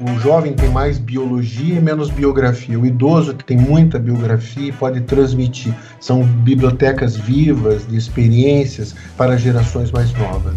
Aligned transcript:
O 0.00 0.18
jovem 0.18 0.54
tem 0.54 0.68
mais 0.70 0.98
biologia 0.98 1.76
e 1.76 1.80
menos 1.80 2.10
biografia. 2.10 2.78
O 2.78 2.84
idoso, 2.84 3.32
que 3.32 3.44
tem 3.44 3.56
muita 3.56 3.96
biografia, 3.96 4.72
pode 4.72 5.00
transmitir. 5.02 5.72
São 6.00 6.24
bibliotecas 6.24 7.16
vivas 7.16 7.86
de 7.86 7.96
experiências 7.96 8.92
para 9.16 9.36
gerações 9.36 9.92
mais 9.92 10.12
novas. 10.14 10.54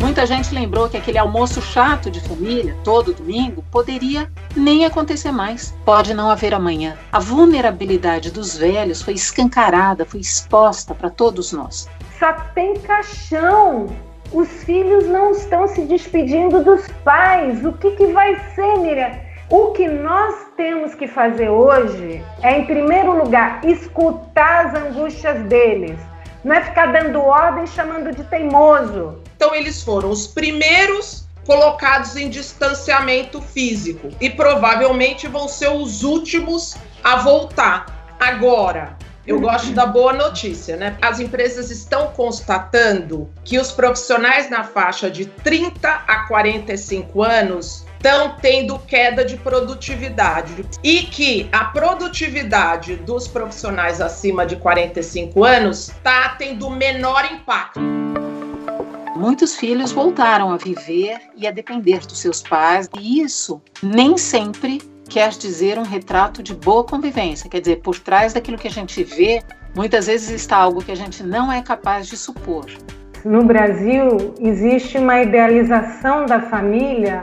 Muita 0.00 0.24
gente 0.24 0.54
lembrou 0.54 0.88
que 0.88 0.96
aquele 0.96 1.18
almoço 1.18 1.60
chato 1.60 2.12
de 2.12 2.20
família, 2.20 2.76
todo 2.84 3.12
domingo, 3.12 3.64
poderia 3.72 4.30
nem 4.54 4.84
acontecer 4.84 5.32
mais. 5.32 5.74
Pode 5.84 6.14
não 6.14 6.30
haver 6.30 6.54
amanhã. 6.54 6.96
A 7.10 7.18
vulnerabilidade 7.18 8.30
dos 8.30 8.56
velhos 8.56 9.02
foi 9.02 9.14
escancarada, 9.14 10.04
foi 10.04 10.20
exposta 10.20 10.94
para 10.94 11.10
todos 11.10 11.50
nós. 11.50 11.88
Só 12.20 12.32
tem 12.54 12.74
caixão. 12.78 13.88
Os 14.34 14.48
filhos 14.64 15.06
não 15.06 15.30
estão 15.30 15.68
se 15.68 15.82
despedindo 15.82 16.64
dos 16.64 16.88
pais. 17.04 17.64
O 17.64 17.72
que, 17.74 17.92
que 17.92 18.06
vai 18.06 18.34
ser, 18.52 18.78
Miriam? 18.78 19.12
O 19.48 19.70
que 19.70 19.86
nós 19.86 20.34
temos 20.56 20.92
que 20.92 21.06
fazer 21.06 21.48
hoje 21.48 22.20
é, 22.42 22.58
em 22.58 22.66
primeiro 22.66 23.16
lugar, 23.16 23.64
escutar 23.64 24.66
as 24.66 24.74
angústias 24.74 25.40
deles. 25.44 25.96
Não 26.42 26.56
é 26.56 26.64
ficar 26.64 26.86
dando 26.86 27.20
ordem 27.20 27.64
chamando 27.64 28.10
de 28.10 28.24
teimoso. 28.24 29.20
Então, 29.36 29.54
eles 29.54 29.84
foram 29.84 30.10
os 30.10 30.26
primeiros 30.26 31.28
colocados 31.46 32.16
em 32.16 32.28
distanciamento 32.28 33.40
físico 33.40 34.08
e 34.20 34.28
provavelmente 34.28 35.28
vão 35.28 35.46
ser 35.46 35.68
os 35.68 36.02
últimos 36.02 36.74
a 37.04 37.18
voltar. 37.18 38.16
Agora, 38.18 38.96
eu 39.26 39.40
gosto 39.40 39.72
da 39.72 39.86
boa 39.86 40.12
notícia, 40.12 40.76
né? 40.76 40.98
As 41.00 41.18
empresas 41.18 41.70
estão 41.70 42.08
constatando 42.08 43.30
que 43.42 43.58
os 43.58 43.72
profissionais 43.72 44.50
na 44.50 44.64
faixa 44.64 45.10
de 45.10 45.24
30 45.24 45.88
a 45.88 46.26
45 46.26 47.22
anos 47.22 47.86
estão 47.96 48.36
tendo 48.40 48.78
queda 48.80 49.24
de 49.24 49.38
produtividade 49.38 50.66
e 50.82 51.04
que 51.04 51.48
a 51.50 51.64
produtividade 51.64 52.96
dos 52.96 53.26
profissionais 53.26 53.98
acima 53.98 54.44
de 54.44 54.56
45 54.56 55.42
anos 55.42 55.88
está 55.88 56.30
tendo 56.36 56.68
menor 56.68 57.24
impacto. 57.32 57.80
Muitos 59.16 59.54
filhos 59.56 59.90
voltaram 59.90 60.52
a 60.52 60.58
viver 60.58 61.18
e 61.36 61.46
a 61.46 61.50
depender 61.50 62.00
dos 62.00 62.18
seus 62.18 62.42
pais, 62.42 62.90
e 62.98 63.22
isso 63.22 63.62
nem 63.82 64.18
sempre 64.18 64.82
quer 65.08 65.30
dizer 65.30 65.78
um 65.78 65.82
retrato 65.82 66.42
de 66.42 66.54
boa 66.54 66.84
convivência. 66.84 67.48
Quer 67.48 67.60
dizer, 67.60 67.76
por 67.76 67.98
trás 67.98 68.32
daquilo 68.32 68.58
que 68.58 68.68
a 68.68 68.70
gente 68.70 69.02
vê, 69.02 69.42
muitas 69.74 70.06
vezes 70.06 70.30
está 70.30 70.56
algo 70.56 70.82
que 70.82 70.92
a 70.92 70.96
gente 70.96 71.22
não 71.22 71.52
é 71.52 71.62
capaz 71.62 72.06
de 72.06 72.16
supor. 72.16 72.66
No 73.24 73.42
Brasil, 73.44 74.34
existe 74.38 74.98
uma 74.98 75.22
idealização 75.22 76.26
da 76.26 76.40
família 76.42 77.22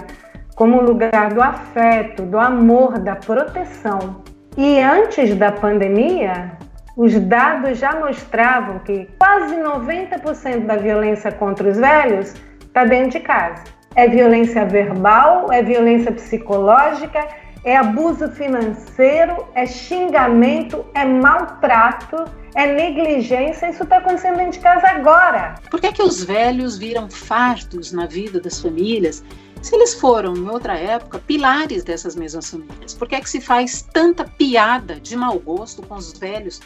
como 0.56 0.82
lugar 0.82 1.34
do 1.34 1.42
afeto, 1.42 2.24
do 2.24 2.38
amor, 2.40 3.00
da 3.00 3.16
proteção. 3.16 4.24
E 4.58 4.80
antes 4.80 5.36
da 5.36 5.52
pandemia, 5.52 6.52
os 6.98 7.18
dados 7.20 7.78
já 7.78 8.00
mostravam 8.00 8.80
que 8.80 9.08
quase 9.18 9.56
90% 9.56 10.66
da 10.66 10.76
violência 10.76 11.32
contra 11.32 11.70
os 11.70 11.78
velhos 11.78 12.34
está 12.60 12.84
dentro 12.84 13.12
de 13.12 13.20
casa. 13.22 13.64
É 13.96 14.08
violência 14.08 14.66
verbal, 14.66 15.52
é 15.52 15.62
violência 15.62 16.12
psicológica, 16.12 17.28
é 17.64 17.78
abuso 17.78 18.28
financeiro, 18.30 19.46
é 19.54 19.66
xingamento, 19.66 20.84
é 20.94 21.06
maltrato, 21.06 22.26
é 22.56 22.66
negligência. 22.66 23.70
Isso 23.70 23.84
está 23.84 23.98
acontecendo 23.98 24.38
dentro 24.38 24.54
de 24.54 24.60
casa 24.60 24.88
agora. 24.88 25.56
Por 25.70 25.80
que, 25.80 25.88
é 25.88 25.92
que 25.92 26.02
os 26.02 26.24
velhos 26.24 26.78
viram 26.78 27.10
fardos 27.10 27.92
na 27.92 28.06
vida 28.06 28.40
das 28.40 28.60
famílias 28.60 29.24
se 29.62 29.76
eles 29.76 29.94
foram, 29.94 30.36
em 30.36 30.50
outra 30.50 30.76
época, 30.76 31.20
pilares 31.20 31.84
dessas 31.84 32.16
mesmas 32.16 32.50
famílias? 32.50 32.96
Por 32.96 33.08
que 33.08 33.16
é 33.16 33.22
que 33.22 33.30
se 33.30 33.40
faz 33.40 33.88
tanta 33.94 34.24
piada 34.24 35.00
de 35.00 35.16
mau 35.16 35.38
gosto 35.40 35.84
com 35.84 35.96
os 35.96 36.18
velhos? 36.18 36.60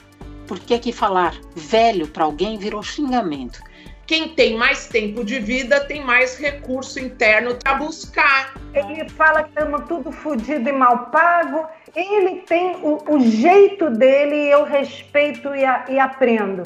Por 0.47 0.59
que 0.59 0.75
é 0.75 0.79
que 0.79 0.93
falar 0.93 1.35
velho 1.55 2.07
para 2.07 2.23
alguém 2.23 2.57
virou 2.57 2.81
xingamento? 2.81 3.59
Quem 4.07 4.29
tem 4.29 4.55
mais 4.55 4.87
tempo 4.87 5.23
de 5.23 5.39
vida 5.39 5.79
tem 5.79 6.03
mais 6.03 6.37
recurso 6.37 6.99
interno 6.99 7.55
para 7.55 7.73
buscar. 7.73 8.53
Ele 8.73 9.09
fala 9.09 9.43
que 9.43 9.49
estamos 9.49 9.83
tudo 9.87 10.11
fodido 10.11 10.69
e 10.69 10.71
mal 10.71 11.07
pago. 11.07 11.65
Ele 11.95 12.41
tem 12.41 12.75
o, 12.83 12.99
o 13.09 13.19
jeito 13.19 13.89
dele 13.89 14.35
e 14.35 14.51
eu 14.51 14.63
respeito 14.63 15.55
e, 15.55 15.65
a, 15.65 15.85
e 15.89 15.97
aprendo. 15.97 16.61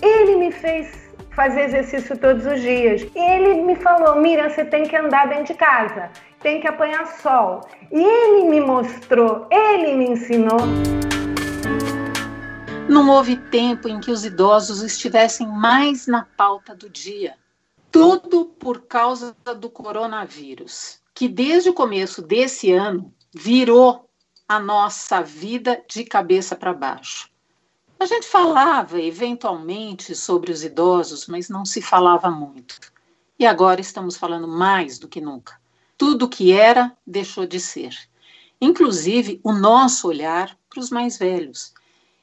Ele 0.00 0.36
me 0.36 0.50
fez 0.50 1.08
fazer 1.32 1.64
exercício 1.64 2.16
todos 2.16 2.46
os 2.46 2.60
dias. 2.62 3.06
Ele 3.14 3.62
me 3.62 3.76
falou: 3.76 4.16
Miriam, 4.16 4.48
você 4.48 4.64
tem 4.64 4.84
que 4.84 4.96
andar 4.96 5.28
dentro 5.28 5.44
de 5.44 5.54
casa, 5.54 6.10
tem 6.40 6.58
que 6.58 6.66
apanhar 6.66 7.06
sol. 7.06 7.68
E 7.92 8.02
ele 8.02 8.48
me 8.48 8.60
mostrou, 8.60 9.46
ele 9.50 9.94
me 9.94 10.10
ensinou. 10.12 10.58
Não 12.88 13.10
houve 13.10 13.36
tempo 13.36 13.86
em 13.86 14.00
que 14.00 14.10
os 14.10 14.24
idosos 14.24 14.80
estivessem 14.80 15.46
mais 15.46 16.06
na 16.06 16.24
pauta 16.24 16.74
do 16.74 16.88
dia. 16.88 17.36
Tudo 17.92 18.46
por 18.46 18.80
causa 18.86 19.36
do 19.60 19.68
coronavírus, 19.68 20.98
que 21.14 21.28
desde 21.28 21.68
o 21.68 21.74
começo 21.74 22.22
desse 22.22 22.72
ano 22.72 23.12
virou 23.34 24.08
a 24.48 24.58
nossa 24.58 25.20
vida 25.20 25.84
de 25.86 26.02
cabeça 26.02 26.56
para 26.56 26.72
baixo. 26.72 27.28
A 28.00 28.06
gente 28.06 28.26
falava 28.26 28.98
eventualmente 28.98 30.14
sobre 30.14 30.50
os 30.50 30.64
idosos, 30.64 31.26
mas 31.26 31.50
não 31.50 31.66
se 31.66 31.82
falava 31.82 32.30
muito. 32.30 32.80
E 33.38 33.44
agora 33.44 33.82
estamos 33.82 34.16
falando 34.16 34.48
mais 34.48 34.98
do 34.98 35.08
que 35.08 35.20
nunca. 35.20 35.60
Tudo 35.98 36.28
que 36.28 36.52
era 36.52 36.96
deixou 37.06 37.44
de 37.44 37.60
ser. 37.60 37.94
Inclusive 38.58 39.40
o 39.44 39.52
nosso 39.52 40.08
olhar 40.08 40.56
para 40.70 40.80
os 40.80 40.90
mais 40.90 41.18
velhos. 41.18 41.74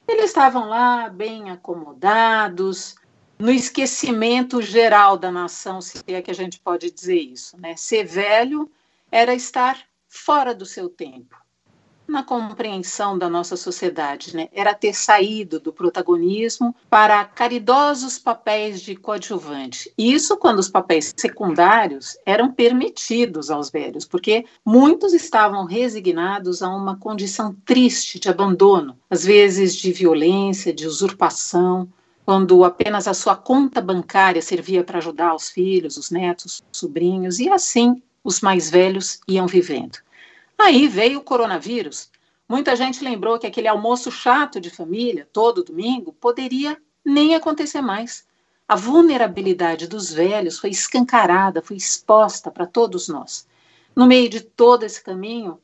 Eles 0.08 0.26
estavam 0.26 0.70
lá 0.70 1.10
bem 1.10 1.50
acomodados, 1.50 2.96
no 3.38 3.52
esquecimento 3.52 4.62
geral 4.62 5.18
da 5.18 5.32
nação, 5.32 5.82
se 5.82 6.02
é 6.08 6.22
que 6.22 6.32
a 6.32 6.36
gente 6.36 6.60
pode 6.60 6.92
dizer 6.92 7.20
isso. 7.20 7.60
Né? 7.60 7.76
Ser 7.76 8.04
velho 8.06 8.72
era 9.12 9.34
estar 9.34 9.80
fora 10.08 10.54
do 10.54 10.66
seu 10.66 10.90
tempo 10.90 11.45
na 12.08 12.24
compreensão 12.24 13.18
da 13.18 13.30
nossa 13.30 13.56
sociedade, 13.56 14.36
né? 14.36 14.48
Era 14.52 14.74
ter 14.74 14.94
saído 14.94 15.60
do 15.60 15.74
protagonismo 15.74 16.76
para 16.90 17.24
caridosos 17.26 18.20
papéis 18.20 18.82
de 18.82 18.96
coadjuvante. 18.96 19.92
Isso 19.98 20.38
quando 20.38 20.60
os 20.60 20.70
papéis 20.70 21.14
secundários 21.18 22.18
eram 22.26 22.52
permitidos 22.52 23.50
aos 23.50 23.70
velhos, 23.70 24.06
porque 24.06 24.46
muitos 24.66 25.14
estavam 25.14 25.66
resignados 25.66 26.62
a 26.62 26.70
uma 26.70 26.98
condição 26.98 27.56
triste 27.66 28.20
de 28.20 28.30
abandono, 28.30 28.98
às 29.10 29.26
vezes 29.26 29.76
de 29.76 29.92
violência, 29.92 30.74
de 30.74 30.88
usurpação, 30.88 31.88
quando 32.26 32.64
apenas 32.64 33.08
a 33.08 33.14
sua 33.14 33.36
conta 33.36 33.80
bancária 33.80 34.42
servia 34.42 34.84
para 34.84 34.98
ajudar 34.98 35.36
os 35.36 35.50
filhos, 35.50 35.96
os 35.96 36.10
netos, 36.10 36.64
os 36.72 36.80
sobrinhos, 36.80 37.40
e 37.40 37.50
assim 37.50 38.02
os 38.24 38.42
mais 38.42 38.72
velhos 38.72 39.20
iam 39.28 39.46
vivendo. 39.46 40.00
Aí 40.58 40.88
veio 40.88 41.20
o 41.20 41.24
coronavírus. 41.24 42.10
Muita 42.48 42.76
gente 42.76 43.04
lembrou 43.04 43.38
que 43.38 43.48
aquele 43.48 43.68
almoço 43.68 44.12
chato 44.12 44.60
de 44.60 44.70
família, 44.70 45.28
todo 45.34 45.64
domingo, 45.64 46.14
poderia 46.14 46.78
nem 47.04 47.36
acontecer 47.36 47.82
mais. 47.82 48.26
A 48.68 48.76
vulnerabilidade 48.76 49.88
dos 49.88 50.12
velhos 50.12 50.58
foi 50.58 50.72
escancarada, 50.72 51.62
foi 51.62 51.78
exposta 51.78 52.50
para 52.50 52.66
todos 52.66 53.08
nós. 53.08 53.48
No 53.96 54.08
meio 54.08 54.30
de 54.30 54.42
todo 54.42 54.84
esse 54.84 55.04
caminho, 55.04 55.60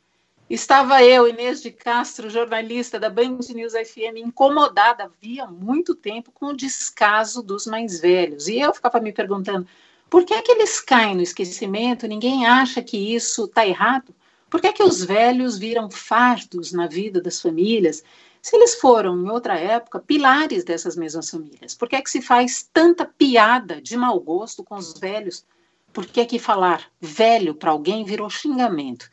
estava 0.50 1.03
eu, 1.03 1.28
Inês 1.28 1.62
de 1.62 1.72
Castro, 1.72 2.29
jornalista 2.29 3.00
da 3.00 3.09
Band 3.09 3.40
News 3.53 3.73
FM, 3.73 4.18
incomodada 4.18 5.06
havia 5.06 5.47
muito 5.47 5.96
tempo 5.96 6.31
com 6.31 6.47
o 6.47 6.56
descaso 6.56 7.41
dos 7.41 7.66
mais 7.66 8.00
velhos. 8.00 8.47
E 8.47 8.59
eu 8.59 8.73
ficava 8.73 9.00
me 9.00 9.12
perguntando, 9.12 9.68
por 10.09 10.25
que 10.25 10.34
é 10.34 10.41
que 10.41 10.52
eles 10.52 10.79
caem 10.79 11.16
no 11.16 11.22
esquecimento? 11.22 12.08
Ninguém 12.08 12.46
acha 12.46 12.82
que 12.84 12.97
isso 12.97 13.46
está 13.46 13.66
errado? 13.66 14.14
Por 14.52 14.59
que, 14.59 14.68
é 14.68 14.74
que 14.74 14.84
os 14.84 15.02
velhos 15.02 15.58
viram 15.58 15.90
fardos 15.90 16.74
na 16.74 16.86
vida 16.86 17.22
das 17.22 17.42
famílias 17.42 18.03
se 18.42 18.53
eles 18.58 18.76
foram, 18.76 19.18
em 19.18 19.30
outra 19.30 19.58
época, 19.58 19.98
pilares 19.98 20.66
dessas 20.66 20.98
mesmas 20.98 21.30
famílias? 21.30 21.74
Por 21.74 21.88
que 21.88 21.96
é 21.96 22.02
que 22.02 22.09
se 22.09 22.22
faz 22.22 22.70
tanta 22.74 23.06
piada 23.06 23.82
de 23.82 23.96
mau 23.96 24.20
gosto 24.20 24.62
com 24.62 24.76
os 24.76 25.00
velhos? 25.00 25.46
Por 25.94 26.06
que 26.06 26.20
é 26.20 26.26
que 26.26 26.38
falar 26.38 26.86
velho 27.00 27.56
para 27.56 27.72
alguém 27.72 28.03
virou 28.03 28.30
xingamento? 28.30 29.09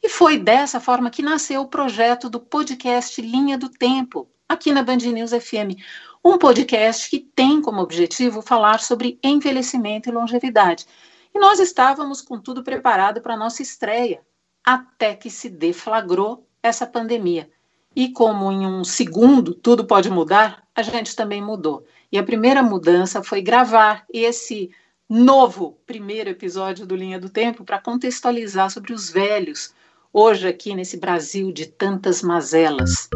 E 0.00 0.08
foi 0.08 0.38
dessa 0.38 0.78
forma 0.78 1.10
que 1.10 1.20
nasceu 1.20 1.62
o 1.62 1.68
projeto 1.68 2.30
do 2.30 2.38
podcast 2.38 3.20
Linha 3.20 3.58
do 3.58 3.68
Tempo, 3.68 4.28
aqui 4.48 4.70
na 4.70 4.84
Band 4.84 4.98
News 4.98 5.32
FM. 5.32 5.82
Um 6.24 6.38
podcast 6.38 7.10
que 7.10 7.18
tem 7.18 7.60
como 7.60 7.82
objetivo 7.82 8.40
falar 8.40 8.78
sobre 8.78 9.18
envelhecimento 9.20 10.08
e 10.08 10.12
longevidade. 10.12 10.86
E 11.34 11.40
nós 11.40 11.58
estávamos 11.58 12.22
com 12.22 12.38
tudo 12.38 12.62
preparado 12.62 13.20
para 13.20 13.34
a 13.34 13.36
nossa 13.36 13.62
estreia, 13.62 14.22
até 14.64 15.14
que 15.14 15.30
se 15.30 15.48
deflagrou 15.48 16.46
essa 16.62 16.86
pandemia. 16.86 17.48
E 17.94 18.08
como 18.08 18.52
em 18.52 18.66
um 18.66 18.84
segundo 18.84 19.54
tudo 19.54 19.84
pode 19.84 20.10
mudar, 20.10 20.62
a 20.74 20.82
gente 20.82 21.16
também 21.16 21.42
mudou. 21.42 21.84
E 22.12 22.18
a 22.18 22.22
primeira 22.22 22.62
mudança 22.62 23.22
foi 23.22 23.42
gravar 23.42 24.04
esse 24.12 24.70
novo 25.08 25.76
primeiro 25.86 26.30
episódio 26.30 26.86
do 26.86 26.94
Linha 26.94 27.18
do 27.18 27.28
Tempo 27.28 27.64
para 27.64 27.80
contextualizar 27.80 28.70
sobre 28.70 28.92
os 28.92 29.10
velhos, 29.10 29.74
hoje 30.12 30.46
aqui 30.46 30.74
nesse 30.74 30.96
Brasil 30.96 31.50
de 31.52 31.66
tantas 31.66 32.22
mazelas. 32.22 33.08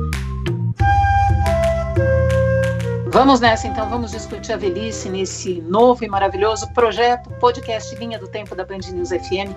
Vamos 3.15 3.39
nessa 3.39 3.69
então, 3.69 3.89
vamos 3.89 4.11
discutir 4.11 4.53
a 4.53 4.57
velhice 4.57 5.09
nesse 5.09 5.61
novo 5.61 6.05
e 6.05 6.09
maravilhoso 6.09 6.73
projeto 6.73 7.31
podcast 7.39 7.95
Linha 7.95 8.19
do 8.19 8.27
Tempo 8.27 8.57
da 8.57 8.65
Band 8.65 8.81
News 8.93 9.11
FM. 9.11 9.55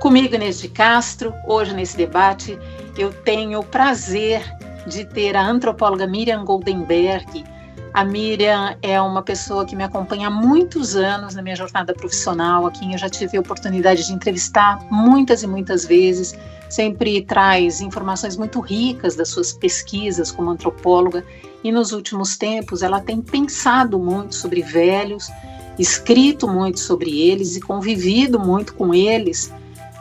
Comigo, 0.00 0.34
Inês 0.34 0.60
de 0.60 0.68
Castro, 0.68 1.32
hoje 1.46 1.74
nesse 1.74 1.96
debate 1.96 2.58
eu 2.98 3.12
tenho 3.24 3.60
o 3.60 3.64
prazer 3.64 4.42
de 4.86 5.04
ter 5.06 5.34
a 5.34 5.42
antropóloga 5.42 6.06
Miriam 6.06 6.44
Goldenberg. 6.44 7.44
A 7.94 8.04
Miriam 8.04 8.76
é 8.82 9.00
uma 9.00 9.22
pessoa 9.22 9.64
que 9.64 9.74
me 9.74 9.82
acompanha 9.82 10.28
há 10.28 10.30
muitos 10.30 10.94
anos 10.96 11.34
na 11.34 11.40
minha 11.40 11.56
jornada 11.56 11.94
profissional, 11.94 12.66
a 12.66 12.70
quem 12.70 12.92
eu 12.92 12.98
já 12.98 13.08
tive 13.08 13.38
a 13.38 13.40
oportunidade 13.40 14.06
de 14.06 14.12
entrevistar 14.12 14.78
muitas 14.90 15.42
e 15.42 15.46
muitas 15.46 15.86
vezes. 15.86 16.38
Sempre 16.68 17.22
traz 17.22 17.80
informações 17.80 18.36
muito 18.36 18.60
ricas 18.60 19.16
das 19.16 19.30
suas 19.30 19.54
pesquisas 19.54 20.30
como 20.30 20.50
antropóloga 20.50 21.24
e 21.64 21.72
nos 21.72 21.92
últimos 21.92 22.36
tempos 22.36 22.82
ela 22.82 23.00
tem 23.00 23.22
pensado 23.22 23.98
muito 23.98 24.34
sobre 24.34 24.60
velhos, 24.60 25.30
escrito 25.78 26.46
muito 26.46 26.80
sobre 26.80 27.18
eles 27.18 27.56
e 27.56 27.60
convivido 27.62 28.38
muito 28.38 28.74
com 28.74 28.94
eles. 28.94 29.50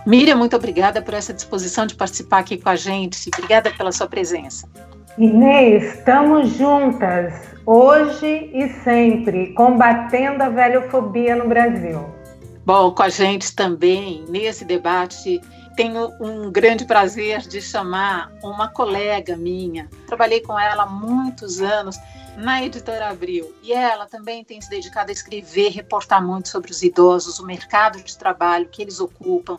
Miriam, 0.06 0.38
muito 0.38 0.56
obrigada 0.56 1.02
por 1.02 1.16
essa 1.16 1.34
disposição 1.34 1.88
de 1.88 1.96
participar 1.96 2.40
aqui 2.40 2.58
com 2.58 2.70
a 2.70 2.76
gente. 2.76 3.28
Obrigada 3.34 3.72
pela 3.72 3.92
sua 3.92 4.08
presença. 4.08 4.70
Inês, 5.18 5.96
estamos 5.96 6.50
juntas, 6.58 7.34
hoje 7.66 8.52
e 8.54 8.70
sempre, 8.84 9.54
combatendo 9.54 10.44
a 10.44 10.50
velhofobia 10.50 11.36
no 11.36 11.48
Brasil. 11.48 12.06
Bom, 12.66 12.92
com 12.92 13.02
a 13.02 13.10
gente 13.10 13.56
também, 13.56 14.26
nesse 14.30 14.64
debate, 14.64 15.42
tenho 15.76 16.12
um 16.22 16.52
grande 16.52 16.86
prazer 16.86 17.40
de 17.40 17.62
chamar 17.62 18.32
uma 18.44 18.68
colega 18.68 19.36
minha. 19.36 19.90
Trabalhei 20.06 20.42
com 20.42 20.60
ela 20.60 20.84
há 20.84 20.88
muitos 20.88 21.62
anos 21.62 21.98
na 22.38 22.64
editora 22.64 23.10
Abril 23.10 23.54
e 23.64 23.74
ela 23.74 24.06
também 24.06 24.44
tem 24.44 24.60
se 24.62 24.70
dedicado 24.70 25.10
a 25.10 25.14
escrever, 25.14 25.70
reportar 25.70 26.26
muito 26.26 26.50
sobre 26.50 26.72
os 26.72 26.84
idosos, 26.84 27.40
o 27.40 27.46
mercado 27.46 28.02
de 28.02 28.18
trabalho 28.18 28.68
que 28.70 28.82
eles 28.82 29.00
ocupam, 29.00 29.58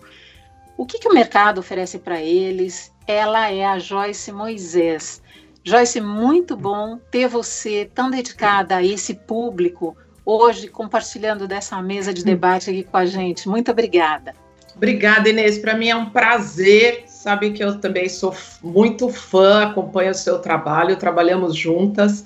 o 0.76 0.84
que, 0.84 0.98
que 0.98 1.08
o 1.08 1.14
mercado 1.14 1.58
oferece 1.58 1.98
para 1.98 2.20
eles. 2.20 2.92
Ela 3.06 3.50
é 3.50 3.64
a 3.64 3.78
Joyce 3.78 4.32
Moisés. 4.32 5.22
Joyce, 5.64 6.00
muito 6.00 6.56
bom 6.56 6.98
ter 7.10 7.28
você 7.28 7.90
tão 7.92 8.10
dedicada 8.10 8.76
a 8.76 8.84
esse 8.84 9.14
público 9.14 9.96
hoje 10.24 10.68
compartilhando 10.68 11.46
dessa 11.46 11.80
mesa 11.80 12.12
de 12.12 12.24
debate 12.24 12.70
aqui 12.70 12.82
com 12.82 12.96
a 12.96 13.06
gente. 13.06 13.48
Muito 13.48 13.70
obrigada. 13.70 14.34
Obrigada, 14.76 15.28
Inês. 15.28 15.58
Para 15.58 15.74
mim 15.74 15.88
é 15.88 15.96
um 15.96 16.10
prazer. 16.10 17.04
Sabe 17.06 17.52
que 17.52 17.64
eu 17.64 17.80
também 17.80 18.08
sou 18.08 18.34
muito 18.62 19.08
fã, 19.08 19.62
acompanho 19.62 20.10
o 20.10 20.14
seu 20.14 20.38
trabalho, 20.38 20.96
trabalhamos 20.96 21.56
juntas. 21.56 22.24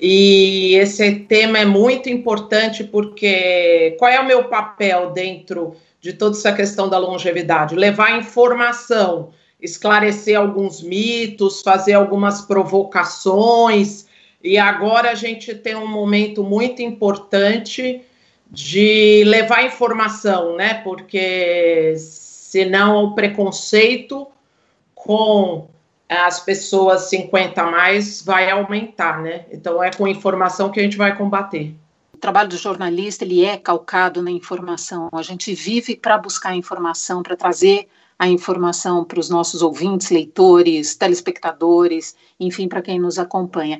E 0.00 0.74
esse 0.76 1.14
tema 1.16 1.58
é 1.58 1.64
muito 1.64 2.08
importante 2.08 2.82
porque 2.82 3.94
qual 3.98 4.10
é 4.10 4.18
o 4.18 4.26
meu 4.26 4.44
papel 4.44 5.10
dentro 5.10 5.76
de 6.00 6.12
toda 6.12 6.36
essa 6.36 6.52
questão 6.52 6.88
da 6.88 6.98
longevidade? 6.98 7.74
Levar 7.74 8.18
informação, 8.18 9.30
esclarecer 9.60 10.38
alguns 10.38 10.82
mitos, 10.82 11.62
fazer 11.62 11.92
algumas 11.92 12.42
provocações. 12.42 14.06
E 14.42 14.58
agora 14.58 15.10
a 15.10 15.14
gente 15.14 15.54
tem 15.54 15.76
um 15.76 15.86
momento 15.86 16.42
muito 16.42 16.80
importante 16.80 18.00
de 18.50 19.22
levar 19.26 19.64
informação, 19.64 20.56
né? 20.56 20.74
Porque 20.74 21.94
senão 21.98 23.04
o 23.04 23.14
preconceito 23.14 24.26
com 24.94 25.68
as 26.08 26.40
pessoas 26.40 27.02
50 27.02 27.62
a 27.62 27.70
mais 27.70 28.20
vai 28.22 28.50
aumentar, 28.50 29.22
né? 29.22 29.44
Então 29.52 29.82
é 29.82 29.90
com 29.92 30.08
informação 30.08 30.70
que 30.70 30.80
a 30.80 30.82
gente 30.82 30.96
vai 30.96 31.16
combater. 31.16 31.72
O 32.20 32.28
trabalho 32.30 32.50
do 32.50 32.58
jornalista 32.58 33.24
ele 33.24 33.46
é 33.46 33.56
calcado 33.56 34.20
na 34.20 34.30
informação. 34.30 35.08
A 35.10 35.22
gente 35.22 35.54
vive 35.54 35.96
para 35.96 36.18
buscar 36.18 36.54
informação, 36.54 37.22
para 37.22 37.34
trazer 37.34 37.88
a 38.18 38.28
informação 38.28 39.06
para 39.06 39.18
os 39.18 39.30
nossos 39.30 39.62
ouvintes, 39.62 40.10
leitores, 40.10 40.94
telespectadores, 40.94 42.14
enfim, 42.38 42.68
para 42.68 42.82
quem 42.82 42.98
nos 43.00 43.18
acompanha. 43.18 43.78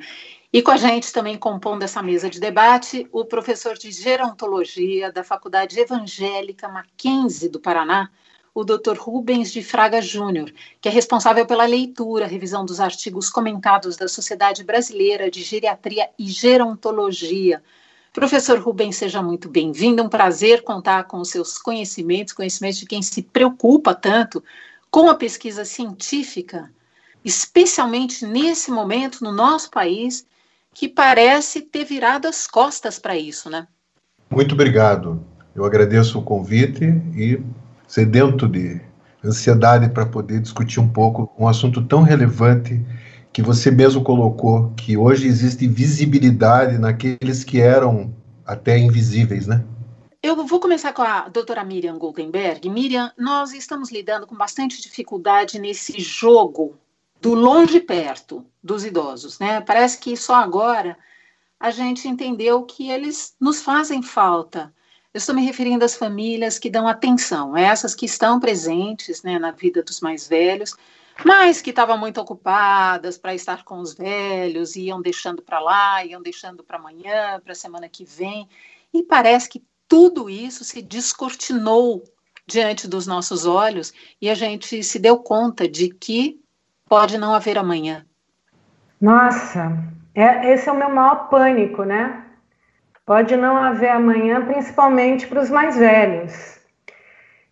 E 0.51 0.59
com 0.63 0.71
a 0.71 0.77
gente 0.77 1.13
também 1.13 1.37
compondo 1.37 1.83
essa 1.83 2.01
mesa 2.01 2.31
de 2.31 2.39
debate, 2.39 3.07
o 3.11 3.23
professor 3.25 3.77
de 3.77 3.91
gerontologia 3.91 5.11
da 5.11 5.23
Faculdade 5.23 5.79
Evangélica 5.79 6.67
Mackenzie 6.67 7.47
do 7.47 7.59
Paraná, 7.59 8.09
o 8.55 8.63
Dr. 8.63 8.97
Rubens 8.97 9.53
de 9.53 9.61
Fraga 9.61 10.01
Júnior, 10.01 10.51
que 10.81 10.89
é 10.89 10.91
responsável 10.91 11.45
pela 11.45 11.67
leitura, 11.67 12.25
revisão 12.25 12.65
dos 12.65 12.79
artigos 12.79 13.29
comentados 13.29 13.95
da 13.97 14.07
Sociedade 14.07 14.63
Brasileira 14.63 15.29
de 15.29 15.43
Geriatria 15.43 16.09
e 16.17 16.25
Gerontologia. 16.25 17.61
Professor 18.13 18.59
Rubens, 18.59 18.97
seja 18.97 19.21
muito 19.21 19.47
bem-vindo. 19.47 20.03
Um 20.03 20.09
prazer 20.09 20.63
contar 20.63 21.05
com 21.05 21.21
os 21.21 21.29
seus 21.29 21.57
conhecimentos, 21.57 22.33
conhecimentos 22.33 22.79
de 22.79 22.85
quem 22.85 23.01
se 23.01 23.21
preocupa 23.21 23.95
tanto 23.95 24.43
com 24.89 25.09
a 25.09 25.15
pesquisa 25.15 25.63
científica, 25.63 26.69
especialmente 27.23 28.25
nesse 28.25 28.69
momento 28.69 29.23
no 29.23 29.31
nosso 29.31 29.71
país 29.71 30.25
que 30.73 30.89
parece 30.89 31.61
ter 31.61 31.85
virado 31.85 32.27
as 32.27 32.45
costas 32.47 32.99
para 32.99 33.15
isso, 33.17 33.49
né? 33.49 33.65
Muito 34.29 34.55
obrigado. 34.55 35.25
Eu 35.55 35.63
agradeço 35.63 36.19
o 36.19 36.23
convite 36.23 36.83
e 37.15 37.41
sedento 37.87 38.45
de 38.45 38.81
ansiedade 39.23 39.87
para 39.87 40.05
poder 40.05 40.41
discutir 40.41 40.81
um 40.81 40.87
pouco 40.87 41.31
um 41.39 41.47
assunto 41.47 41.81
tão 41.81 42.01
relevante 42.01 42.85
que 43.33 43.41
você 43.41 43.71
mesmo 43.71 44.03
colocou, 44.03 44.71
que 44.75 44.97
hoje 44.97 45.27
existe 45.27 45.67
visibilidade 45.67 46.77
naqueles 46.77 47.43
que 47.43 47.61
eram 47.61 48.13
até 48.45 48.77
invisíveis, 48.77 49.47
né? 49.47 49.63
Eu 50.21 50.45
vou 50.45 50.59
começar 50.59 50.93
com 50.93 51.01
a 51.01 51.29
doutora 51.29 51.63
Miriam 51.63 51.97
Goldenberg. 51.97 52.69
Miriam, 52.69 53.11
nós 53.17 53.53
estamos 53.53 53.91
lidando 53.91 54.27
com 54.27 54.35
bastante 54.35 54.81
dificuldade 54.81 55.57
nesse 55.57 55.99
jogo 55.99 56.75
do 57.19 57.33
longe 57.33 57.79
perto 57.79 58.45
dos 58.61 58.85
idosos, 58.85 59.39
né? 59.39 59.61
Parece 59.61 59.97
que 59.97 60.15
só 60.17 60.35
agora 60.35 60.97
a 61.59 61.71
gente 61.71 62.07
entendeu 62.07 62.63
que 62.63 62.89
eles 62.91 63.35
nos 63.39 63.61
fazem 63.61 64.01
falta. 64.01 64.73
Eu 65.13 65.17
estou 65.17 65.35
me 65.35 65.45
referindo 65.45 65.85
às 65.85 65.95
famílias 65.95 66.57
que 66.57 66.69
dão 66.69 66.87
atenção, 66.87 67.55
essas 67.55 67.93
que 67.93 68.05
estão 68.05 68.39
presentes 68.39 69.23
né, 69.23 69.37
na 69.37 69.51
vida 69.51 69.83
dos 69.83 70.01
mais 70.01 70.27
velhos, 70.27 70.75
mas 71.25 71.61
que 71.61 71.69
estavam 71.69 71.97
muito 71.97 72.19
ocupadas 72.19 73.17
para 73.17 73.33
estar 73.33 73.63
com 73.63 73.79
os 73.79 73.93
velhos, 73.93 74.75
iam 74.75 75.01
deixando 75.01 75.41
para 75.41 75.59
lá, 75.59 76.05
iam 76.05 76.21
deixando 76.21 76.63
para 76.63 76.77
amanhã, 76.77 77.39
para 77.39 77.51
a 77.51 77.55
semana 77.55 77.87
que 77.89 78.03
vem, 78.05 78.47
e 78.93 79.03
parece 79.03 79.49
que 79.49 79.63
tudo 79.87 80.29
isso 80.29 80.63
se 80.63 80.81
descortinou 80.81 82.03
diante 82.47 82.87
dos 82.87 83.05
nossos 83.05 83.45
olhos 83.45 83.93
e 84.21 84.29
a 84.29 84.35
gente 84.35 84.83
se 84.83 84.99
deu 84.99 85.17
conta 85.17 85.67
de 85.67 85.89
que 85.89 86.39
pode 86.87 87.17
não 87.17 87.33
haver 87.33 87.57
amanhã. 87.57 88.05
Nossa, 88.99 89.77
é, 90.13 90.53
esse 90.53 90.67
é 90.69 90.71
o 90.71 90.77
meu 90.77 90.89
maior 90.89 91.29
pânico, 91.29 91.83
né? 91.83 92.25
Pode 93.05 93.35
não 93.35 93.57
haver 93.57 93.89
amanhã, 93.89 94.45
principalmente 94.45 95.27
para 95.27 95.41
os 95.41 95.49
mais 95.49 95.75
velhos. 95.75 96.60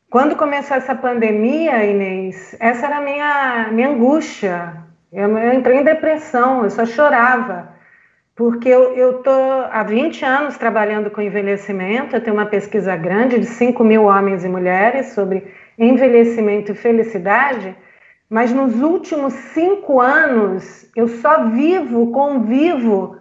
Quando 0.10 0.36
começou 0.36 0.76
essa 0.76 0.96
pandemia, 0.96 1.86
Inês, 1.86 2.56
essa 2.60 2.88
era 2.88 2.98
a 2.98 3.02
minha, 3.02 3.70
minha 3.72 3.90
angústia. 3.90 4.74
Eu, 5.14 5.38
eu 5.38 5.54
entrei 5.54 5.78
em 5.78 5.84
depressão, 5.84 6.64
eu 6.64 6.70
só 6.72 6.84
chorava. 6.84 7.70
Porque 8.36 8.70
eu 8.70 9.20
estou 9.20 9.66
há 9.70 9.84
20 9.84 10.26
anos 10.26 10.58
trabalhando 10.58 11.12
com 11.12 11.22
envelhecimento, 11.22 12.16
eu 12.16 12.24
tenho 12.24 12.36
uma 12.36 12.48
pesquisa 12.48 12.96
grande 12.96 13.38
de 13.38 13.46
5 13.46 13.84
mil 13.84 14.06
homens 14.06 14.44
e 14.44 14.50
mulheres 14.50 15.14
sobre 15.14 15.54
envelhecimento 15.78 16.72
e 16.72 16.76
felicidade. 16.76 17.76
Mas 18.28 18.52
nos 18.52 18.82
últimos 18.82 19.34
cinco 19.34 20.02
anos 20.02 20.90
eu 20.96 21.08
só 21.08 21.50
vivo, 21.50 22.12
convivo 22.12 23.16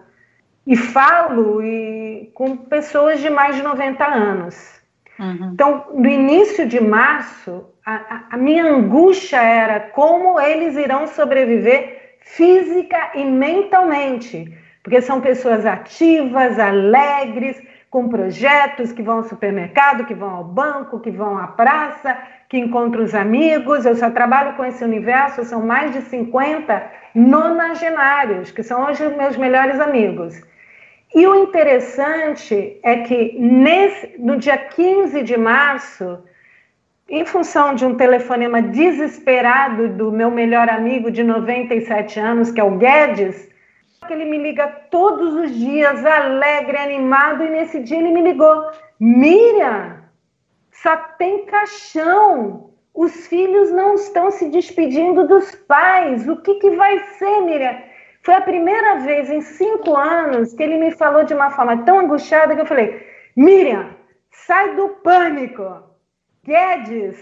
e 0.66 0.74
falo 0.74 1.62
e, 1.62 2.30
com 2.32 2.56
pessoas 2.56 3.20
de 3.20 3.28
mais 3.28 3.56
de 3.56 3.62
90 3.62 4.06
anos. 4.06 4.77
Uhum. 5.18 5.50
Então, 5.52 5.86
no 5.94 6.08
início 6.08 6.66
de 6.66 6.80
março, 6.80 7.66
a, 7.84 8.24
a, 8.30 8.36
minha 8.36 8.64
angústia 8.64 9.42
era 9.42 9.80
como 9.80 10.38
eles 10.38 10.76
irão 10.76 11.06
sobreviver 11.06 12.16
física 12.20 13.10
e 13.14 13.24
mentalmente, 13.24 14.56
porque 14.82 15.00
são 15.00 15.20
pessoas 15.20 15.66
ativas, 15.66 16.58
alegres, 16.58 17.60
com 17.90 18.08
projetos 18.08 18.92
que 18.92 19.02
vão 19.02 19.18
ao 19.18 19.24
supermercado, 19.24 20.04
que 20.04 20.14
vão 20.14 20.28
ao 20.28 20.44
banco, 20.44 21.00
que 21.00 21.10
vão 21.10 21.38
à 21.38 21.46
praça, 21.46 22.16
que 22.48 22.58
encontro 22.58 23.02
os 23.02 23.14
amigos. 23.14 23.86
Eu 23.86 23.96
só 23.96 24.10
trabalho 24.10 24.54
com 24.56 24.64
esse 24.64 24.84
universo, 24.84 25.44
são 25.44 25.64
mais 25.64 25.92
de 25.92 26.02
50 26.02 26.82
nonagenários, 27.14 28.50
que 28.50 28.62
são 28.62 28.84
hoje 28.84 29.08
meus 29.16 29.36
melhores 29.36 29.80
amigos. 29.80 30.38
E 31.14 31.26
o 31.26 31.34
interessante 31.34 32.78
é 32.82 32.98
que 32.98 33.36
nesse, 33.38 34.14
no 34.18 34.36
dia 34.36 34.58
15 34.58 35.22
de 35.22 35.36
março, 35.36 36.18
em 37.08 37.24
função 37.24 37.74
de 37.74 37.86
um 37.86 37.96
telefonema 37.96 38.60
desesperado 38.60 39.88
do 39.88 40.12
meu 40.12 40.30
melhor 40.30 40.68
amigo 40.68 41.10
de 41.10 41.22
97 41.22 42.20
anos, 42.20 42.50
que 42.50 42.60
é 42.60 42.64
o 42.64 42.76
Guedes, 42.76 43.48
ele 44.10 44.24
me 44.24 44.38
liga 44.38 44.66
todos 44.90 45.34
os 45.34 45.54
dias, 45.54 46.04
alegre, 46.04 46.76
animado, 46.76 47.44
e 47.44 47.50
nesse 47.50 47.80
dia 47.80 47.98
ele 47.98 48.10
me 48.10 48.22
ligou: 48.22 48.70
Miriam, 48.98 49.98
só 50.70 50.96
tem 51.18 51.44
caixão. 51.46 52.70
Os 52.94 53.26
filhos 53.28 53.70
não 53.70 53.94
estão 53.94 54.30
se 54.30 54.48
despedindo 54.48 55.26
dos 55.26 55.54
pais. 55.54 56.28
O 56.28 56.36
que, 56.36 56.54
que 56.54 56.70
vai 56.70 56.98
ser, 57.14 57.42
Miriam? 57.42 57.78
Foi 58.28 58.34
a 58.34 58.42
primeira 58.42 58.96
vez 58.96 59.30
em 59.30 59.40
cinco 59.40 59.96
anos 59.96 60.52
que 60.52 60.62
ele 60.62 60.76
me 60.76 60.90
falou 60.90 61.24
de 61.24 61.32
uma 61.32 61.48
forma 61.48 61.82
tão 61.86 61.98
angustiada 61.98 62.54
que 62.54 62.60
eu 62.60 62.66
falei: 62.66 63.02
Miriam, 63.34 63.88
sai 64.30 64.76
do 64.76 64.90
pânico. 65.02 65.64
Guedes, 66.44 67.16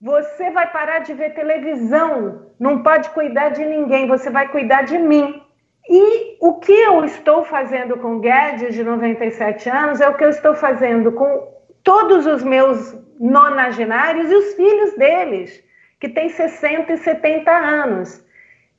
você 0.00 0.50
vai 0.50 0.66
parar 0.72 1.00
de 1.00 1.12
ver 1.12 1.34
televisão. 1.34 2.46
Não 2.58 2.82
pode 2.82 3.10
cuidar 3.10 3.50
de 3.50 3.62
ninguém, 3.62 4.08
você 4.08 4.30
vai 4.30 4.48
cuidar 4.48 4.86
de 4.86 4.96
mim. 4.96 5.42
E 5.86 6.38
o 6.40 6.54
que 6.54 6.72
eu 6.72 7.04
estou 7.04 7.44
fazendo 7.44 7.98
com 7.98 8.18
Guedes, 8.18 8.74
de 8.74 8.82
97 8.82 9.68
anos, 9.68 10.00
é 10.00 10.08
o 10.08 10.14
que 10.14 10.24
eu 10.24 10.30
estou 10.30 10.54
fazendo 10.54 11.12
com 11.12 11.46
todos 11.84 12.26
os 12.26 12.42
meus 12.42 12.96
nonagenários 13.20 14.30
e 14.30 14.34
os 14.34 14.54
filhos 14.54 14.94
deles, 14.94 15.62
que 16.00 16.08
têm 16.08 16.30
60 16.30 16.90
e 16.90 16.96
70 16.96 17.50
anos. 17.50 18.26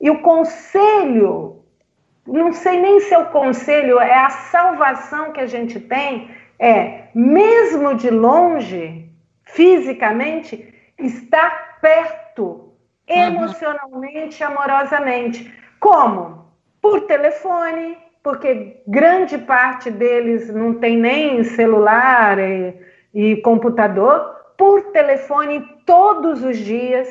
E 0.00 0.10
o 0.10 0.20
conselho, 0.20 1.59
não 2.32 2.52
sei 2.52 2.80
nem 2.80 3.00
se 3.00 3.12
é 3.12 3.18
o 3.18 3.26
conselho, 3.26 3.98
é 3.98 4.14
a 4.14 4.30
salvação 4.30 5.32
que 5.32 5.40
a 5.40 5.46
gente 5.46 5.80
tem, 5.80 6.30
é, 6.58 7.04
mesmo 7.14 7.94
de 7.94 8.10
longe, 8.10 9.10
fisicamente, 9.44 10.72
estar 10.98 11.78
perto, 11.80 12.72
uhum. 13.08 13.16
emocionalmente, 13.16 14.44
amorosamente. 14.44 15.52
Como? 15.80 16.46
Por 16.80 17.02
telefone, 17.02 17.96
porque 18.22 18.82
grande 18.86 19.38
parte 19.38 19.90
deles 19.90 20.52
não 20.52 20.74
tem 20.74 20.96
nem 20.96 21.42
celular 21.42 22.38
e, 22.38 22.74
e 23.14 23.36
computador, 23.36 24.36
por 24.56 24.92
telefone 24.92 25.66
todos 25.86 26.44
os 26.44 26.58
dias, 26.58 27.08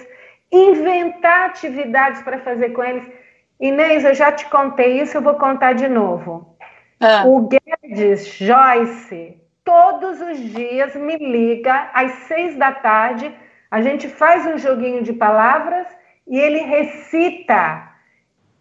inventar 0.51 1.49
atividades 1.49 2.21
para 2.21 2.39
fazer 2.39 2.69
com 2.69 2.83
eles. 2.83 3.18
Inês, 3.59 4.05
eu 4.05 4.13
já 4.13 4.31
te 4.31 4.45
contei 4.45 5.01
isso, 5.01 5.17
eu 5.17 5.21
vou 5.21 5.35
contar 5.35 5.73
de 5.73 5.87
novo. 5.87 6.55
Ah. 6.99 7.23
O 7.25 7.47
Guedes 7.47 8.27
Joyce, 8.35 9.41
todos 9.63 10.21
os 10.21 10.37
dias 10.37 10.95
me 10.95 11.17
liga 11.17 11.89
às 11.93 12.11
seis 12.27 12.55
da 12.57 12.71
tarde, 12.71 13.33
a 13.69 13.81
gente 13.81 14.07
faz 14.07 14.45
um 14.47 14.57
joguinho 14.57 15.03
de 15.03 15.13
palavras 15.13 15.87
e 16.27 16.37
ele 16.39 16.59
recita 16.59 17.89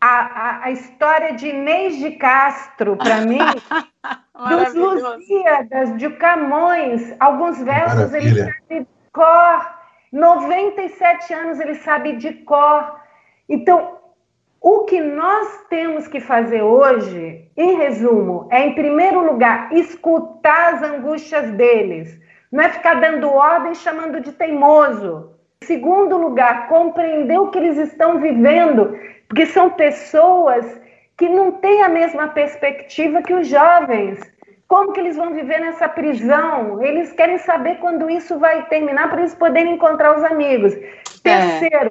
a, 0.01 0.09
a, 0.09 0.65
a 0.65 0.71
história 0.71 1.35
de 1.35 1.49
Inês 1.49 1.97
de 1.99 2.13
Castro 2.13 2.97
para 2.97 3.21
mim, 3.27 3.39
dos 4.49 4.75
Lusíadas, 4.75 5.97
de 5.97 6.11
Camões, 6.11 7.15
alguns 7.19 7.61
versos 7.63 8.11
Maravilha. 8.11 8.29
ele 8.29 8.53
sabe 8.53 8.81
de 8.81 8.87
cor, 9.13 9.79
97 10.13 11.35
anos 11.35 11.61
ele 11.61 11.75
sabe 11.77 12.13
de 12.17 12.33
cor. 12.33 13.01
Então, 13.49 13.99
o 14.61 14.85
que 14.85 15.01
nós 15.01 15.67
temos 15.69 16.09
que 16.09 16.21
fazer 16.21 16.63
hoje, 16.63 17.49
em 17.57 17.77
resumo, 17.77 18.49
é, 18.51 18.67
em 18.67 18.75
primeiro 18.75 19.25
lugar, 19.25 19.73
escutar 19.73 20.75
as 20.75 20.83
angústias 20.83 21.51
deles. 21.53 22.19
Não 22.51 22.65
é 22.65 22.69
ficar 22.71 22.95
dando 22.95 23.31
ordem 23.31 23.75
chamando 23.75 24.21
de 24.21 24.33
teimoso. 24.33 25.33
Em 25.63 25.67
segundo 25.67 26.17
lugar, 26.17 26.69
compreender 26.69 27.39
o 27.39 27.51
que 27.51 27.59
eles 27.59 27.77
estão 27.77 28.21
vivendo, 28.21 28.99
porque 29.29 29.47
são 29.47 29.71
pessoas 29.71 30.81
que 31.17 31.29
não 31.29 31.53
têm 31.53 31.83
a 31.83 31.89
mesma 31.89 32.29
perspectiva 32.29 33.23
que 33.23 33.35
os 33.35 33.47
jovens. 33.47 34.19
Como 34.67 34.93
que 34.93 35.01
eles 35.01 35.17
vão 35.17 35.33
viver 35.33 35.61
nessa 35.61 35.89
prisão? 35.89 36.83
Eles 36.83 37.13
querem 37.13 37.39
saber 37.39 37.79
quando 37.79 38.11
isso 38.11 38.39
vai 38.39 38.67
terminar 38.67 39.09
para 39.09 39.21
eles 39.21 39.35
poderem 39.35 39.75
encontrar 39.75 40.17
os 40.17 40.25
amigos. 40.25 40.75
É. 41.25 41.91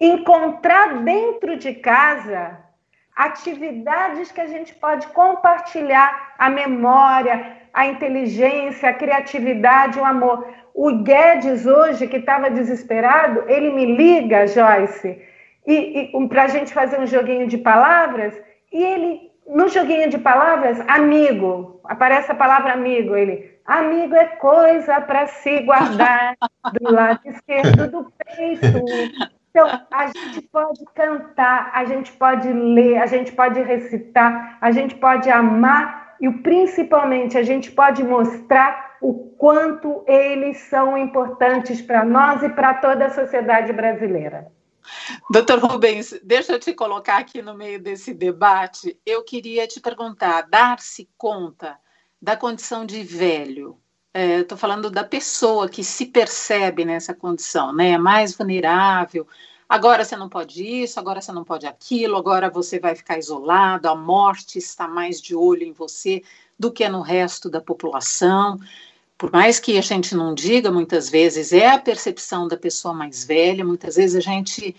Encontrar 0.00 1.02
dentro 1.02 1.56
de 1.56 1.74
casa 1.74 2.66
atividades 3.16 4.30
que 4.30 4.42
a 4.42 4.46
gente 4.46 4.74
pode 4.74 5.06
compartilhar 5.08 6.34
a 6.38 6.50
memória, 6.50 7.56
a 7.72 7.86
inteligência, 7.86 8.90
a 8.90 8.92
criatividade, 8.92 9.98
o 9.98 10.04
amor. 10.04 10.46
O 10.74 10.92
Guedes 11.02 11.64
hoje, 11.64 12.06
que 12.06 12.18
estava 12.18 12.50
desesperado, 12.50 13.44
ele 13.48 13.72
me 13.72 13.96
liga, 13.96 14.46
Joyce, 14.46 15.22
e, 15.66 16.10
e 16.14 16.28
para 16.28 16.44
a 16.44 16.48
gente 16.48 16.74
fazer 16.74 17.00
um 17.00 17.06
joguinho 17.06 17.46
de 17.46 17.56
palavras, 17.56 18.38
e 18.70 18.84
ele, 18.84 19.32
no 19.46 19.68
joguinho 19.68 20.10
de 20.10 20.18
palavras, 20.18 20.78
amigo, 20.86 21.80
aparece 21.84 22.30
a 22.30 22.34
palavra 22.34 22.74
amigo, 22.74 23.16
ele, 23.16 23.58
amigo 23.64 24.14
é 24.14 24.26
coisa 24.26 25.00
para 25.00 25.26
se 25.26 25.60
guardar 25.60 26.36
do 26.74 26.92
lado 26.92 27.20
esquerdo 27.24 27.90
do 27.90 28.12
peito. 28.18 28.84
Então, 29.56 29.86
a 29.90 30.06
gente 30.08 30.42
pode 30.52 30.84
cantar, 30.94 31.70
a 31.72 31.82
gente 31.86 32.12
pode 32.12 32.52
ler, 32.52 32.98
a 32.98 33.06
gente 33.06 33.32
pode 33.32 33.58
recitar, 33.62 34.58
a 34.60 34.70
gente 34.70 34.94
pode 34.96 35.30
amar 35.30 36.14
e 36.20 36.30
principalmente 36.30 37.38
a 37.38 37.42
gente 37.42 37.72
pode 37.72 38.04
mostrar 38.04 38.98
o 39.00 39.14
quanto 39.38 40.04
eles 40.06 40.58
são 40.68 40.98
importantes 40.98 41.80
para 41.80 42.04
nós 42.04 42.42
e 42.42 42.50
para 42.50 42.74
toda 42.74 43.06
a 43.06 43.14
sociedade 43.14 43.72
brasileira. 43.72 44.52
Doutor 45.30 45.58
Rubens, 45.58 46.20
deixa 46.22 46.52
eu 46.52 46.60
te 46.60 46.74
colocar 46.74 47.16
aqui 47.16 47.40
no 47.40 47.54
meio 47.56 47.80
desse 47.80 48.12
debate. 48.12 49.00
Eu 49.06 49.24
queria 49.24 49.66
te 49.66 49.80
perguntar: 49.80 50.42
dar-se 50.42 51.08
conta 51.16 51.78
da 52.20 52.36
condição 52.36 52.84
de 52.84 53.02
velho? 53.02 53.80
Estou 54.40 54.56
é, 54.56 54.58
falando 54.58 54.90
da 54.90 55.04
pessoa 55.04 55.68
que 55.68 55.84
se 55.84 56.06
percebe 56.06 56.84
nessa 56.84 57.12
condição, 57.12 57.72
né? 57.72 57.98
Mais 57.98 58.34
vulnerável. 58.36 59.26
Agora 59.68 60.04
você 60.04 60.16
não 60.16 60.28
pode 60.28 60.64
isso, 60.64 60.98
agora 60.98 61.20
você 61.20 61.32
não 61.32 61.44
pode 61.44 61.66
aquilo, 61.66 62.16
agora 62.16 62.48
você 62.48 62.78
vai 62.78 62.94
ficar 62.94 63.18
isolado, 63.18 63.88
a 63.88 63.94
morte 63.94 64.58
está 64.58 64.86
mais 64.86 65.20
de 65.20 65.34
olho 65.34 65.64
em 65.64 65.72
você 65.72 66.22
do 66.58 66.70
que 66.70 66.88
no 66.88 67.00
resto 67.00 67.50
da 67.50 67.60
população 67.60 68.58
por 69.18 69.32
mais 69.32 69.58
que 69.58 69.78
a 69.78 69.82
gente 69.82 70.14
não 70.14 70.34
diga 70.34 70.70
muitas 70.70 71.08
vezes, 71.08 71.52
é 71.52 71.68
a 71.68 71.78
percepção 71.78 72.46
da 72.46 72.56
pessoa 72.56 72.92
mais 72.92 73.24
velha, 73.24 73.64
muitas 73.64 73.96
vezes 73.96 74.16
a 74.16 74.20
gente 74.20 74.76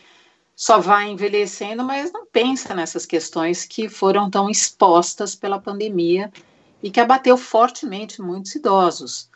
só 0.56 0.79
vai 0.79 1.10
envelhecendo, 1.10 1.84
mas 1.84 2.12
não 2.12 2.25
pensa 2.25 2.74
nessas 2.74 3.06
questões 3.06 3.65
que 3.65 3.89
foram 3.89 4.29
tão 4.29 4.50
expostas 4.50 5.36
pela 5.36 5.60
pandemia 5.60 6.32
e 6.81 6.91
que 6.91 7.00
abateu 7.00 7.38
fortemente 7.38 8.22
muitos 8.22 8.55
idosos. 8.55 9.29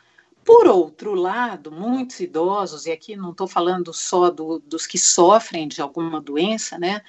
Por 0.43 0.67
outro 0.67 1.13
lado, 1.13 1.71
muitos 1.71 2.19
idosos, 2.19 2.86
e 2.86 2.91
aqui 2.91 3.15
não 3.15 3.31
estou 3.31 3.48
falando 3.48 3.93
só 3.93 4.29
do, 4.29 4.60
dos 4.60 4.88
que 4.88 4.98
sofrem 4.98 5.67
de 5.67 5.81
alguma 5.81 6.19
doença, 6.19 6.77
né? 6.77 7.01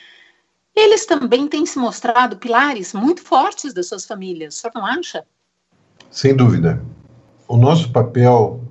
Eles 0.75 1.07
também 1.07 1.49
têm 1.49 1.67
se 1.67 1.79
mostrado 1.79 2.37
pilares 2.37 2.93
muito 2.93 3.23
fortes 3.23 3.75
das 3.75 3.89
suas 3.89 4.05
famílias, 4.05 4.57
o 4.57 4.59
senhor 4.59 4.73
não 4.75 4.87
acha? 4.87 5.25
Sem 6.11 6.35
dúvida 6.35 6.83
o 7.53 7.57
nosso 7.59 7.93
papel 7.93 8.63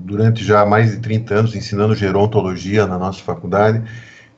durante 0.00 0.44
já 0.44 0.66
mais 0.66 0.90
de 0.90 0.98
30 0.98 1.34
anos 1.34 1.56
ensinando 1.56 1.94
gerontologia 1.94 2.86
na 2.86 2.98
nossa 2.98 3.22
faculdade 3.22 3.82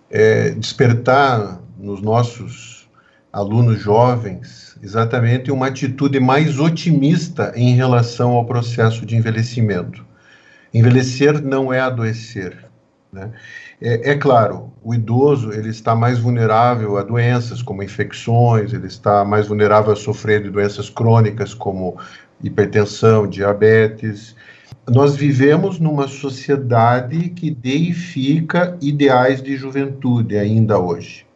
é 0.09 0.51
despertar 0.51 1.61
nos 1.77 2.01
nossos 2.01 2.89
alunos 3.33 3.81
jovens 3.81 4.72
exatamente 4.83 5.51
uma 5.53 5.69
atitude 5.69 6.19
mais 6.19 6.59
otimista 6.59 7.53
em 7.55 7.75
relação 7.75 8.33
ao 8.33 8.45
processo 8.45 9.07
de 9.07 9.17
envelhecimento. 9.17 10.05
Envelhecer 10.75 11.41
não 11.41 11.73
é 11.73 11.81
adoecer. 11.81 12.65
Né? 13.13 13.31
É, 13.81 14.13
é, 14.13 14.15
claro, 14.17 14.73
o 14.83 14.95
idoso 14.95 15.53
ele 15.53 15.69
está 15.69 15.95
mais 15.95 16.19
vulnerável 16.19 16.97
a 16.97 17.03
doenças 17.03 17.63
como 17.63 17.83
infecções, 17.83 18.73
ele 18.73 18.87
está 18.87 19.25
mais 19.25 19.47
vulnerável 19.47 19.93
a 19.93 19.97
sofrer 19.97 20.43
de 20.43 20.51
doenças 20.51 20.91
crônicas 20.91 21.55
como 21.55 21.97
hipertensão, 22.43 23.27
diabetes. 23.27 24.35
Nós 24.89 25.15
vivemos 25.15 25.79
numa 25.79 26.09
sociedade 26.09 27.29
que 27.29 27.51
deifica 27.51 28.77
ideais 28.81 29.43
de 29.43 29.57
juventude 29.57 30.37
ainda 30.37 30.79
hoje. 30.79 31.27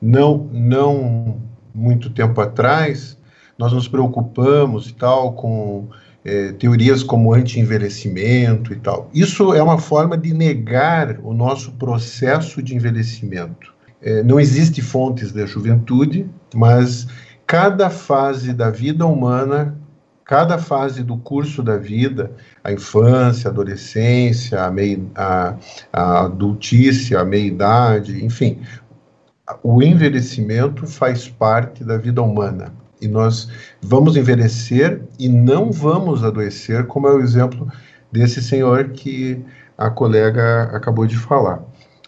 Não, 0.00 0.48
não 0.52 1.40
muito 1.76 2.10
tempo 2.10 2.40
atrás, 2.40 3.16
nós 3.58 3.72
nos 3.72 3.86
preocupamos 3.86 4.88
e 4.88 4.94
tal 4.94 5.34
com 5.34 5.88
é, 6.24 6.52
teorias 6.52 7.02
como 7.02 7.32
anti-envelhecimento 7.32 8.72
e 8.72 8.76
tal. 8.76 9.08
Isso 9.14 9.54
é 9.54 9.62
uma 9.62 9.78
forma 9.78 10.16
de 10.18 10.34
negar 10.34 11.18
o 11.22 11.32
nosso 11.32 11.70
processo 11.72 12.62
de 12.62 12.74
envelhecimento. 12.74 13.72
É, 14.02 14.22
não 14.22 14.40
existe 14.40 14.82
fontes 14.82 15.32
da 15.32 15.46
juventude, 15.46 16.28
mas 16.54 17.06
cada 17.46 17.88
fase 17.88 18.52
da 18.52 18.70
vida 18.70 19.06
humana, 19.06 19.78
cada 20.24 20.58
fase 20.58 21.04
do 21.04 21.16
curso 21.16 21.62
da 21.62 21.76
vida, 21.76 22.32
a 22.62 22.72
infância, 22.72 23.48
a 23.48 23.52
adolescência, 23.52 24.64
a, 24.64 24.70
meia, 24.70 24.98
a, 25.14 25.54
a 25.92 26.24
a 26.24 27.24
meia-idade, 27.24 28.24
enfim, 28.24 28.58
o 29.62 29.82
envelhecimento 29.82 30.86
faz 30.86 31.28
parte 31.28 31.84
da 31.84 31.96
vida 31.96 32.22
humana. 32.22 32.72
E 33.00 33.06
nós 33.06 33.48
vamos 33.80 34.16
envelhecer 34.16 35.02
e 35.18 35.28
não 35.28 35.70
vamos 35.70 36.24
adoecer, 36.24 36.86
como 36.86 37.06
é 37.06 37.14
o 37.14 37.20
exemplo 37.20 37.70
desse 38.10 38.42
senhor 38.42 38.90
que 38.90 39.44
a 39.76 39.90
colega 39.90 40.70
acabou 40.72 41.06
de 41.06 41.16
falar. 41.16 41.62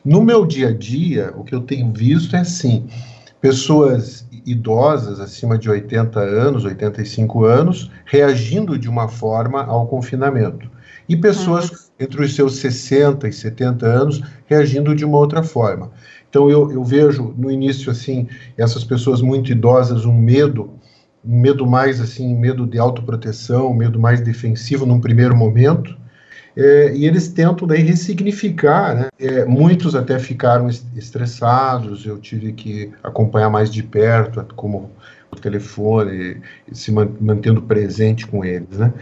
No 0.05 0.23
meu 0.23 0.47
dia 0.47 0.69
a 0.69 0.73
dia, 0.73 1.33
o 1.37 1.45
que 1.45 1.55
eu 1.55 1.61
tenho 1.61 1.93
visto 1.93 2.35
é 2.35 2.41
assim: 2.41 2.89
pessoas 3.41 4.27
idosas 4.47 5.21
acima 5.21 5.59
de 5.59 5.69
80 5.69 6.19
anos, 6.19 6.65
85 6.65 7.45
anos, 7.45 7.91
reagindo 8.07 8.79
de 8.79 8.89
uma 8.89 9.09
forma 9.09 9.63
ao 9.65 9.87
confinamento. 9.87 10.71
E 11.09 11.17
pessoas 11.17 11.71
uhum. 11.71 11.77
entre 12.01 12.23
os 12.23 12.35
seus 12.35 12.57
60 12.57 13.29
e 13.29 13.33
70 13.33 13.87
anos 13.87 14.23
reagindo 14.47 14.95
de 14.95 15.05
uma 15.05 15.19
outra 15.19 15.43
forma. 15.43 15.91
Então 16.29 16.51
eu, 16.51 16.71
eu 16.71 16.85
vejo 16.85 17.35
no 17.37 17.51
início 17.51 17.91
assim 17.91 18.29
essas 18.57 18.85
pessoas 18.85 19.21
muito 19.21 19.51
idosas 19.51 20.05
um 20.05 20.13
medo, 20.13 20.71
um 21.25 21.41
medo 21.41 21.67
mais 21.67 22.01
assim, 22.01 22.35
medo 22.35 22.67
de 22.67 22.79
autoproteção, 22.79 23.71
um 23.71 23.75
medo 23.75 23.99
mais 23.99 24.21
defensivo 24.21 24.85
num 24.85 25.01
primeiro 25.01 25.37
momento, 25.37 25.97
é, 26.57 26.93
e 26.95 27.07
eles 27.07 27.29
tentam 27.29 27.69
daí 27.69 27.83
ressignificar, 27.83 28.95
né? 28.95 29.09
É, 29.19 29.45
muitos 29.45 29.95
até 29.95 30.19
ficaram 30.19 30.69
estressados, 30.69 32.05
eu 32.05 32.19
tive 32.19 32.53
que 32.53 32.91
acompanhar 33.03 33.49
mais 33.49 33.71
de 33.71 33.81
perto, 33.83 34.45
como 34.57 34.91
o 35.31 35.37
telefone, 35.37 36.41
se 36.73 36.91
mantendo 36.91 37.63
presente 37.63 38.27
com 38.27 38.45
eles, 38.45 38.77
né? 38.77 38.93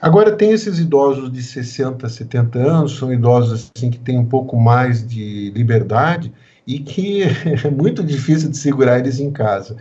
Agora 0.00 0.32
tem 0.32 0.50
esses 0.50 0.78
idosos 0.78 1.32
de 1.32 1.42
60, 1.42 2.06
70 2.06 2.58
anos, 2.58 2.98
são 2.98 3.12
idosos 3.12 3.70
assim 3.74 3.90
que 3.90 3.98
têm 3.98 4.18
um 4.18 4.26
pouco 4.26 4.56
mais 4.60 5.06
de 5.06 5.50
liberdade 5.52 6.32
e 6.66 6.78
que 6.78 7.22
é 7.64 7.70
muito 7.70 8.02
difícil 8.02 8.50
de 8.50 8.56
segurar 8.56 8.98
eles 8.98 9.20
em 9.20 9.30
casa 9.30 9.76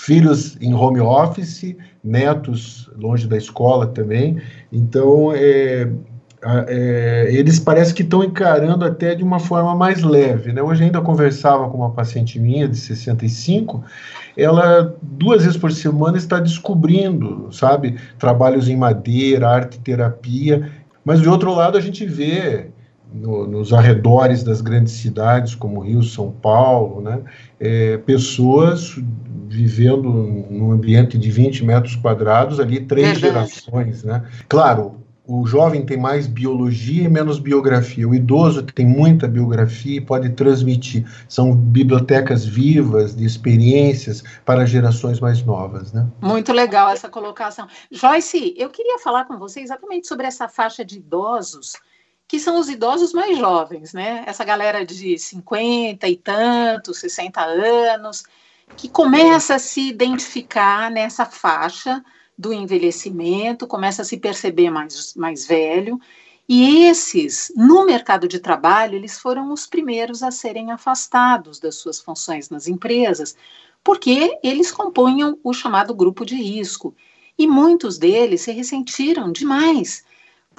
filhos 0.00 0.56
em 0.62 0.72
home 0.72 0.98
office, 0.98 1.76
netos 2.02 2.90
longe 2.96 3.28
da 3.28 3.36
escola 3.36 3.86
também. 3.86 4.40
Então, 4.72 5.30
é, 5.34 5.90
é, 6.42 7.28
eles 7.30 7.60
parecem 7.60 7.94
que 7.94 8.02
estão 8.02 8.24
encarando 8.24 8.84
até 8.84 9.14
de 9.14 9.22
uma 9.22 9.38
forma 9.38 9.74
mais 9.74 10.02
leve. 10.02 10.52
Né? 10.52 10.62
Hoje 10.62 10.84
ainda 10.84 11.02
conversava 11.02 11.68
com 11.68 11.76
uma 11.76 11.90
paciente 11.90 12.40
minha 12.40 12.66
de 12.66 12.78
65, 12.78 13.84
ela 14.36 14.96
duas 15.02 15.42
vezes 15.42 15.58
por 15.58 15.70
semana 15.70 16.16
está 16.16 16.40
descobrindo, 16.40 17.48
sabe, 17.52 17.98
trabalhos 18.18 18.68
em 18.70 18.76
madeira, 18.76 19.50
arte 19.50 19.78
terapia, 19.80 20.70
mas 21.04 21.20
de 21.20 21.28
outro 21.28 21.52
lado 21.54 21.76
a 21.76 21.80
gente 21.80 22.06
vê 22.06 22.68
no, 23.12 23.46
nos 23.46 23.72
arredores 23.72 24.42
das 24.42 24.60
grandes 24.60 24.94
cidades 24.94 25.54
como 25.54 25.80
Rio, 25.80 26.02
São 26.02 26.30
Paulo, 26.30 27.00
né, 27.00 27.20
é, 27.58 27.96
pessoas 27.98 28.96
vivendo 29.48 30.12
num 30.48 30.70
ambiente 30.70 31.18
de 31.18 31.30
20 31.30 31.64
metros 31.64 31.96
quadrados 31.96 32.60
ali 32.60 32.80
três 32.80 33.18
gerações, 33.18 34.04
né? 34.04 34.22
Claro, 34.48 35.00
o 35.26 35.46
jovem 35.46 35.86
tem 35.86 35.96
mais 35.96 36.26
biologia 36.26 37.04
e 37.04 37.08
menos 37.08 37.38
biografia. 37.38 38.08
O 38.08 38.12
idoso 38.12 38.62
tem 38.62 38.84
muita 38.84 39.28
biografia 39.28 39.98
e 39.98 40.00
pode 40.00 40.28
transmitir. 40.30 41.06
São 41.28 41.54
bibliotecas 41.54 42.44
vivas 42.44 43.14
de 43.14 43.24
experiências 43.24 44.24
para 44.44 44.66
gerações 44.66 45.20
mais 45.20 45.40
novas, 45.44 45.92
né? 45.92 46.04
Muito 46.20 46.52
legal 46.52 46.90
essa 46.90 47.08
colocação. 47.08 47.68
Joyce, 47.92 48.54
eu 48.56 48.70
queria 48.70 48.98
falar 48.98 49.24
com 49.24 49.38
você 49.38 49.60
exatamente 49.60 50.08
sobre 50.08 50.26
essa 50.26 50.48
faixa 50.48 50.84
de 50.84 50.96
idosos, 50.96 51.74
que 52.30 52.38
são 52.38 52.60
os 52.60 52.68
idosos 52.68 53.12
mais 53.12 53.36
jovens, 53.36 53.92
né? 53.92 54.22
Essa 54.24 54.44
galera 54.44 54.86
de 54.86 55.18
50 55.18 56.06
e 56.06 56.16
tantos, 56.16 56.98
60 56.98 57.42
anos, 57.42 58.22
que 58.76 58.88
começa 58.88 59.56
a 59.56 59.58
se 59.58 59.88
identificar 59.88 60.92
nessa 60.92 61.26
faixa 61.26 62.00
do 62.38 62.52
envelhecimento, 62.52 63.66
começa 63.66 64.02
a 64.02 64.04
se 64.04 64.16
perceber 64.16 64.70
mais, 64.70 65.12
mais 65.16 65.44
velho. 65.44 66.00
E 66.48 66.84
esses, 66.84 67.52
no 67.56 67.84
mercado 67.84 68.28
de 68.28 68.38
trabalho, 68.38 68.94
eles 68.94 69.18
foram 69.18 69.52
os 69.52 69.66
primeiros 69.66 70.22
a 70.22 70.30
serem 70.30 70.70
afastados 70.70 71.58
das 71.58 71.74
suas 71.74 72.00
funções 72.00 72.48
nas 72.48 72.68
empresas, 72.68 73.34
porque 73.82 74.38
eles 74.40 74.70
compunham 74.70 75.36
o 75.42 75.52
chamado 75.52 75.92
grupo 75.92 76.24
de 76.24 76.36
risco. 76.36 76.94
E 77.36 77.44
muitos 77.44 77.98
deles 77.98 78.42
se 78.42 78.52
ressentiram 78.52 79.32
demais, 79.32 80.04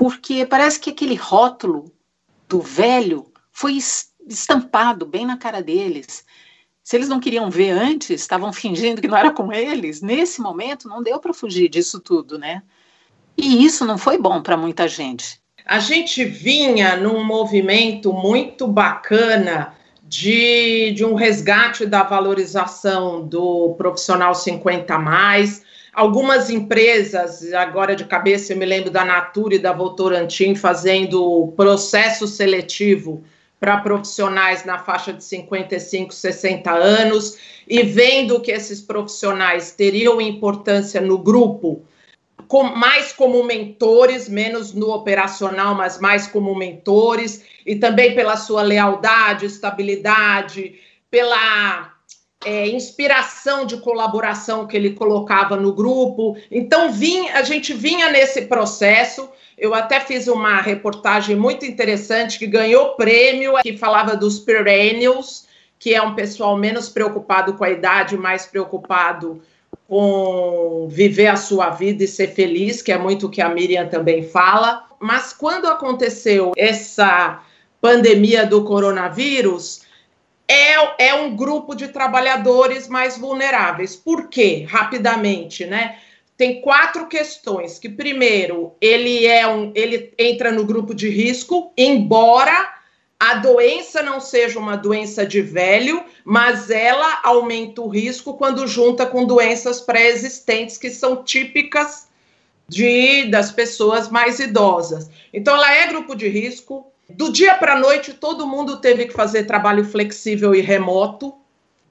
porque 0.01 0.47
parece 0.47 0.79
que 0.79 0.89
aquele 0.89 1.13
rótulo 1.13 1.93
do 2.49 2.59
velho 2.59 3.31
foi 3.51 3.77
estampado 4.27 5.05
bem 5.05 5.27
na 5.27 5.37
cara 5.37 5.61
deles. 5.61 6.25
Se 6.83 6.95
eles 6.95 7.07
não 7.07 7.19
queriam 7.19 7.51
ver 7.51 7.69
antes, 7.69 8.09
estavam 8.09 8.49
fingindo 8.51 8.99
que 8.99 9.07
não 9.07 9.15
era 9.15 9.29
com 9.29 9.53
eles, 9.53 10.01
nesse 10.01 10.41
momento 10.41 10.89
não 10.89 11.03
deu 11.03 11.19
para 11.19 11.35
fugir 11.35 11.69
disso 11.69 11.99
tudo, 11.99 12.39
né? 12.39 12.63
E 13.37 13.63
isso 13.63 13.85
não 13.85 13.95
foi 13.95 14.17
bom 14.17 14.41
para 14.41 14.57
muita 14.57 14.87
gente. 14.87 15.39
A 15.63 15.77
gente 15.77 16.25
vinha 16.25 16.97
num 16.97 17.23
movimento 17.23 18.11
muito 18.11 18.65
bacana 18.65 19.75
de, 20.01 20.93
de 20.95 21.05
um 21.05 21.13
resgate 21.13 21.85
da 21.85 22.01
valorização 22.01 23.23
do 23.27 23.75
profissional 23.77 24.33
50 24.33 24.97
mais. 24.97 25.61
Algumas 25.93 26.49
empresas, 26.49 27.51
agora 27.53 27.95
de 27.95 28.05
cabeça 28.05 28.53
eu 28.53 28.57
me 28.57 28.65
lembro 28.65 28.89
da 28.89 29.03
Natura 29.03 29.55
e 29.55 29.59
da 29.59 29.73
Votorantim 29.73 30.55
fazendo 30.55 31.53
processo 31.57 32.27
seletivo 32.27 33.23
para 33.59 33.77
profissionais 33.77 34.63
na 34.63 34.79
faixa 34.79 35.11
de 35.13 35.23
55, 35.23 36.13
60 36.13 36.71
anos, 36.71 37.37
e 37.67 37.83
vendo 37.83 38.39
que 38.41 38.51
esses 38.51 38.81
profissionais 38.81 39.71
teriam 39.71 40.19
importância 40.19 40.99
no 40.99 41.17
grupo, 41.19 41.85
com, 42.47 42.63
mais 42.63 43.13
como 43.13 43.43
mentores, 43.43 44.27
menos 44.27 44.73
no 44.73 44.89
operacional, 44.91 45.75
mas 45.75 45.99
mais 45.99 46.25
como 46.25 46.55
mentores, 46.55 47.43
e 47.65 47.75
também 47.75 48.15
pela 48.15 48.35
sua 48.35 48.63
lealdade, 48.63 49.45
estabilidade, 49.45 50.75
pela 51.11 51.90
é, 52.45 52.67
inspiração 52.67 53.65
de 53.65 53.77
colaboração 53.77 54.67
que 54.67 54.75
ele 54.75 54.91
colocava 54.91 55.55
no 55.55 55.73
grupo. 55.73 56.37
Então, 56.49 56.91
vinha, 56.91 57.35
a 57.35 57.43
gente 57.43 57.73
vinha 57.73 58.09
nesse 58.11 58.43
processo 58.43 59.29
eu 59.61 59.75
até 59.75 59.99
fiz 59.99 60.27
uma 60.27 60.59
reportagem 60.59 61.35
muito 61.35 61.67
interessante 61.67 62.39
que 62.39 62.47
ganhou 62.47 62.95
prêmio, 62.95 63.53
que 63.61 63.77
falava 63.77 64.17
dos 64.17 64.39
perennials, 64.39 65.45
que 65.77 65.93
é 65.93 66.01
um 66.01 66.15
pessoal 66.15 66.57
menos 66.57 66.89
preocupado 66.89 67.53
com 67.53 67.63
a 67.63 67.69
idade, 67.69 68.17
mais 68.17 68.43
preocupado 68.47 69.39
com 69.87 70.87
viver 70.89 71.27
a 71.27 71.35
sua 71.35 71.69
vida 71.69 72.03
e 72.03 72.07
ser 72.07 72.29
feliz, 72.29 72.81
que 72.81 72.91
é 72.91 72.97
muito 72.97 73.27
o 73.27 73.29
que 73.29 73.39
a 73.39 73.49
Miriam 73.49 73.87
também 73.87 74.23
fala. 74.23 74.83
Mas 74.99 75.31
quando 75.31 75.67
aconteceu 75.67 76.53
essa 76.57 77.43
pandemia 77.79 78.47
do 78.47 78.63
coronavírus, 78.63 79.83
é, 80.51 81.07
é 81.07 81.13
um 81.13 81.35
grupo 81.35 81.73
de 81.75 81.87
trabalhadores 81.87 82.87
mais 82.87 83.17
vulneráveis. 83.17 83.95
Por 83.95 84.29
quê? 84.29 84.65
Rapidamente, 84.67 85.65
né? 85.65 85.97
tem 86.41 86.59
quatro 86.59 87.05
questões. 87.05 87.77
Que 87.77 87.87
primeiro, 87.87 88.73
ele 88.81 89.27
é 89.27 89.45
um, 89.45 89.71
ele 89.75 90.11
entra 90.17 90.51
no 90.51 90.65
grupo 90.65 90.95
de 90.95 91.07
risco, 91.07 91.71
embora 91.77 92.73
a 93.19 93.35
doença 93.35 94.01
não 94.01 94.19
seja 94.19 94.57
uma 94.57 94.75
doença 94.75 95.23
de 95.23 95.39
velho, 95.39 96.03
mas 96.25 96.71
ela 96.71 97.21
aumenta 97.23 97.79
o 97.81 97.87
risco 97.87 98.33
quando 98.33 98.65
junta 98.65 99.05
com 99.05 99.23
doenças 99.23 99.79
pré-existentes 99.81 100.79
que 100.79 100.89
são 100.89 101.23
típicas 101.23 102.07
de 102.67 103.29
das 103.29 103.51
pessoas 103.51 104.09
mais 104.09 104.39
idosas. 104.39 105.11
Então 105.31 105.55
ela 105.55 105.71
é 105.71 105.85
grupo 105.85 106.15
de 106.15 106.27
risco. 106.27 106.90
Do 107.15 107.31
dia 107.31 107.55
para 107.55 107.73
a 107.73 107.79
noite 107.79 108.13
todo 108.13 108.47
mundo 108.47 108.81
teve 108.81 109.05
que 109.05 109.13
fazer 109.13 109.45
trabalho 109.45 109.83
flexível 109.85 110.53
e 110.55 110.61
remoto, 110.61 111.33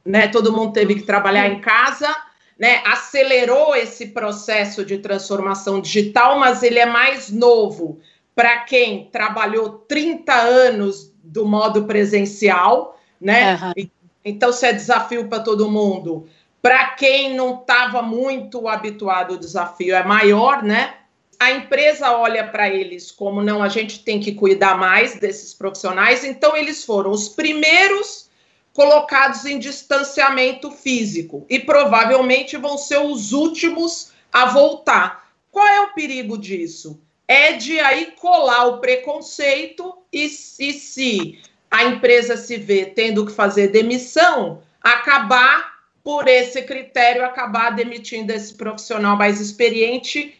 né? 0.05 0.29
Todo 0.29 0.53
mundo 0.53 0.73
teve 0.73 0.95
que 0.97 1.03
trabalhar 1.03 1.49
em 1.49 1.61
casa 1.61 2.15
né, 2.61 2.83
acelerou 2.85 3.75
esse 3.75 4.09
processo 4.09 4.85
de 4.85 4.99
transformação 4.99 5.81
digital, 5.81 6.39
mas 6.39 6.63
ele 6.63 6.79
é 6.79 6.85
mais 6.85 7.31
novo 7.31 7.99
para 8.35 8.59
quem 8.59 9.09
trabalhou 9.11 9.71
30 9.89 10.31
anos 10.35 11.11
do 11.25 11.47
modo 11.47 11.87
presencial, 11.87 13.01
né? 13.19 13.55
Uhum. 13.55 13.89
Então, 14.23 14.53
se 14.53 14.67
é 14.67 14.75
desafio 14.75 15.27
para 15.27 15.41
todo 15.41 15.71
mundo. 15.71 16.29
Para 16.61 16.91
quem 16.91 17.35
não 17.35 17.61
estava 17.61 18.03
muito 18.03 18.69
habituado, 18.69 19.33
o 19.33 19.39
desafio 19.39 19.95
é 19.95 20.05
maior, 20.05 20.63
né? 20.63 20.97
A 21.41 21.53
empresa 21.53 22.13
olha 22.19 22.47
para 22.47 22.69
eles 22.69 23.11
como 23.11 23.43
não, 23.43 23.63
a 23.63 23.69
gente 23.71 24.05
tem 24.05 24.21
que 24.21 24.33
cuidar 24.33 24.77
mais 24.77 25.15
desses 25.15 25.55
profissionais, 25.55 26.23
então 26.23 26.55
eles 26.55 26.85
foram 26.85 27.11
os 27.11 27.31
primeiros 27.31 28.29
colocados 28.75 29.47
em 29.47 29.59
distanciamento 29.59 30.71
físico 30.71 31.47
e 31.49 31.59
provavelmente 31.59 32.59
vão 32.59 32.77
ser 32.77 32.99
os 32.99 33.33
últimos 33.33 34.13
a 34.31 34.45
voltar. 34.45 35.31
Qual 35.51 35.67
é 35.67 35.81
o 35.81 35.95
perigo 35.95 36.37
disso? 36.37 37.01
É 37.27 37.55
de 37.55 37.81
aí 37.81 38.13
colar 38.21 38.67
o 38.67 38.79
preconceito 38.79 39.97
e, 40.13 40.27
e 40.27 40.73
se 40.75 41.39
a 41.71 41.85
empresa 41.85 42.37
se 42.37 42.59
vê 42.59 42.85
tendo 42.85 43.25
que 43.25 43.33
fazer 43.33 43.69
demissão, 43.69 44.63
acabar 44.83 45.81
por 46.05 46.29
esse 46.29 46.61
critério 46.63 47.25
acabar 47.25 47.71
demitindo 47.71 48.31
esse 48.31 48.55
profissional 48.55 49.17
mais 49.17 49.41
experiente, 49.41 50.35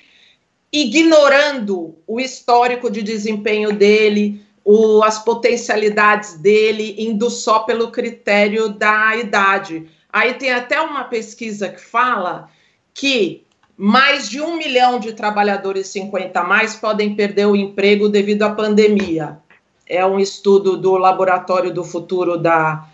ignorando 0.73 1.97
o 2.07 2.21
histórico 2.21 2.91
de 2.91 3.03
desempenho 3.03 3.73
dele, 3.73 4.45
o, 4.65 5.03
as 5.03 5.19
potencialidades 5.19 6.35
dele, 6.35 6.95
indo 6.99 7.29
só 7.29 7.61
pelo 7.61 7.91
critério 7.91 8.69
da 8.69 9.17
idade. 9.17 9.89
Aí 10.13 10.35
tem 10.35 10.53
até 10.53 10.81
uma 10.81 11.05
pesquisa 11.05 11.69
que 11.69 11.81
fala 11.81 12.49
que 12.95 13.45
mais 13.77 14.29
de 14.29 14.41
um 14.41 14.57
milhão 14.57 15.01
de 15.01 15.15
trabalhadores 15.15 15.89
50 15.89 16.39
a 16.39 16.45
mais 16.45 16.77
podem 16.77 17.17
perder 17.17 17.47
o 17.47 17.57
emprego 17.57 18.09
devido 18.09 18.43
à 18.43 18.51
pandemia. 18.51 19.39
É 19.87 20.05
um 20.05 20.21
estudo 20.21 20.77
do 20.77 20.97
Laboratório 20.97 21.73
do 21.73 21.83
Futuro 21.83 22.37
da 22.37 22.87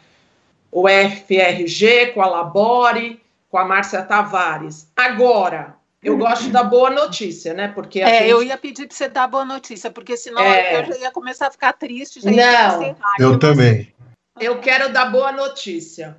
UFRG, 0.73 2.13
com 2.15 2.23
a 2.23 2.27
Labore, 2.27 3.21
com 3.51 3.59
a 3.59 3.65
Márcia 3.65 4.03
Tavares. 4.03 4.91
Agora, 4.97 5.76
eu 6.07 6.17
gosto 6.17 6.51
da 6.51 6.63
boa 6.63 6.89
notícia, 6.89 7.53
né? 7.53 7.67
Porque 7.67 8.01
é, 8.01 8.21
gente... 8.21 8.31
eu 8.31 8.41
ia 8.41 8.57
pedir 8.57 8.87
para 8.87 8.97
você 8.97 9.09
dar 9.09 9.27
boa 9.27 9.45
notícia, 9.45 9.91
porque 9.91 10.17
senão 10.17 10.41
é... 10.41 10.81
eu 10.81 10.87
já 10.87 10.99
ia 10.99 11.11
começar 11.11 11.49
a 11.49 11.51
ficar 11.51 11.73
triste. 11.73 12.21
Já 12.21 12.31
Não, 12.31 12.97
eu 13.19 13.39
também. 13.39 13.93
Eu 14.39 14.61
quero 14.61 14.93
dar 14.93 15.07
boa 15.07 15.33
notícia. 15.33 16.17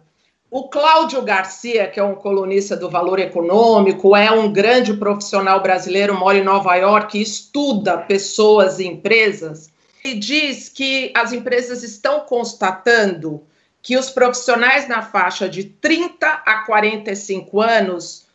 O 0.52 0.68
Cláudio 0.68 1.22
Garcia, 1.22 1.88
que 1.88 2.00
é 2.00 2.04
um 2.04 2.16
colunista 2.16 2.76
do 2.76 2.90
Valor 2.90 3.20
Econômico, 3.20 4.14
é 4.14 4.30
um 4.30 4.52
grande 4.52 4.94
profissional 4.94 5.62
brasileiro, 5.62 6.18
mora 6.18 6.38
em 6.38 6.44
Nova 6.44 6.76
York, 6.76 7.22
estuda 7.22 7.98
pessoas 7.98 8.80
e 8.80 8.88
empresas, 8.88 9.70
e 10.04 10.16
diz 10.16 10.68
que 10.68 11.12
as 11.16 11.32
empresas 11.32 11.82
estão 11.82 12.22
constatando 12.22 13.42
que 13.82 13.98
os 13.98 14.10
profissionais 14.10 14.88
na 14.88 15.02
faixa 15.02 15.48
de 15.48 15.64
30 15.64 16.28
a 16.46 16.66
45 16.66 17.62
anos 17.62 18.27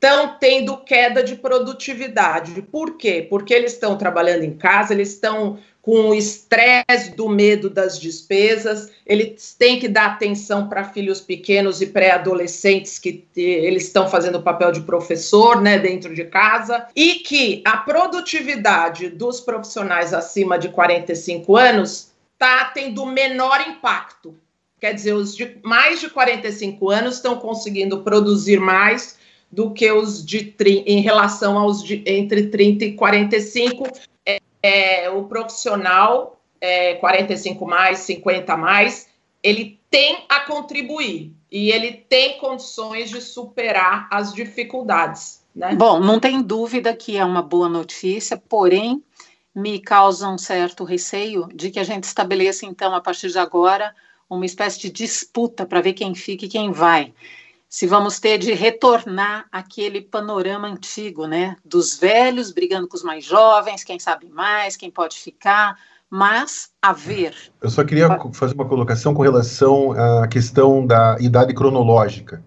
estão 0.00 0.38
tendo 0.40 0.78
queda 0.78 1.22
de 1.22 1.36
produtividade. 1.36 2.62
Por 2.62 2.96
quê? 2.96 3.26
Porque 3.28 3.52
eles 3.52 3.74
estão 3.74 3.98
trabalhando 3.98 4.44
em 4.44 4.54
casa, 4.54 4.94
eles 4.94 5.10
estão 5.10 5.58
com 5.82 6.08
o 6.08 6.14
estresse 6.14 7.14
do 7.14 7.28
medo 7.28 7.68
das 7.68 7.98
despesas, 7.98 8.90
eles 9.04 9.54
têm 9.58 9.78
que 9.78 9.88
dar 9.88 10.06
atenção 10.06 10.68
para 10.68 10.84
filhos 10.84 11.20
pequenos 11.20 11.82
e 11.82 11.86
pré-adolescentes 11.86 12.98
que 12.98 13.26
eles 13.36 13.84
estão 13.84 14.08
fazendo 14.08 14.38
o 14.38 14.42
papel 14.42 14.72
de 14.72 14.82
professor, 14.82 15.60
né, 15.60 15.78
dentro 15.78 16.14
de 16.14 16.24
casa, 16.24 16.86
e 16.96 17.16
que 17.16 17.62
a 17.64 17.78
produtividade 17.78 19.08
dos 19.10 19.40
profissionais 19.40 20.14
acima 20.14 20.58
de 20.58 20.68
45 20.68 21.56
anos 21.56 22.10
está 22.32 22.66
tendo 22.66 23.04
menor 23.04 23.60
impacto. 23.68 24.34
Quer 24.80 24.94
dizer, 24.94 25.12
os 25.12 25.36
de 25.36 25.58
mais 25.62 26.00
de 26.00 26.08
45 26.08 26.88
anos 26.90 27.16
estão 27.16 27.36
conseguindo 27.36 28.02
produzir 28.02 28.58
mais 28.58 29.19
do 29.50 29.72
que 29.72 29.90
os 29.90 30.24
de 30.24 30.54
em 30.86 31.00
relação 31.00 31.58
aos 31.58 31.82
de 31.82 32.02
entre 32.06 32.48
30 32.48 32.84
e 32.84 32.92
45. 32.92 33.86
É, 34.24 34.40
é, 34.62 35.10
o 35.10 35.24
profissional, 35.24 36.40
é, 36.60 36.94
45 36.94 37.66
mais, 37.66 38.00
50 38.00 38.56
mais, 38.56 39.08
ele 39.42 39.80
tem 39.90 40.24
a 40.28 40.40
contribuir 40.40 41.32
e 41.50 41.70
ele 41.72 41.92
tem 41.92 42.38
condições 42.38 43.10
de 43.10 43.20
superar 43.20 44.06
as 44.10 44.32
dificuldades. 44.32 45.42
Né? 45.54 45.74
Bom, 45.74 45.98
não 45.98 46.20
tem 46.20 46.40
dúvida 46.40 46.94
que 46.94 47.16
é 47.16 47.24
uma 47.24 47.42
boa 47.42 47.68
notícia, 47.68 48.36
porém 48.36 49.02
me 49.52 49.80
causa 49.80 50.28
um 50.28 50.38
certo 50.38 50.84
receio 50.84 51.48
de 51.52 51.70
que 51.70 51.80
a 51.80 51.84
gente 51.84 52.04
estabeleça, 52.04 52.64
então, 52.64 52.94
a 52.94 53.00
partir 53.00 53.30
de 53.30 53.38
agora, 53.38 53.92
uma 54.28 54.46
espécie 54.46 54.78
de 54.78 54.90
disputa 54.90 55.66
para 55.66 55.80
ver 55.80 55.94
quem 55.94 56.14
fica 56.14 56.44
e 56.44 56.48
quem 56.48 56.70
vai 56.70 57.12
se 57.70 57.86
vamos 57.86 58.18
ter 58.18 58.36
de 58.36 58.52
retornar 58.52 59.46
aquele 59.52 60.00
panorama 60.00 60.66
antigo, 60.66 61.28
né? 61.28 61.56
Dos 61.64 61.96
velhos 61.96 62.50
brigando 62.50 62.88
com 62.88 62.96
os 62.96 63.04
mais 63.04 63.24
jovens, 63.24 63.84
quem 63.84 63.96
sabe 63.96 64.28
mais, 64.28 64.76
quem 64.76 64.90
pode 64.90 65.16
ficar, 65.16 65.78
mas 66.10 66.72
a 66.82 66.92
ver. 66.92 67.32
Eu 67.62 67.70
só 67.70 67.84
queria 67.84 68.08
fazer 68.32 68.54
uma 68.54 68.66
colocação 68.66 69.14
com 69.14 69.22
relação 69.22 69.92
à 69.92 70.26
questão 70.26 70.84
da 70.84 71.16
idade 71.20 71.54
cronológica. 71.54 72.42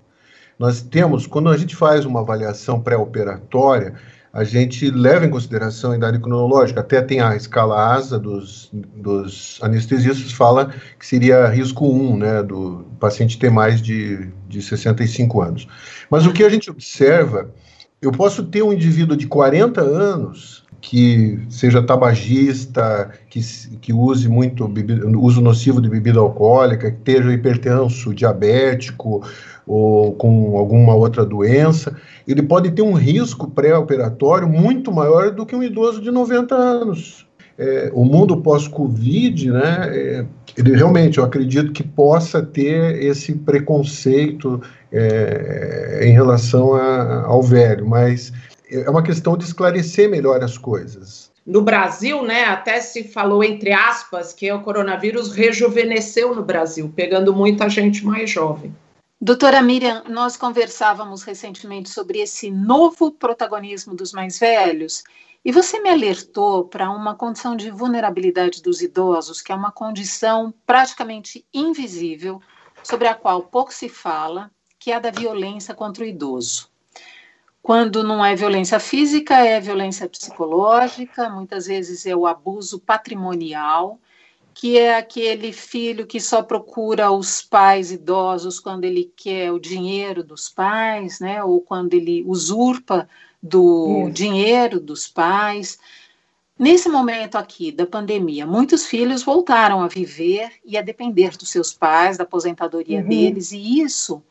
Nós 0.60 0.82
temos, 0.82 1.26
quando 1.26 1.48
a 1.50 1.56
gente 1.56 1.74
faz 1.74 2.04
uma 2.04 2.20
avaliação 2.20 2.82
pré-operatória, 2.82 3.96
a 4.34 4.44
gente 4.44 4.90
leva 4.90 5.28
em 5.28 5.30
consideração 5.30 5.92
a 5.92 5.96
idade 5.96 6.18
cronológica. 6.18 6.80
Até 6.80 7.04
tem 7.04 7.20
a 7.20 7.36
escala 7.36 7.94
ASA 7.94 8.18
dos, 8.18 8.68
dos 8.74 9.60
anestesistas, 9.62 10.32
fala 10.32 10.74
que 11.00 11.06
seria 11.06 11.48
risco 11.48 11.88
1, 11.88 12.18
né, 12.18 12.42
do 12.42 12.84
paciente 13.00 13.38
ter 13.38 13.52
mais 13.52 13.80
de, 13.80 14.32
de 14.50 14.60
65 14.60 15.40
anos. 15.40 15.68
Mas 16.10 16.26
o 16.26 16.34
que 16.34 16.44
a 16.44 16.50
gente 16.50 16.72
observa, 16.72 17.54
eu 18.02 18.12
posso 18.12 18.44
ter 18.44 18.64
um 18.64 18.74
indivíduo 18.74 19.16
de 19.16 19.28
40 19.28 19.82
anos 19.82 20.63
que 20.84 21.40
seja 21.50 21.82
tabagista, 21.82 23.10
que, 23.30 23.40
que 23.80 23.94
use 23.94 24.28
muito 24.28 24.68
bebida, 24.68 25.08
uso 25.18 25.40
nocivo 25.40 25.82
de 25.82 25.90
bebida 25.90 26.20
alcoólica, 26.20 26.92
que 26.92 26.98
esteja 26.98 27.32
hipertenso, 27.32 28.14
diabético, 28.14 29.24
ou 29.66 30.12
com 30.14 30.58
alguma 30.58 30.94
outra 30.94 31.26
doença, 31.26 31.96
ele 32.28 32.44
pode 32.44 32.70
ter 32.72 32.82
um 32.82 32.92
risco 32.92 33.50
pré-operatório 33.50 34.48
muito 34.48 34.92
maior 34.92 35.32
do 35.32 35.46
que 35.46 35.56
um 35.56 35.64
idoso 35.64 36.02
de 36.02 36.12
90 36.12 36.54
anos. 36.54 37.26
É, 37.58 37.90
o 37.94 38.04
mundo 38.04 38.42
pós-Covid, 38.42 39.52
né, 39.52 39.90
é, 39.90 40.26
ele 40.58 40.76
realmente, 40.76 41.18
eu 41.18 41.24
acredito 41.24 41.72
que 41.72 41.84
possa 41.84 42.42
ter 42.42 43.02
esse 43.02 43.32
preconceito 43.34 44.62
é, 44.92 46.02
em 46.04 46.12
relação 46.12 46.74
a, 46.74 47.24
ao 47.26 47.42
velho, 47.42 47.88
mas 47.88 48.34
é 48.82 48.90
uma 48.90 49.04
questão 49.04 49.38
de 49.38 49.46
esclarecer 49.46 50.10
melhor 50.10 50.44
as 50.44 50.58
coisas. 50.58 51.32
No 51.46 51.62
Brasil, 51.62 52.24
né, 52.24 52.46
até 52.46 52.80
se 52.80 53.04
falou 53.04 53.44
entre 53.44 53.74
aspas 53.74 54.34
que 54.34 54.52
o 54.52 54.62
coronavírus 54.62 55.34
rejuvenesceu 55.34 56.34
no 56.34 56.42
Brasil, 56.42 56.92
pegando 56.96 57.34
muita 57.34 57.68
gente 57.70 58.06
mais 58.06 58.30
jovem. 58.30 58.74
Doutora 59.20 59.62
Miriam, 59.62 60.04
nós 60.10 60.36
conversávamos 60.36 61.24
recentemente 61.24 61.90
sobre 61.90 62.20
esse 62.20 62.50
novo 62.50 63.12
protagonismo 63.12 63.96
dos 63.96 64.12
mais 64.12 64.40
velhos 64.40 65.04
e 65.46 65.52
você 65.52 65.80
me 65.82 65.90
alertou 65.90 66.66
para 66.66 66.90
uma 66.90 67.16
condição 67.16 67.56
de 67.56 67.70
vulnerabilidade 67.70 68.62
dos 68.62 68.82
idosos, 68.82 69.42
que 69.42 69.52
é 69.52 69.56
uma 69.56 69.72
condição 69.72 70.54
praticamente 70.66 71.46
invisível, 71.54 72.42
sobre 72.82 73.08
a 73.08 73.16
qual 73.16 73.44
pouco 73.44 73.74
se 73.74 73.88
fala, 73.88 74.52
que 74.80 74.92
é 74.92 74.96
a 74.96 75.00
da 75.00 75.12
violência 75.12 75.74
contra 75.74 76.04
o 76.04 76.08
idoso. 76.08 76.70
Quando 77.64 78.04
não 78.04 78.24
é 78.24 78.36
violência 78.36 78.80
física, 78.80 79.36
é 79.36 79.60
violência 79.60 80.08
psicológica, 80.08 81.30
muitas 81.30 81.66
vezes 81.66 82.06
é 82.06 82.16
o 82.16 82.28
abuso 82.28 82.78
patrimonial 82.78 84.00
que 84.54 84.78
é 84.78 84.96
aquele 84.96 85.52
filho 85.52 86.06
que 86.06 86.20
só 86.20 86.44
procura 86.44 87.12
os 87.12 87.42
pais 87.42 87.92
idosos 87.92 88.60
quando 88.60 88.86
ele 88.86 89.12
quer 89.16 89.52
o 89.52 89.60
dinheiro 89.60 90.24
dos 90.24 90.48
pais, 90.48 91.20
né? 91.20 91.44
Ou 91.44 91.60
quando 91.60 91.94
ele 91.96 92.24
usurpa 92.26 93.10
do 93.42 94.04
Isso. 94.04 94.12
dinheiro 94.12 94.80
dos 94.80 95.08
pais. 95.08 95.80
Nesse 96.58 96.88
momento 96.88 97.36
aqui 97.36 97.72
da 97.72 97.86
pandemia, 97.86 98.46
muitos 98.46 98.86
filhos 98.86 99.24
voltaram 99.24 99.82
a 99.82 99.88
viver 99.88 100.52
e 100.64 100.78
a 100.78 100.82
depender 100.82 101.36
dos 101.36 101.50
seus 101.50 101.74
pais, 101.74 102.18
da 102.18 102.24
aposentadoria 102.24 103.00
uhum. 103.00 103.08
deles, 103.08 103.52
e 103.52 103.82
isso 103.82 104.22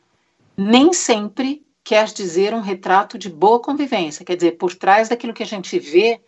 nem 0.57 0.92
sempre 0.92 1.62
quer 1.85 2.05
dizer 2.07 2.55
um 2.55 2.61
retrato 2.61 3.18
de 3.18 3.29
boa 3.29 3.61
convivência. 3.61 4.25
Quer 4.25 4.37
dizer, 4.37 4.53
por 4.53 4.75
trás 4.75 5.09
daquilo 5.09 5.35
que 5.35 5.42
a 5.42 5.47
gente 5.47 5.79
vê, 5.79 6.21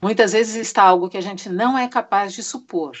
muitas 0.00 0.32
vezes 0.32 0.54
está 0.54 0.82
algo 0.82 1.08
que 1.08 1.16
a 1.16 1.22
gente 1.22 1.48
não 1.48 1.76
é 1.76 1.88
capaz 1.88 2.32
de 2.32 2.42
supor. 2.42 2.96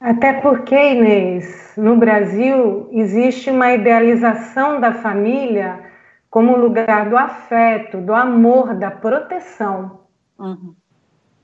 Até 0.00 0.34
porque, 0.34 0.76
Inês, 0.76 1.72
no 1.76 1.96
Brasil 1.96 2.88
existe 2.92 3.50
uma 3.50 3.72
idealização 3.72 4.80
da 4.80 4.92
família 4.92 5.84
como 6.30 6.56
lugar 6.56 7.08
do 7.08 7.16
afeto, 7.16 7.98
do 8.00 8.14
amor, 8.14 8.74
da 8.74 8.90
proteção. 8.90 10.02
Uhum. 10.38 10.74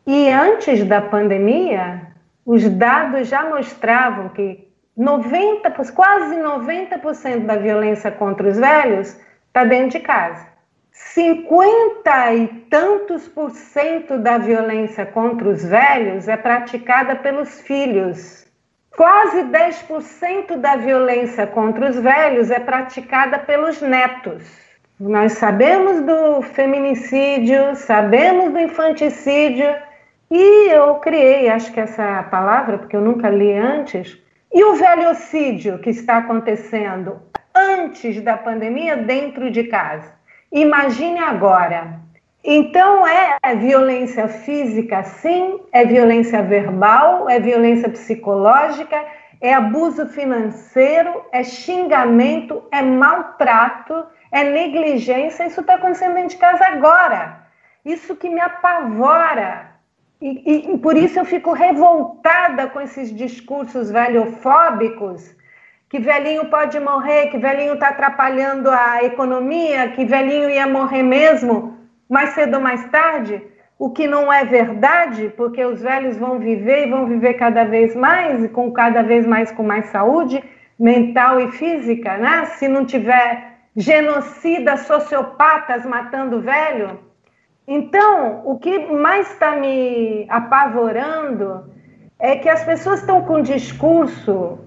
E 0.07 0.29
antes 0.29 0.85
da 0.85 1.01
pandemia, 1.01 2.13
os 2.45 2.69
dados 2.69 3.27
já 3.27 3.49
mostravam 3.49 4.29
que 4.29 4.69
90, 4.97 5.71
quase 5.93 6.37
90% 6.37 7.47
da 7.47 7.57
violência 7.57 8.13
contra 8.13 8.49
os 8.49 8.57
velhos 8.57 9.17
está 9.55 9.65
dentro 9.65 9.99
de 9.99 10.01
casa. 10.01 10.49
50 10.91 12.35
e 12.35 12.49
tantos 12.69 13.29
por 13.29 13.51
cento 13.53 14.19
da 14.19 14.39
violência 14.39 15.07
contra 15.07 15.49
os 15.49 15.65
velhos 15.65 16.29
é 16.29 16.37
praticada 16.37 17.15
pelos 17.15 17.61
filhos 17.61 18.45
Quase 18.97 19.43
10% 19.43 20.57
da 20.57 20.77
violência 20.77 21.49
contra 21.49 21.91
os 21.91 21.99
velhos 21.99 22.49
é 22.53 22.61
praticada 22.61 23.41
pelos 23.41 23.83
netos. 23.83 24.45
Nós 25.01 25.33
sabemos 25.33 26.01
do 26.03 26.43
feminicídio, 26.43 27.75
sabemos 27.75 28.53
do 28.53 28.61
infanticídio, 28.61 29.67
e 30.31 30.69
eu 30.71 30.95
criei, 30.97 31.49
acho 31.49 31.73
que 31.73 31.81
essa 31.81 32.23
palavra, 32.31 32.79
porque 32.79 32.95
eu 32.95 33.01
nunca 33.01 33.29
li 33.29 33.53
antes, 33.53 34.17
e 34.53 34.63
o 34.63 34.75
velhocídio 34.75 35.81
que 35.81 35.91
está 35.91 36.19
acontecendo 36.19 37.21
antes 37.55 38.21
da 38.21 38.37
pandemia 38.37 38.97
dentro 38.97 39.51
de 39.51 39.65
casa. 39.65 40.13
Imagine 40.51 41.21
agora. 41.21 42.01
Então 42.43 43.07
é 43.07 43.39
violência 43.57 44.29
física, 44.29 45.03
sim, 45.03 45.61
é 45.73 45.85
violência 45.85 46.43
verbal, 46.43 47.31
é 47.31 47.41
violência 47.41 47.89
psicológica, 47.89 49.03
é 49.41 49.55
abuso 49.55 50.07
financeiro, 50.07 51.25
é 51.33 51.43
xingamento, 51.43 52.63
é 52.71 52.83
maltrato, 52.83 54.05
é 54.31 54.45
negligência. 54.45 55.47
Isso 55.47 55.61
está 55.61 55.75
acontecendo 55.75 56.15
dentro 56.15 56.31
de 56.31 56.37
casa 56.37 56.65
agora. 56.67 57.47
Isso 57.85 58.17
que 58.17 58.29
me 58.29 58.41
apavora. 58.41 59.71
E, 60.21 60.43
e, 60.45 60.75
e 60.75 60.79
por 60.79 60.97
isso 60.97 61.19
eu 61.19 61.25
fico 61.25 61.53
revoltada 61.53 62.67
com 62.69 62.81
esses 62.81 63.15
discursos 63.15 63.91
velhofóbicos 63.91 65.35
que 65.89 65.99
velhinho 65.99 66.47
pode 66.47 66.79
morrer, 66.81 67.29
que 67.29 67.39
velhinho 67.39 67.75
está 67.75 67.89
atrapalhando 67.89 68.71
a 68.71 69.05
economia, 69.05 69.89
que 69.91 70.05
velhinho 70.05 70.51
ia 70.51 70.67
morrer 70.67 71.03
mesmo, 71.03 71.79
mais 72.09 72.31
cedo 72.31 72.55
ou 72.55 72.61
mais 72.61 72.85
tarde, 72.91 73.43
o 73.79 73.91
que 73.91 74.07
não 74.07 74.33
é 74.33 74.45
verdade, 74.45 75.33
porque 75.37 75.65
os 75.65 75.83
velhos 75.83 76.17
vão 76.17 76.39
viver 76.39 76.87
e 76.87 76.91
vão 76.91 77.07
viver 77.07 77.35
cada 77.35 77.65
vez 77.65 77.95
mais, 77.95 78.45
e 78.45 78.49
com 78.49 78.73
cada 78.73 79.03
vez 79.03 79.27
mais 79.27 79.51
com 79.53 79.63
mais 79.63 79.87
saúde 79.87 80.43
mental 80.79 81.41
e 81.41 81.53
física, 81.53 82.17
né? 82.17 82.47
Se 82.47 82.69
não 82.69 82.85
tiver 82.85 83.55
genocida, 83.77 84.77
sociopatas 84.77 85.85
matando 85.85 86.41
velho. 86.41 86.99
Então, 87.67 88.43
o 88.45 88.59
que 88.59 88.79
mais 88.93 89.31
está 89.31 89.57
me 89.57 90.27
apavorando 90.29 91.73
é 92.19 92.37
que 92.37 92.49
as 92.49 92.65
pessoas 92.65 93.01
estão 93.01 93.23
com 93.23 93.43
discurso 93.43 94.59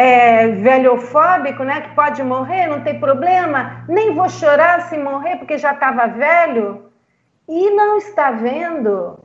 é, 0.00 0.48
velhofóbico, 0.48 1.62
né, 1.62 1.82
que 1.82 1.94
pode 1.94 2.22
morrer, 2.22 2.66
não 2.66 2.80
tem 2.80 2.98
problema, 2.98 3.84
nem 3.86 4.14
vou 4.14 4.30
chorar 4.30 4.88
se 4.88 4.96
morrer 4.96 5.36
porque 5.36 5.58
já 5.58 5.74
estava 5.74 6.06
velho, 6.06 6.90
e 7.46 7.68
não 7.72 7.98
está 7.98 8.30
vendo 8.30 9.22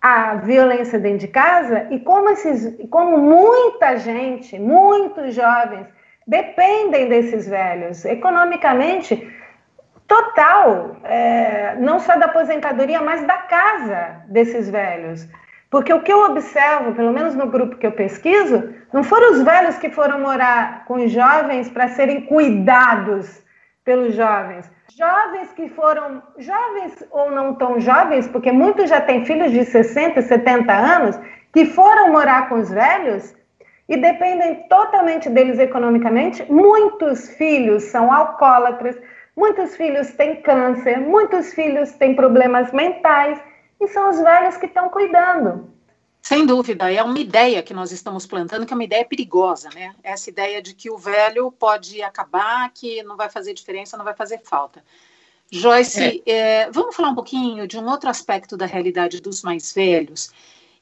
a 0.00 0.34
violência 0.36 0.96
dentro 0.96 1.18
de 1.18 1.28
casa? 1.28 1.88
E 1.90 1.98
como, 1.98 2.28
esses, 2.30 2.72
como 2.88 3.18
muita 3.18 3.96
gente, 3.96 4.60
muitos 4.60 5.34
jovens, 5.34 5.88
dependem 6.24 7.08
desses 7.08 7.48
velhos 7.48 8.04
economicamente, 8.04 9.28
total, 10.06 10.98
é, 11.02 11.74
não 11.80 11.98
só 11.98 12.16
da 12.16 12.26
aposentadoria, 12.26 13.02
mas 13.02 13.26
da 13.26 13.38
casa 13.38 14.22
desses 14.28 14.70
velhos. 14.70 15.26
Porque 15.72 15.90
o 15.90 16.02
que 16.02 16.12
eu 16.12 16.22
observo, 16.26 16.94
pelo 16.94 17.14
menos 17.14 17.34
no 17.34 17.46
grupo 17.46 17.76
que 17.76 17.86
eu 17.86 17.92
pesquiso, 17.92 18.74
não 18.92 19.02
foram 19.02 19.32
os 19.32 19.42
velhos 19.42 19.78
que 19.78 19.88
foram 19.88 20.20
morar 20.20 20.84
com 20.84 21.02
os 21.02 21.10
jovens 21.10 21.70
para 21.70 21.88
serem 21.88 22.26
cuidados 22.26 23.42
pelos 23.82 24.14
jovens. 24.14 24.70
Jovens 24.94 25.50
que 25.54 25.70
foram, 25.70 26.22
jovens 26.36 27.02
ou 27.10 27.30
não 27.30 27.54
tão 27.54 27.80
jovens, 27.80 28.28
porque 28.28 28.52
muitos 28.52 28.90
já 28.90 29.00
têm 29.00 29.24
filhos 29.24 29.50
de 29.50 29.64
60, 29.64 30.20
70 30.20 30.70
anos, 30.70 31.18
que 31.54 31.64
foram 31.64 32.12
morar 32.12 32.50
com 32.50 32.56
os 32.56 32.68
velhos 32.68 33.34
e 33.88 33.96
dependem 33.96 34.68
totalmente 34.68 35.30
deles 35.30 35.58
economicamente. 35.58 36.44
Muitos 36.52 37.30
filhos 37.30 37.84
são 37.84 38.12
alcoólatras, 38.12 38.98
muitos 39.34 39.74
filhos 39.74 40.10
têm 40.12 40.42
câncer, 40.42 41.00
muitos 41.00 41.54
filhos 41.54 41.92
têm 41.92 42.14
problemas 42.14 42.70
mentais 42.72 43.40
e 43.82 43.88
são 43.88 44.10
os 44.10 44.18
velhos 44.20 44.56
que 44.56 44.66
estão 44.66 44.88
cuidando. 44.88 45.70
Sem 46.22 46.46
dúvida, 46.46 46.90
é 46.92 47.02
uma 47.02 47.18
ideia 47.18 47.62
que 47.64 47.74
nós 47.74 47.90
estamos 47.90 48.26
plantando, 48.26 48.64
que 48.64 48.72
é 48.72 48.76
uma 48.76 48.84
ideia 48.84 49.04
perigosa, 49.04 49.68
né? 49.74 49.92
Essa 50.04 50.30
ideia 50.30 50.62
de 50.62 50.72
que 50.72 50.88
o 50.88 50.96
velho 50.96 51.50
pode 51.50 52.00
acabar, 52.00 52.70
que 52.72 53.02
não 53.02 53.16
vai 53.16 53.28
fazer 53.28 53.52
diferença, 53.52 53.96
não 53.96 54.04
vai 54.04 54.14
fazer 54.14 54.38
falta. 54.38 54.84
Joyce, 55.50 56.22
é. 56.24 56.32
É, 56.32 56.70
vamos 56.70 56.94
falar 56.94 57.10
um 57.10 57.14
pouquinho 57.14 57.66
de 57.66 57.76
um 57.76 57.86
outro 57.86 58.08
aspecto 58.08 58.56
da 58.56 58.66
realidade 58.66 59.20
dos 59.20 59.42
mais 59.42 59.72
velhos. 59.72 60.30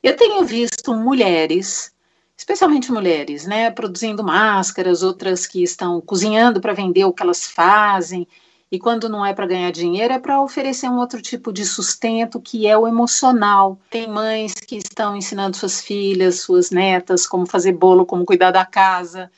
Eu 0.03 0.15
tenho 0.15 0.45
visto 0.45 0.95
mulheres, 0.95 1.93
especialmente 2.37 2.93
mulheres, 2.93 3.47
né, 3.47 3.71
produzindo 3.71 4.23
máscaras, 4.23 5.03
outras 5.03 5.47
que 5.47 5.63
estão 5.63 6.03
cozinhando 6.03 6.61
para 6.61 6.75
vender 6.75 7.05
o 7.07 7.13
que 7.13 7.23
elas 7.23 7.47
fazem, 7.47 8.29
e 8.71 8.79
quando 8.79 9.09
não 9.09 9.27
é 9.27 9.35
para 9.35 9.47
ganhar 9.47 9.73
dinheiro, 9.73 10.15
é 10.15 10.19
para 10.19 10.41
oferecer 10.41 10.89
um 10.89 10.99
outro 10.99 11.21
tipo 11.21 11.53
de 11.53 11.65
sustento 11.65 12.41
que 12.41 12.67
é 12.67 12.79
o 12.79 12.87
emocional. 12.87 13.81
Tem 13.91 14.09
mães 14.09 14.55
que 14.55 14.77
estão 14.77 15.17
ensinando 15.17 15.57
suas 15.57 15.81
filhas, 15.81 16.41
suas 16.41 16.71
netas, 16.71 17.27
como 17.27 17.47
fazer 17.47 17.73
bolo, 17.73 18.07
como 18.07 18.25
cuidar 18.25 18.53
da 18.53 18.65
casa, 18.65 19.31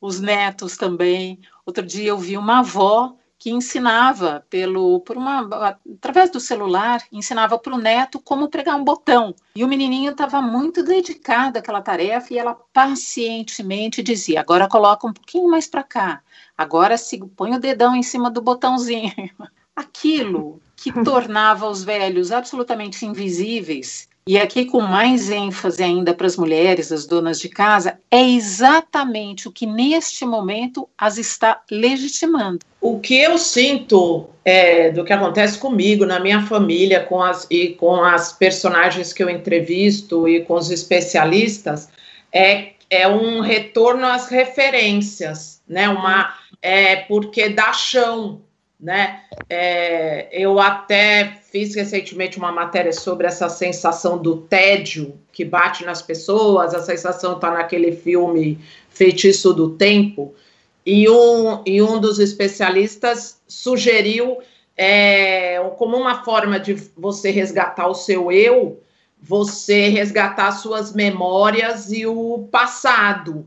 os 0.00 0.18
netos 0.18 0.76
também. 0.76 1.38
Outro 1.64 1.86
dia 1.86 2.08
eu 2.08 2.18
vi 2.18 2.36
uma 2.36 2.58
avó 2.58 3.14
que 3.42 3.50
ensinava 3.50 4.46
pelo 4.48 5.00
por 5.00 5.16
uma 5.16 5.40
através 5.98 6.30
do 6.30 6.38
celular 6.38 7.02
ensinava 7.10 7.58
para 7.58 7.74
o 7.74 7.78
neto 7.78 8.20
como 8.20 8.48
pregar 8.48 8.76
um 8.76 8.84
botão. 8.84 9.34
E 9.56 9.64
o 9.64 9.68
menininho 9.68 10.12
estava 10.12 10.40
muito 10.40 10.80
dedicado 10.80 11.58
àquela 11.58 11.82
tarefa 11.82 12.32
e 12.32 12.38
ela 12.38 12.54
pacientemente 12.72 14.00
dizia 14.00 14.38
agora 14.38 14.68
coloca 14.68 15.08
um 15.08 15.12
pouquinho 15.12 15.50
mais 15.50 15.66
para 15.66 15.82
cá. 15.82 16.22
Agora 16.56 16.94
põe 17.34 17.52
o 17.52 17.58
dedão 17.58 17.96
em 17.96 18.02
cima 18.04 18.30
do 18.30 18.40
botãozinho. 18.40 19.12
Aquilo 19.74 20.62
que 20.76 20.92
tornava 21.02 21.68
os 21.68 21.82
velhos 21.82 22.30
absolutamente 22.30 23.04
invisíveis 23.04 24.08
e 24.26 24.38
aqui 24.38 24.66
com 24.66 24.80
mais 24.80 25.30
ênfase 25.30 25.82
ainda 25.82 26.14
para 26.14 26.26
as 26.26 26.36
mulheres, 26.36 26.92
as 26.92 27.06
donas 27.06 27.40
de 27.40 27.48
casa, 27.48 27.98
é 28.10 28.22
exatamente 28.22 29.48
o 29.48 29.52
que 29.52 29.66
neste 29.66 30.24
momento 30.24 30.88
as 30.96 31.18
está 31.18 31.60
legitimando. 31.70 32.60
O 32.80 33.00
que 33.00 33.18
eu 33.18 33.36
sinto 33.36 34.28
é, 34.44 34.90
do 34.90 35.04
que 35.04 35.12
acontece 35.12 35.58
comigo, 35.58 36.06
na 36.06 36.20
minha 36.20 36.42
família, 36.42 37.00
com 37.00 37.20
as, 37.20 37.46
e 37.50 37.70
com 37.70 38.02
as 38.02 38.32
personagens 38.32 39.12
que 39.12 39.22
eu 39.22 39.30
entrevisto 39.30 40.28
e 40.28 40.44
com 40.44 40.54
os 40.54 40.70
especialistas, 40.70 41.88
é, 42.32 42.72
é 42.88 43.08
um 43.08 43.40
retorno 43.40 44.06
às 44.06 44.28
referências, 44.28 45.60
né? 45.66 45.88
Uma, 45.88 46.34
é, 46.60 46.96
porque 46.96 47.48
dá 47.48 47.72
chão, 47.72 48.40
né? 48.82 49.20
É, 49.48 50.28
eu 50.32 50.58
até 50.58 51.38
fiz 51.52 51.72
recentemente 51.76 52.36
uma 52.36 52.50
matéria 52.50 52.92
sobre 52.92 53.28
essa 53.28 53.48
sensação 53.48 54.18
do 54.18 54.38
tédio 54.38 55.14
que 55.30 55.44
bate 55.44 55.84
nas 55.84 56.02
pessoas, 56.02 56.74
a 56.74 56.82
sensação 56.82 57.34
está 57.36 57.52
naquele 57.52 57.92
filme 57.92 58.58
Feitiço 58.90 59.54
do 59.54 59.70
Tempo, 59.70 60.34
e 60.84 61.08
um, 61.08 61.62
e 61.64 61.80
um 61.80 62.00
dos 62.00 62.18
especialistas 62.18 63.40
sugeriu 63.46 64.38
é, 64.76 65.60
como 65.78 65.96
uma 65.96 66.24
forma 66.24 66.58
de 66.58 66.74
você 66.96 67.30
resgatar 67.30 67.86
o 67.86 67.94
seu 67.94 68.32
eu, 68.32 68.82
você 69.22 69.88
resgatar 69.88 70.50
suas 70.50 70.92
memórias 70.92 71.92
e 71.92 72.04
o 72.04 72.48
passado. 72.50 73.46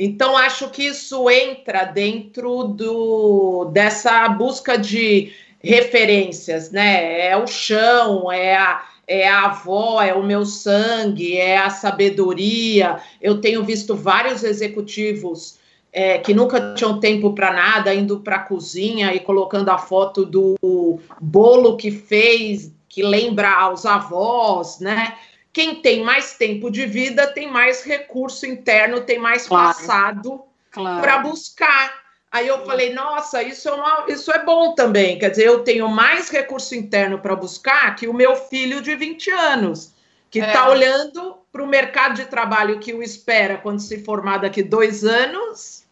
Então, 0.00 0.36
acho 0.36 0.70
que 0.70 0.84
isso 0.84 1.28
entra 1.28 1.84
dentro 1.84 2.62
do, 2.62 3.64
dessa 3.72 4.28
busca 4.28 4.78
de 4.78 5.32
referências, 5.60 6.70
né? 6.70 7.26
É 7.30 7.36
o 7.36 7.48
chão, 7.48 8.30
é 8.30 8.54
a, 8.54 8.86
é 9.08 9.28
a 9.28 9.46
avó, 9.46 10.00
é 10.00 10.14
o 10.14 10.22
meu 10.22 10.46
sangue, 10.46 11.36
é 11.36 11.58
a 11.58 11.68
sabedoria. 11.68 13.00
Eu 13.20 13.40
tenho 13.40 13.64
visto 13.64 13.96
vários 13.96 14.44
executivos 14.44 15.58
é, 15.92 16.18
que 16.18 16.32
nunca 16.32 16.74
tinham 16.74 17.00
tempo 17.00 17.34
para 17.34 17.52
nada, 17.52 17.92
indo 17.92 18.20
para 18.20 18.36
a 18.36 18.44
cozinha 18.44 19.12
e 19.12 19.18
colocando 19.18 19.68
a 19.68 19.78
foto 19.78 20.24
do 20.24 21.00
bolo 21.20 21.76
que 21.76 21.90
fez, 21.90 22.72
que 22.88 23.02
lembra 23.02 23.50
aos 23.50 23.84
avós, 23.84 24.78
né? 24.78 25.14
Quem 25.52 25.76
tem 25.76 26.02
mais 26.02 26.34
tempo 26.36 26.70
de 26.70 26.86
vida 26.86 27.26
tem 27.26 27.50
mais 27.50 27.82
recurso 27.82 28.46
interno, 28.46 29.00
tem 29.00 29.18
mais 29.18 29.46
claro. 29.46 29.66
passado 29.66 30.42
claro. 30.70 31.00
para 31.00 31.18
buscar. 31.18 32.08
Aí 32.30 32.46
eu 32.46 32.64
falei, 32.66 32.92
nossa, 32.92 33.42
isso 33.42 33.68
é, 33.68 33.72
uma, 33.72 34.04
isso 34.08 34.30
é 34.30 34.44
bom 34.44 34.74
também. 34.74 35.18
Quer 35.18 35.30
dizer, 35.30 35.46
eu 35.46 35.64
tenho 35.64 35.88
mais 35.88 36.28
recurso 36.28 36.74
interno 36.74 37.18
para 37.18 37.34
buscar 37.34 37.94
que 37.96 38.06
o 38.06 38.12
meu 38.12 38.36
filho 38.36 38.82
de 38.82 38.94
20 38.94 39.30
anos, 39.30 39.94
que 40.30 40.38
está 40.38 40.66
é. 40.66 40.68
olhando 40.68 41.38
para 41.50 41.62
o 41.62 41.66
mercado 41.66 42.14
de 42.14 42.26
trabalho 42.26 42.78
que 42.78 42.92
o 42.92 43.02
espera 43.02 43.56
quando 43.56 43.80
se 43.80 44.04
formar 44.04 44.38
daqui 44.38 44.62
dois 44.62 45.04
anos 45.04 45.88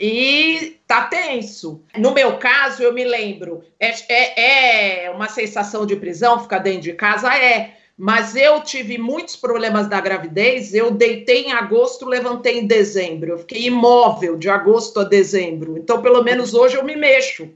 e 0.00 0.80
tá 0.86 1.02
tenso. 1.02 1.84
No 1.94 2.12
meu 2.12 2.38
caso, 2.38 2.82
eu 2.82 2.94
me 2.94 3.04
lembro, 3.04 3.62
é, 3.78 3.94
é, 4.08 5.04
é 5.04 5.10
uma 5.10 5.28
sensação 5.28 5.84
de 5.84 5.94
prisão 5.94 6.40
ficar 6.40 6.58
dentro 6.58 6.80
de 6.80 6.94
casa? 6.94 7.32
É 7.36 7.79
mas 8.00 8.34
eu 8.34 8.62
tive 8.62 8.96
muitos 8.96 9.36
problemas 9.36 9.86
da 9.86 10.00
gravidez. 10.00 10.72
Eu 10.72 10.90
deitei 10.90 11.42
em 11.42 11.52
agosto, 11.52 12.06
levantei 12.06 12.58
em 12.58 12.66
dezembro. 12.66 13.32
Eu 13.32 13.38
fiquei 13.40 13.66
imóvel 13.66 14.38
de 14.38 14.48
agosto 14.48 15.00
a 15.00 15.04
dezembro. 15.04 15.76
Então, 15.76 16.00
pelo 16.00 16.22
menos 16.22 16.54
hoje 16.54 16.78
eu 16.78 16.82
me 16.82 16.96
mexo. 16.96 17.52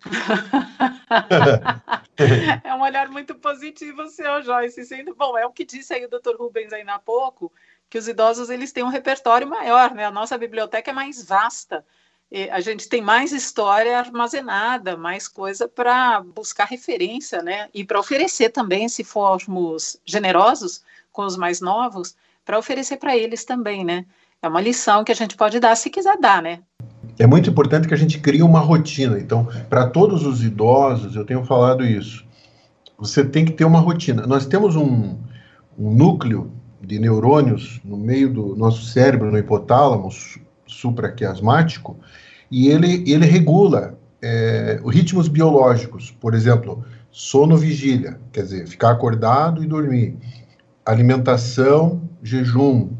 é 2.62 2.72
um 2.72 2.82
olhar 2.82 3.08
muito 3.08 3.34
positivo 3.34 4.06
seu, 4.06 4.40
Joyce. 4.44 4.84
Sendo 4.84 5.12
bom, 5.12 5.36
é 5.36 5.44
o 5.44 5.50
que 5.50 5.64
disse 5.64 5.92
aí 5.92 6.04
o 6.04 6.08
Dr. 6.08 6.36
Rubens 6.38 6.72
ainda 6.72 6.94
há 6.94 6.98
pouco, 7.00 7.52
que 7.88 7.98
os 7.98 8.06
idosos 8.06 8.48
eles 8.48 8.70
têm 8.70 8.84
um 8.84 8.90
repertório 8.90 9.48
maior, 9.48 9.92
né? 9.92 10.04
A 10.04 10.12
nossa 10.12 10.38
biblioteca 10.38 10.92
é 10.92 10.94
mais 10.94 11.20
vasta. 11.20 11.84
A 12.50 12.60
gente 12.60 12.88
tem 12.88 13.02
mais 13.02 13.32
história 13.32 13.98
armazenada, 13.98 14.96
mais 14.96 15.26
coisa 15.26 15.66
para 15.66 16.20
buscar 16.20 16.64
referência, 16.64 17.42
né? 17.42 17.68
E 17.74 17.84
para 17.84 17.98
oferecer 17.98 18.50
também, 18.50 18.88
se 18.88 19.02
formos 19.02 19.96
generosos 20.04 20.82
com 21.10 21.24
os 21.24 21.36
mais 21.36 21.60
novos, 21.60 22.14
para 22.44 22.58
oferecer 22.58 22.98
para 22.98 23.16
eles 23.16 23.44
também, 23.44 23.84
né? 23.84 24.06
É 24.40 24.48
uma 24.48 24.60
lição 24.60 25.02
que 25.02 25.12
a 25.12 25.14
gente 25.14 25.36
pode 25.36 25.58
dar 25.58 25.76
se 25.76 25.90
quiser 25.90 26.16
dar, 26.18 26.40
né? 26.40 26.60
é 27.20 27.26
muito 27.26 27.50
importante 27.50 27.86
que 27.86 27.92
a 27.92 27.98
gente 27.98 28.18
crie 28.18 28.42
uma 28.42 28.60
rotina. 28.60 29.18
Então, 29.18 29.46
para 29.68 29.86
todos 29.86 30.24
os 30.24 30.42
idosos, 30.42 31.14
eu 31.14 31.24
tenho 31.24 31.44
falado 31.44 31.84
isso. 31.84 32.24
Você 32.98 33.22
tem 33.22 33.44
que 33.44 33.52
ter 33.52 33.66
uma 33.66 33.78
rotina. 33.78 34.26
Nós 34.26 34.46
temos 34.46 34.74
um, 34.74 35.18
um 35.78 35.94
núcleo 35.94 36.50
de 36.80 36.98
neurônios 36.98 37.78
no 37.84 37.98
meio 37.98 38.32
do 38.32 38.56
nosso 38.56 38.86
cérebro, 38.86 39.30
no 39.30 39.36
hipotálamo 39.36 40.08
supraquiasmático, 40.70 41.98
e 42.50 42.68
ele, 42.68 43.04
ele 43.06 43.26
regula 43.26 43.98
é, 44.22 44.80
ritmos 44.86 45.28
biológicos. 45.28 46.10
Por 46.10 46.34
exemplo, 46.34 46.84
sono-vigília, 47.10 48.18
quer 48.32 48.42
dizer, 48.42 48.66
ficar 48.66 48.90
acordado 48.90 49.62
e 49.62 49.66
dormir. 49.66 50.16
Alimentação, 50.84 52.02
jejum, 52.22 52.90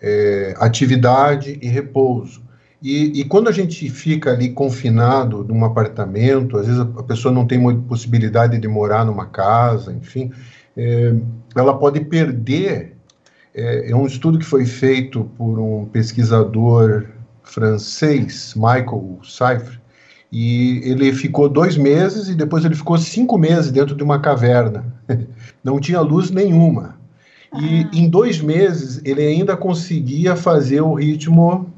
é, 0.00 0.54
atividade 0.58 1.58
e 1.62 1.68
repouso. 1.68 2.42
E, 2.82 3.20
e, 3.20 3.24
quando 3.24 3.48
a 3.48 3.52
gente 3.52 3.88
fica 3.88 4.32
ali 4.32 4.50
confinado 4.50 5.44
num 5.44 5.64
apartamento, 5.64 6.58
às 6.58 6.66
vezes 6.66 6.80
a, 6.80 7.02
pessoa 7.04 7.32
não 7.32 7.46
tem 7.46 7.80
possibilidade 7.82 8.58
de 8.58 8.66
morar 8.66 9.04
numa 9.04 9.26
casa, 9.26 9.92
enfim, 9.92 10.32
é, 10.76 11.14
ela 11.54 11.78
pode 11.78 12.00
perder. 12.00 12.91
É, 13.54 13.90
é, 13.90 13.96
um 13.96 14.06
estudo 14.06 14.38
que 14.38 14.44
foi 14.44 14.64
feito 14.64 15.24
por 15.36 15.58
um 15.58 15.84
pesquisador 15.86 17.06
francês, 17.42 18.54
Michael 18.56 19.18
Seifert, 19.22 19.80
e 20.30 20.80
ele 20.84 21.12
ficou 21.12 21.48
dois 21.48 21.76
meses 21.76 22.28
e 22.28 22.34
depois 22.34 22.64
ele 22.64 22.74
ficou 22.74 22.96
cinco 22.96 23.36
meses 23.36 23.70
dentro 23.70 23.94
de 23.94 24.02
uma 24.02 24.18
caverna. 24.18 24.86
Não 25.62 25.78
tinha 25.78 26.00
luz 26.00 26.30
nenhuma. 26.30 26.98
E 27.54 27.86
em 27.92 28.08
dois 28.08 28.40
meses 28.40 29.02
ele 29.04 29.20
ainda 29.20 29.54
conseguia 29.54 30.34
fazer 30.34 30.80
o 30.80 30.94
ritmo 30.94 31.70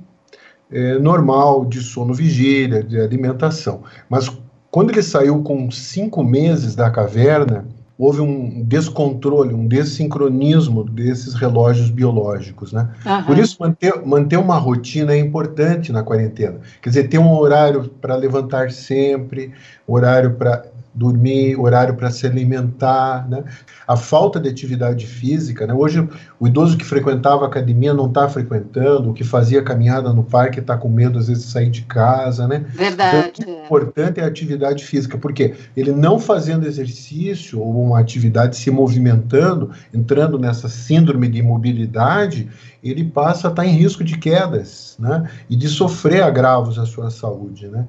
é, 0.70 0.98
normal 1.00 1.64
de 1.64 1.80
sono 1.80 2.14
vigília, 2.14 2.84
de 2.84 3.00
alimentação. 3.00 3.82
Mas 4.08 4.30
quando 4.70 4.90
ele 4.90 5.02
saiu 5.02 5.42
com 5.42 5.68
cinco 5.72 6.22
meses 6.22 6.76
da 6.76 6.90
caverna, 6.90 7.66
houve 7.98 8.20
um 8.20 8.62
descontrole, 8.62 9.54
um 9.54 9.66
desincronismo 9.66 10.83
desses 10.85 11.35
relógios 11.35 11.90
biológicos, 11.90 12.72
né? 12.72 12.88
Uhum. 13.07 13.22
Por 13.24 13.38
isso 13.38 13.57
manter, 13.61 14.04
manter 14.04 14.37
uma 14.37 14.57
rotina 14.57 15.12
é 15.12 15.18
importante 15.18 15.92
na 15.92 16.02
quarentena. 16.02 16.59
Quer 16.83 16.88
dizer, 16.88 17.09
ter 17.09 17.18
um 17.18 17.33
horário 17.33 17.88
para 18.00 18.16
levantar 18.16 18.72
sempre, 18.72 19.52
horário 19.87 20.35
para 20.35 20.66
dormir, 20.94 21.59
horário 21.59 21.94
para 21.94 22.11
se 22.11 22.26
alimentar, 22.26 23.28
né? 23.28 23.42
A 23.87 23.96
falta 23.96 24.38
de 24.38 24.48
atividade 24.48 25.07
física, 25.07 25.66
né? 25.66 25.74
Hoje 25.74 26.09
o 26.38 26.46
idoso 26.46 26.76
que 26.76 26.85
frequentava 26.85 27.44
a 27.44 27.48
academia 27.48 27.92
não 27.92 28.07
está 28.07 28.28
frequentando, 28.28 29.11
o 29.11 29.12
que 29.12 29.24
fazia 29.24 29.62
caminhada 29.62 30.12
no 30.12 30.22
parque 30.22 30.61
está 30.61 30.76
com 30.76 30.88
medo 30.88 31.18
às 31.18 31.26
vezes 31.26 31.44
de 31.44 31.50
sair 31.50 31.70
de 31.70 31.83
casa, 31.83 32.46
né? 32.46 32.64
Verdade. 32.68 33.33
Então, 33.40 33.54
o 33.54 33.64
importante 33.64 34.20
é 34.20 34.24
a 34.24 34.28
atividade 34.28 34.85
física, 34.85 35.18
porque 35.18 35.54
ele 35.76 35.90
não 35.90 36.18
fazendo 36.18 36.66
exercício 36.66 37.61
ou 37.61 37.87
uma 37.87 37.98
atividade 37.98 38.57
se 38.57 38.70
movimentando, 38.70 39.70
entrando 39.92 40.38
nessa 40.38 40.68
síndrome 40.68 41.28
de 41.28 41.38
imobilidade, 41.38 42.48
ele 42.83 43.04
passa 43.04 43.48
a 43.48 43.50
estar 43.50 43.62
tá 43.62 43.66
em 43.66 43.72
risco 43.72 44.04
de 44.04 44.16
quedas, 44.16 44.96
né? 44.98 45.28
E 45.50 45.57
de 45.57 45.68
sofrer 45.68 46.22
agravos 46.22 46.78
à 46.78 46.87
sua 46.87 47.11
saúde, 47.11 47.66
né? 47.66 47.88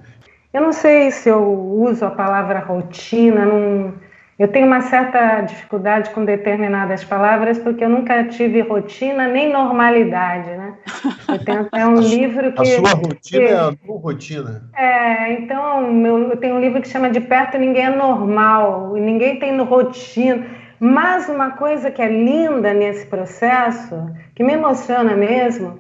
Eu 0.55 0.61
não 0.61 0.71
sei 0.71 1.11
se 1.11 1.27
eu 1.27 1.43
uso 1.43 2.05
a 2.05 2.09
palavra 2.09 2.59
rotina, 2.59 3.45
não, 3.45 3.93
eu 4.39 4.47
tenho 4.47 4.65
uma 4.65 4.79
certa 4.79 5.41
dificuldade 5.41 6.11
com 6.11 6.23
determinadas 6.23 7.03
palavras 7.03 7.59
porque 7.59 7.83
eu 7.83 7.89
nunca 7.89 8.23
tive 8.23 8.61
rotina 8.61 9.27
nem 9.27 9.51
normalidade, 9.51 10.49
né? 10.51 10.75
Eu 11.27 11.43
tenho 11.43 11.59
até 11.59 11.85
um 11.85 11.99
livro 11.99 12.53
que... 12.53 12.61
A 12.61 12.65
sua 12.65 12.91
rotina 12.91 13.19
que, 13.19 13.51
é 13.51 13.53
a 13.53 13.73
tua 13.85 13.99
rotina. 13.99 14.69
É, 14.77 15.33
então 15.33 15.91
meu, 15.91 16.29
eu 16.29 16.37
tenho 16.37 16.55
um 16.55 16.61
livro 16.61 16.81
que 16.81 16.87
chama 16.87 17.09
De 17.09 17.19
Perto 17.19 17.57
Ninguém 17.57 17.87
é 17.87 17.89
Normal, 17.89 18.97
e 18.97 19.01
ninguém 19.01 19.37
tem 19.37 19.61
rotina. 19.61 20.45
Mas 20.79 21.27
uma 21.27 21.51
coisa 21.51 21.91
que 21.91 22.01
é 22.01 22.07
linda 22.07 22.73
nesse 22.73 23.05
processo, 23.07 24.09
que 24.33 24.41
me 24.41 24.53
emociona 24.53 25.17
mesmo, 25.17 25.77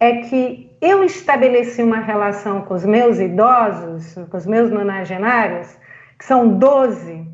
é 0.00 0.22
que 0.22 0.65
eu 0.86 1.02
estabeleci 1.02 1.82
uma 1.82 1.98
relação 1.98 2.62
com 2.62 2.74
os 2.74 2.84
meus 2.84 3.18
idosos, 3.18 4.14
com 4.30 4.36
os 4.36 4.46
meus 4.46 4.70
nonagenários, 4.70 5.76
que 6.16 6.24
são 6.24 6.48
12, 6.48 7.26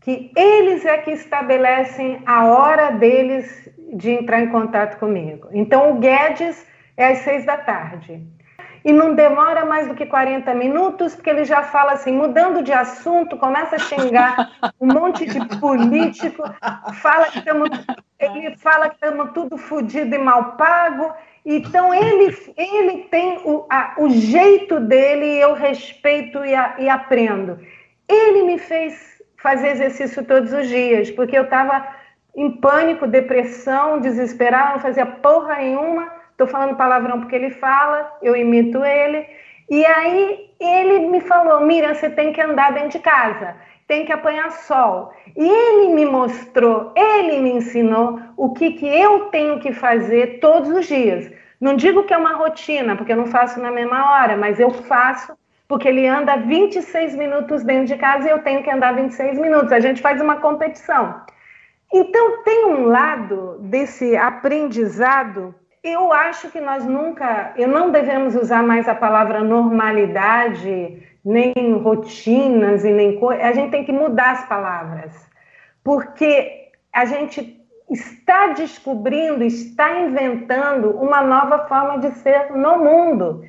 que 0.00 0.30
eles 0.36 0.84
é 0.84 0.98
que 0.98 1.10
estabelecem 1.10 2.22
a 2.24 2.46
hora 2.46 2.90
deles 2.92 3.68
de 3.94 4.10
entrar 4.10 4.40
em 4.40 4.48
contato 4.48 4.98
comigo. 4.98 5.48
Então, 5.52 5.90
o 5.90 5.98
Guedes 5.98 6.66
é 6.96 7.08
às 7.08 7.18
seis 7.18 7.44
da 7.44 7.56
tarde. 7.56 8.24
E 8.84 8.92
não 8.92 9.14
demora 9.14 9.64
mais 9.64 9.86
do 9.86 9.94
que 9.94 10.06
40 10.06 10.54
minutos, 10.54 11.14
porque 11.14 11.30
ele 11.30 11.44
já 11.44 11.62
fala 11.62 11.92
assim, 11.92 12.12
mudando 12.12 12.62
de 12.62 12.72
assunto, 12.72 13.36
começa 13.36 13.76
a 13.76 13.78
xingar 13.78 14.50
um 14.80 14.86
monte 14.86 15.24
de 15.24 15.40
político, 15.58 16.42
fala 16.94 17.26
que 17.26 17.38
estamos, 17.38 17.70
ele 18.18 18.56
fala 18.56 18.88
que 18.88 18.96
estamos 18.96 19.30
tudo 19.32 19.56
fodido 19.56 20.12
e 20.14 20.18
mal 20.18 20.56
pago, 20.56 21.12
então, 21.44 21.92
ele, 21.92 22.36
ele 22.56 22.98
tem 23.04 23.38
o, 23.44 23.66
a, 23.68 23.94
o 23.98 24.08
jeito 24.10 24.78
dele, 24.78 25.38
eu 25.38 25.54
respeito 25.54 26.44
e, 26.44 26.54
a, 26.54 26.76
e 26.78 26.88
aprendo. 26.88 27.58
Ele 28.08 28.44
me 28.44 28.58
fez 28.58 29.20
fazer 29.38 29.68
exercício 29.68 30.24
todos 30.24 30.52
os 30.52 30.68
dias, 30.68 31.10
porque 31.10 31.36
eu 31.36 31.42
estava 31.42 31.84
em 32.36 32.50
pânico, 32.50 33.06
depressão, 33.06 34.00
desesperada, 34.00 34.74
não 34.74 34.80
fazia 34.80 35.04
porra 35.04 35.56
nenhuma. 35.56 36.12
Estou 36.30 36.46
falando 36.46 36.76
palavrão 36.76 37.20
porque 37.20 37.34
ele 37.34 37.50
fala, 37.50 38.18
eu 38.22 38.36
imito 38.36 38.84
ele. 38.84 39.26
E 39.68 39.84
aí 39.84 40.50
ele 40.60 41.08
me 41.08 41.20
falou: 41.20 41.60
Miriam, 41.60 41.94
você 41.94 42.08
tem 42.08 42.32
que 42.32 42.40
andar 42.40 42.72
dentro 42.72 42.90
de 42.90 42.98
casa 43.00 43.56
tem 43.92 44.06
que 44.06 44.12
apanhar 44.12 44.50
sol. 44.52 45.12
E 45.36 45.46
ele 45.46 45.92
me 45.92 46.06
mostrou, 46.06 46.94
ele 46.96 47.40
me 47.40 47.50
ensinou 47.50 48.18
o 48.38 48.54
que, 48.54 48.70
que 48.72 48.86
eu 48.86 49.26
tenho 49.26 49.60
que 49.60 49.70
fazer 49.70 50.38
todos 50.40 50.70
os 50.70 50.86
dias. 50.86 51.30
Não 51.60 51.76
digo 51.76 52.04
que 52.04 52.14
é 52.14 52.16
uma 52.16 52.32
rotina, 52.32 52.96
porque 52.96 53.12
eu 53.12 53.18
não 53.18 53.26
faço 53.26 53.60
na 53.60 53.70
mesma 53.70 54.10
hora, 54.10 54.34
mas 54.34 54.58
eu 54.58 54.70
faço 54.70 55.36
porque 55.68 55.88
ele 55.88 56.06
anda 56.06 56.36
26 56.36 57.14
minutos 57.16 57.62
dentro 57.64 57.84
de 57.84 57.96
casa 57.96 58.28
e 58.28 58.30
eu 58.30 58.38
tenho 58.38 58.62
que 58.62 58.70
andar 58.70 58.94
26 58.94 59.38
minutos. 59.38 59.70
A 59.72 59.80
gente 59.80 60.00
faz 60.00 60.22
uma 60.22 60.36
competição. 60.36 61.20
Então, 61.92 62.42
tem 62.44 62.64
um 62.64 62.86
lado 62.86 63.58
desse 63.60 64.16
aprendizado. 64.16 65.54
Eu 65.84 66.10
acho 66.14 66.50
que 66.50 66.62
nós 66.62 66.86
nunca, 66.86 67.52
eu 67.58 67.68
não 67.68 67.90
devemos 67.90 68.34
usar 68.34 68.62
mais 68.62 68.88
a 68.88 68.94
palavra 68.94 69.42
normalidade 69.42 71.11
nem 71.24 71.52
rotinas 71.82 72.84
e 72.84 72.90
nem 72.90 73.18
coisas. 73.18 73.44
A 73.44 73.52
gente 73.52 73.70
tem 73.70 73.84
que 73.84 73.92
mudar 73.92 74.32
as 74.32 74.48
palavras, 74.48 75.12
porque 75.84 76.70
a 76.92 77.04
gente 77.04 77.60
está 77.90 78.48
descobrindo, 78.48 79.44
está 79.44 80.00
inventando 80.00 80.90
uma 80.90 81.22
nova 81.22 81.66
forma 81.66 81.98
de 81.98 82.10
ser 82.16 82.50
no 82.52 82.78
mundo. 82.78 83.44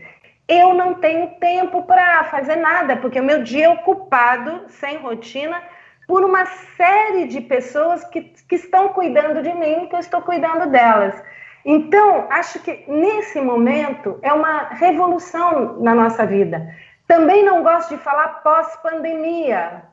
Eu 0.48 0.74
não 0.74 0.96
tenho 0.96 1.28
tempo 1.40 1.84
para 1.84 2.26
fazer 2.26 2.58
nada, 2.58 2.98
porque 2.98 3.20
o 3.20 3.24
meu 3.24 3.44
dia 3.44 3.66
é 3.66 3.70
ocupado, 3.70 4.66
sem 4.68 4.98
rotina, 4.98 5.62
por 6.08 6.24
uma 6.24 6.46
série 6.46 7.28
de 7.28 7.40
pessoas 7.40 8.04
que, 8.06 8.22
que 8.22 8.56
estão 8.56 8.90
cuidando 8.90 9.42
de 9.42 9.54
mim 9.54 9.88
que 9.88 9.96
eu 9.96 10.00
estou 10.00 10.22
cuidando 10.22 10.70
delas. 10.70 11.16
Então, 11.66 12.28
acho 12.30 12.60
que 12.60 12.84
nesse 12.90 13.40
momento 13.40 14.20
é 14.22 14.34
uma 14.34 14.70
revolução 14.74 15.80
na 15.80 15.96
nossa 15.96 16.26
vida. 16.26 16.76
Também 17.08 17.44
não 17.44 17.64
gosto 17.64 17.96
de 17.96 18.02
falar 18.02 18.42
pós-pandemia, 18.42 19.84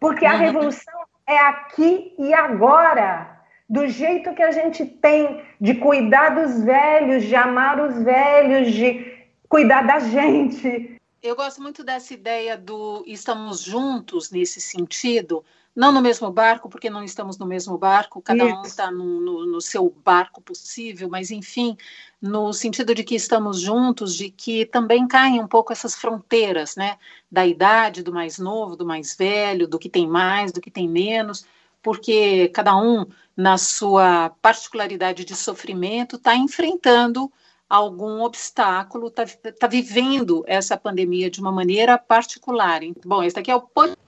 porque 0.00 0.24
a 0.24 0.32
uhum. 0.32 0.38
revolução 0.38 1.04
é 1.26 1.38
aqui 1.38 2.14
e 2.18 2.32
agora, 2.32 3.40
do 3.68 3.86
jeito 3.88 4.34
que 4.34 4.42
a 4.42 4.50
gente 4.50 4.84
tem 4.84 5.42
de 5.60 5.74
cuidar 5.74 6.30
dos 6.30 6.62
velhos, 6.62 7.24
de 7.24 7.34
amar 7.34 7.80
os 7.80 8.02
velhos, 8.02 8.72
de 8.72 9.26
cuidar 9.48 9.82
da 9.82 9.98
gente. 9.98 10.98
Eu 11.22 11.34
gosto 11.34 11.60
muito 11.60 11.82
dessa 11.82 12.14
ideia 12.14 12.56
do 12.56 13.02
estamos 13.06 13.62
juntos 13.62 14.30
nesse 14.30 14.60
sentido, 14.60 15.44
não 15.76 15.92
no 15.92 16.00
mesmo 16.00 16.32
barco, 16.32 16.70
porque 16.70 16.88
não 16.88 17.04
estamos 17.04 17.36
no 17.36 17.44
mesmo 17.44 17.76
barco, 17.76 18.22
cada 18.22 18.46
Isso. 18.46 18.56
um 18.56 18.62
está 18.62 18.90
no, 18.90 19.20
no, 19.20 19.46
no, 19.46 19.60
seu 19.60 19.94
barco 20.02 20.40
possível, 20.40 21.06
mas 21.10 21.30
enfim, 21.30 21.76
no 22.20 22.50
sentido 22.54 22.94
de 22.94 23.04
que 23.04 23.14
estamos 23.14 23.60
juntos, 23.60 24.16
de 24.16 24.30
que 24.30 24.64
também 24.64 25.06
caem 25.06 25.38
um 25.38 25.46
pouco 25.46 25.74
essas 25.74 25.94
fronteiras, 25.94 26.76
né, 26.76 26.96
da 27.30 27.46
idade, 27.46 28.02
do 28.02 28.10
mais 28.10 28.38
novo, 28.38 28.74
do 28.74 28.86
mais 28.86 29.14
velho, 29.14 29.68
do 29.68 29.78
que 29.78 29.90
tem 29.90 30.08
mais, 30.08 30.50
do 30.50 30.62
que 30.62 30.70
tem 30.70 30.88
menos, 30.88 31.44
porque 31.82 32.48
cada 32.54 32.74
um, 32.74 33.04
na 33.36 33.58
sua 33.58 34.30
particularidade 34.40 35.26
de 35.26 35.36
sofrimento, 35.36 36.16
está 36.16 36.34
enfrentando 36.34 37.30
algum 37.68 38.22
obstáculo, 38.22 39.08
está 39.08 39.26
tá 39.52 39.66
vivendo 39.66 40.42
essa 40.46 40.74
pandemia 40.74 41.30
de 41.30 41.38
uma 41.38 41.52
maneira 41.52 41.98
particular. 41.98 42.80
Bom, 43.04 43.22
esse 43.22 43.38
aqui 43.38 43.50
é 43.50 43.56
o 43.56 43.60
podcast 43.60 44.05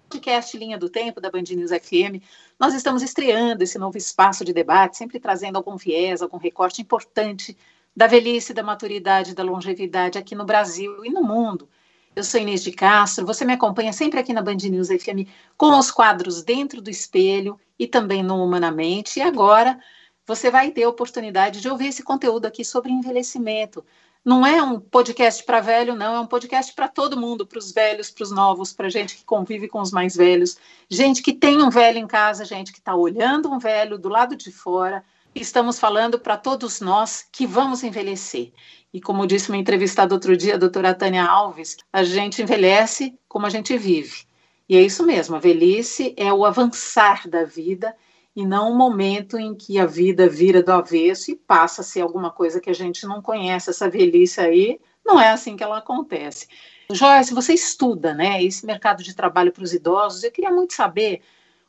Linha 0.54 0.78
do 0.78 0.88
Tempo 0.88 1.20
da 1.20 1.30
Band 1.30 1.44
News 1.50 1.70
FM. 1.70 2.22
Nós 2.58 2.74
estamos 2.74 3.02
estreando 3.02 3.62
esse 3.62 3.78
novo 3.78 3.98
espaço 3.98 4.44
de 4.44 4.52
debate, 4.52 4.96
sempre 4.96 5.20
trazendo 5.20 5.56
algum 5.56 5.76
viés, 5.76 6.22
algum 6.22 6.38
recorte 6.38 6.80
importante 6.80 7.56
da 7.94 8.06
velhice, 8.06 8.54
da 8.54 8.62
maturidade, 8.62 9.34
da 9.34 9.42
longevidade 9.42 10.18
aqui 10.18 10.34
no 10.34 10.44
Brasil 10.44 11.04
e 11.04 11.10
no 11.10 11.22
mundo. 11.22 11.68
Eu 12.14 12.24
sou 12.24 12.40
Inês 12.40 12.62
de 12.62 12.72
Castro, 12.72 13.26
você 13.26 13.44
me 13.44 13.52
acompanha 13.52 13.92
sempre 13.92 14.18
aqui 14.18 14.32
na 14.32 14.42
Band 14.42 14.56
News 14.56 14.88
FM 14.88 15.28
com 15.56 15.78
os 15.78 15.90
quadros 15.90 16.42
Dentro 16.42 16.80
do 16.80 16.90
Espelho 16.90 17.58
e 17.78 17.86
também 17.86 18.22
no 18.22 18.42
Humanamente. 18.42 19.18
E 19.18 19.22
agora 19.22 19.78
você 20.26 20.50
vai 20.50 20.70
ter 20.70 20.82
a 20.82 20.88
oportunidade 20.88 21.60
de 21.60 21.68
ouvir 21.68 21.88
esse 21.88 22.02
conteúdo 22.02 22.46
aqui 22.46 22.64
sobre 22.64 22.90
envelhecimento, 22.90 23.84
não 24.24 24.46
é 24.46 24.62
um 24.62 24.78
podcast 24.78 25.42
para 25.44 25.60
velho, 25.60 25.94
não, 25.94 26.14
é 26.16 26.20
um 26.20 26.26
podcast 26.26 26.74
para 26.74 26.88
todo 26.88 27.18
mundo, 27.18 27.46
para 27.46 27.58
os 27.58 27.72
velhos, 27.72 28.10
para 28.10 28.24
os 28.24 28.30
novos, 28.30 28.72
para 28.72 28.88
gente 28.88 29.16
que 29.16 29.24
convive 29.24 29.68
com 29.68 29.80
os 29.80 29.90
mais 29.90 30.16
velhos, 30.16 30.58
gente 30.88 31.22
que 31.22 31.32
tem 31.32 31.62
um 31.62 31.70
velho 31.70 31.98
em 31.98 32.06
casa, 32.06 32.44
gente 32.44 32.72
que 32.72 32.78
está 32.78 32.94
olhando 32.94 33.50
um 33.50 33.58
velho 33.58 33.98
do 33.98 34.08
lado 34.08 34.36
de 34.36 34.52
fora. 34.52 35.04
Estamos 35.34 35.78
falando 35.78 36.18
para 36.18 36.36
todos 36.36 36.80
nós 36.80 37.26
que 37.30 37.46
vamos 37.46 37.82
envelhecer. 37.82 38.52
E 38.92 39.00
como 39.00 39.26
disse 39.26 39.50
uma 39.50 39.58
entrevistada 39.58 40.14
outro 40.14 40.36
dia, 40.36 40.54
a 40.54 40.58
doutora 40.58 40.94
Tânia 40.94 41.24
Alves, 41.24 41.76
a 41.92 42.02
gente 42.02 42.42
envelhece 42.42 43.18
como 43.28 43.46
a 43.46 43.50
gente 43.50 43.76
vive. 43.76 44.26
E 44.68 44.76
é 44.76 44.82
isso 44.82 45.04
mesmo, 45.04 45.36
a 45.36 45.38
velhice 45.38 46.12
é 46.16 46.30
o 46.32 46.44
avançar 46.44 47.26
da 47.28 47.44
vida 47.44 47.94
e 48.38 48.46
não 48.46 48.70
um 48.70 48.76
momento 48.76 49.36
em 49.36 49.52
que 49.52 49.80
a 49.80 49.84
vida 49.84 50.28
vira 50.28 50.62
do 50.62 50.70
avesso 50.70 51.28
e 51.28 51.34
passa 51.34 51.80
a 51.80 51.84
ser 51.84 52.02
alguma 52.02 52.30
coisa 52.30 52.60
que 52.60 52.70
a 52.70 52.72
gente 52.72 53.04
não 53.04 53.20
conhece. 53.20 53.68
Essa 53.68 53.90
velhice 53.90 54.40
aí 54.40 54.80
não 55.04 55.18
é 55.20 55.30
assim 55.30 55.56
que 55.56 55.64
ela 55.64 55.78
acontece. 55.78 56.46
Joyce, 56.88 57.34
você 57.34 57.52
estuda 57.52 58.14
né, 58.14 58.40
esse 58.40 58.64
mercado 58.64 59.02
de 59.02 59.12
trabalho 59.12 59.50
para 59.50 59.64
os 59.64 59.74
idosos. 59.74 60.22
Eu 60.22 60.30
queria 60.30 60.52
muito 60.52 60.72
saber 60.72 61.20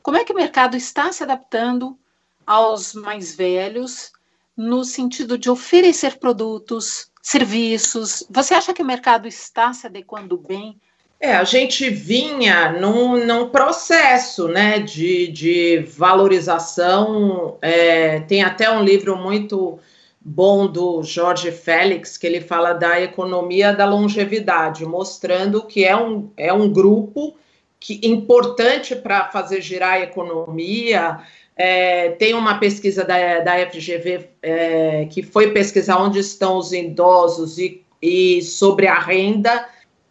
como 0.04 0.18
é 0.18 0.24
que 0.24 0.32
o 0.32 0.36
mercado 0.36 0.78
está 0.78 1.12
se 1.12 1.24
adaptando 1.24 1.98
aos 2.46 2.94
mais 2.94 3.34
velhos 3.34 4.12
no 4.56 4.84
sentido 4.84 5.40
de 5.40 5.50
oferecer 5.50 6.20
produtos, 6.20 7.12
serviços. 7.20 8.24
Você 8.30 8.54
acha 8.54 8.76
que 8.76 8.84
o 8.84 8.86
mercado 8.86 9.28
está 9.28 9.74
se 9.74 9.88
adequando 9.88 10.38
bem 10.38 10.80
é, 11.20 11.34
a 11.34 11.44
gente 11.44 11.90
vinha 11.90 12.72
num, 12.72 13.26
num 13.26 13.50
processo 13.50 14.48
né, 14.48 14.80
de, 14.80 15.28
de 15.28 15.80
valorização. 15.80 17.58
É, 17.62 18.22
tem 18.22 18.42
até 18.42 18.72
um 18.72 18.82
livro 18.82 19.18
muito 19.18 19.78
bom 20.22 20.66
do 20.66 21.04
Jorge 21.04 21.52
Félix, 21.52 22.18
que 22.18 22.26
ele 22.26 22.40
fala 22.40 22.72
da 22.72 23.02
economia 23.02 23.74
da 23.74 23.86
longevidade, 23.86 24.86
mostrando 24.86 25.64
que 25.64 25.84
é 25.84 25.96
um, 25.96 26.30
é 26.38 26.54
um 26.54 26.72
grupo 26.72 27.36
que, 27.78 28.00
importante 28.04 28.96
para 28.96 29.30
fazer 29.30 29.62
girar 29.62 29.96
a 29.96 30.02
economia. 30.02 31.20
É, 31.54 32.12
tem 32.12 32.34
uma 32.34 32.60
pesquisa 32.60 33.04
da, 33.04 33.40
da 33.40 33.70
FGV 33.70 34.30
é, 34.42 35.06
que 35.10 35.22
foi 35.22 35.52
pesquisar 35.52 36.02
onde 36.02 36.20
estão 36.20 36.58
os 36.58 36.72
idosos 36.72 37.58
e, 37.58 37.84
e 38.02 38.42
sobre 38.42 38.88
a 38.88 38.98
renda 38.98 39.68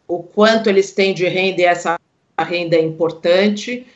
o 0.09 0.23
quanto 0.23 0.71
eles 0.71 0.91
têm 0.91 1.13
de 1.13 1.29
renda 1.29 1.61
e 1.61 1.65
essa 1.67 2.01
renda 2.39 2.75
é 2.75 2.83
importante, 2.83 3.87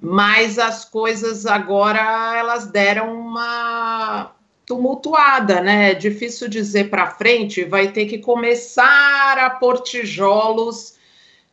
mas 0.00 0.58
as 0.58 0.84
coisas 0.84 1.46
agora 1.46 2.36
elas 2.36 2.66
deram 2.66 3.14
uma 3.18 4.32
tumultuada, 4.66 5.60
né? 5.60 5.92
É 5.92 5.94
difícil 5.94 6.48
dizer 6.48 6.90
para 6.90 7.10
frente, 7.12 7.64
vai 7.64 7.92
ter 7.92 8.06
que 8.06 8.18
começar 8.18 9.38
a 9.38 9.50
pôr 9.50 9.80
tijolos, 9.82 10.94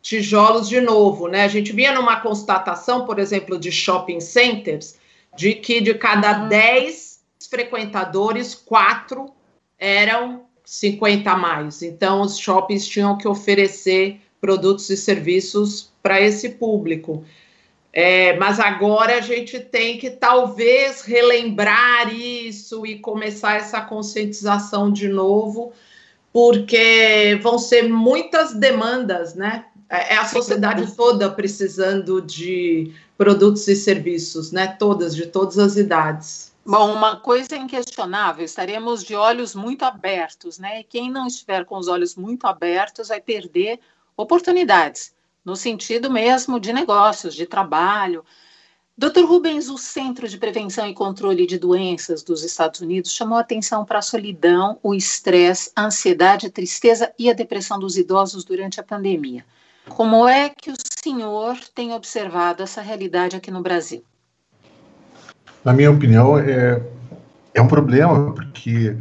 tijolos 0.01 0.67
de 0.67 0.81
novo, 0.81 1.27
né? 1.27 1.43
A 1.43 1.47
gente 1.47 1.71
vinha 1.71 1.93
numa 1.93 2.19
constatação, 2.19 3.05
por 3.05 3.19
exemplo, 3.19 3.59
de 3.59 3.71
shopping 3.71 4.19
centers, 4.19 4.97
de 5.35 5.53
que 5.53 5.79
de 5.79 5.93
cada 5.93 6.33
10 6.33 7.19
frequentadores, 7.49 8.55
quatro 8.55 9.31
eram 9.77 10.46
50 10.67 11.31
a 11.31 11.37
mais. 11.37 11.81
Então, 11.81 12.19
os 12.19 12.37
shoppings 12.37 12.85
tinham 12.85 13.17
que 13.17 13.25
oferecer 13.25 14.19
produtos 14.41 14.89
e 14.89 14.97
serviços 14.97 15.93
para 16.03 16.19
esse 16.19 16.49
público. 16.49 17.23
É, 17.93 18.35
mas 18.35 18.59
agora 18.59 19.15
a 19.15 19.21
gente 19.21 19.61
tem 19.61 19.97
que 19.97 20.09
talvez 20.09 21.03
relembrar 21.03 22.13
isso 22.13 22.85
e 22.85 22.99
começar 22.99 23.55
essa 23.55 23.79
conscientização 23.79 24.91
de 24.91 25.07
novo, 25.07 25.71
porque 26.33 27.39
vão 27.41 27.57
ser 27.57 27.87
muitas 27.87 28.53
demandas, 28.53 29.35
né? 29.35 29.63
É, 29.89 30.15
é 30.15 30.17
a 30.17 30.25
sociedade 30.25 30.93
toda 30.97 31.31
precisando 31.31 32.21
de 32.21 32.91
produtos 33.17 33.65
e 33.69 33.75
serviços, 33.75 34.51
né? 34.51 34.67
Todas, 34.67 35.15
de 35.15 35.27
todas 35.27 35.57
as 35.57 35.77
idades. 35.77 36.51
Bom, 36.69 36.93
uma 36.93 37.15
coisa 37.15 37.55
inquestionável, 37.55 38.43
estaremos 38.43 39.01
de 39.01 39.15
olhos 39.15 39.55
muito 39.55 39.83
abertos, 39.83 40.59
né? 40.59 40.81
E 40.81 40.83
quem 40.83 41.09
não 41.09 41.25
estiver 41.25 41.63
com 41.63 41.77
os 41.77 41.87
olhos 41.87 42.13
muito 42.17 42.45
abertos 42.45 43.07
vai 43.07 43.21
perder 43.21 43.79
oportunidades, 44.17 45.15
no 45.45 45.55
sentido 45.55 46.11
mesmo 46.11 46.59
de 46.59 46.73
negócios, 46.73 47.33
de 47.33 47.45
trabalho. 47.45 48.25
Dr. 48.97 49.23
Rubens, 49.23 49.69
o 49.69 49.77
Centro 49.77 50.27
de 50.27 50.37
Prevenção 50.37 50.85
e 50.85 50.93
Controle 50.93 51.47
de 51.47 51.57
Doenças 51.57 52.21
dos 52.21 52.43
Estados 52.43 52.81
Unidos 52.81 53.13
chamou 53.13 53.37
atenção 53.37 53.85
para 53.85 53.99
a 53.99 54.01
solidão, 54.01 54.77
o 54.83 54.93
estresse, 54.93 55.71
a 55.73 55.85
ansiedade, 55.85 56.47
a 56.47 56.51
tristeza 56.51 57.13
e 57.17 57.29
a 57.29 57.33
depressão 57.33 57.79
dos 57.79 57.95
idosos 57.95 58.43
durante 58.43 58.77
a 58.77 58.83
pandemia. 58.83 59.45
Como 59.87 60.27
é 60.27 60.49
que 60.49 60.69
o 60.69 60.75
senhor 61.01 61.57
tem 61.73 61.93
observado 61.93 62.61
essa 62.61 62.81
realidade 62.81 63.37
aqui 63.37 63.49
no 63.49 63.61
Brasil? 63.61 64.03
Na 65.63 65.73
minha 65.73 65.91
opinião, 65.91 66.37
é, 66.37 66.81
é 67.53 67.61
um 67.61 67.67
problema, 67.67 68.33
porque 68.33 68.95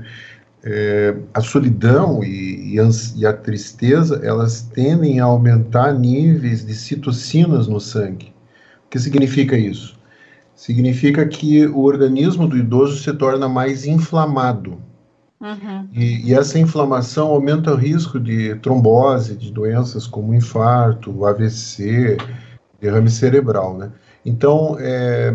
é, 0.65 1.15
a 1.33 1.41
solidão 1.41 2.25
e, 2.25 2.75
e, 2.75 3.27
a, 3.27 3.33
tristeza, 3.33 4.21
elas 4.25 4.63
tendem 4.63 5.21
a 5.21 5.25
aumentar 5.25 5.93
níveis 5.93 6.67
de 6.67 6.75
citocinas 6.75 7.69
no 7.69 7.79
sangue. 7.79 8.33
O 8.87 8.91
que 8.91 8.99
significa 8.99 9.57
isso? 9.57 9.97
Significa 10.57 11.25
que 11.27 11.67
o 11.67 11.83
organismo 11.83 12.49
do 12.49 12.57
idoso 12.57 12.99
se 12.99 13.13
torna 13.13 13.49
mais 13.49 13.87
inflamado. 13.87 14.79
Uhum. 15.41 15.87
E, 15.93 16.31
e, 16.31 16.35
essa 16.35 16.59
inflamação 16.59 17.29
aumenta 17.29 17.73
o 17.73 17.77
risco 17.77 18.19
de 18.19 18.57
trombose, 18.57 19.37
de 19.37 19.53
doenças 19.53 20.07
como 20.07 20.35
infarto, 20.35 21.27
AVC, 21.27 22.17
derrame 22.81 23.11
cerebral, 23.11 23.77
né? 23.77 23.93
Então, 24.25 24.77
é, 24.81 25.33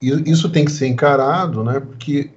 isso 0.00 0.50
tem 0.50 0.64
que 0.64 0.72
ser 0.72 0.86
encarado, 0.86 1.64
né? 1.64 1.80
Porque 1.80 2.30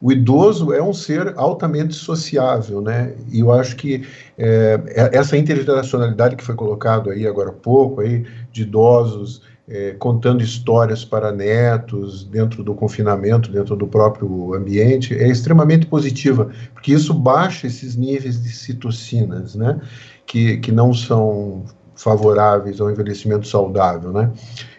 o 0.00 0.10
idoso 0.10 0.72
é 0.72 0.82
um 0.82 0.92
ser 0.92 1.32
altamente 1.36 1.94
sociável, 1.94 2.80
né? 2.80 3.14
E 3.30 3.38
eu 3.38 3.52
acho 3.52 3.76
que 3.76 4.04
é, 4.36 4.80
é, 4.88 5.16
essa 5.16 5.36
intergeracionalidade 5.36 6.34
que 6.34 6.42
foi 6.42 6.56
colocado 6.56 7.08
aí 7.10 7.24
agora 7.24 7.50
há 7.50 7.52
pouco, 7.52 8.00
aí, 8.00 8.26
de 8.50 8.62
idosos 8.62 9.42
é, 9.68 9.92
contando 9.92 10.42
histórias 10.42 11.04
para 11.04 11.30
netos 11.30 12.24
dentro 12.24 12.64
do 12.64 12.74
confinamento, 12.74 13.52
dentro 13.52 13.76
do 13.76 13.86
próprio 13.86 14.54
ambiente, 14.54 15.14
é 15.14 15.28
extremamente 15.28 15.86
positiva, 15.86 16.50
porque 16.74 16.92
isso 16.92 17.14
baixa 17.14 17.68
esses 17.68 17.94
níveis 17.94 18.42
de 18.42 18.50
citocinas, 18.50 19.54
né? 19.54 19.80
Que, 20.26 20.56
que 20.56 20.72
não 20.72 20.92
são 20.92 21.64
favoráveis 22.02 22.80
ao 22.80 22.90
envelhecimento 22.90 23.46
saudável, 23.46 24.12
né? 24.12 24.30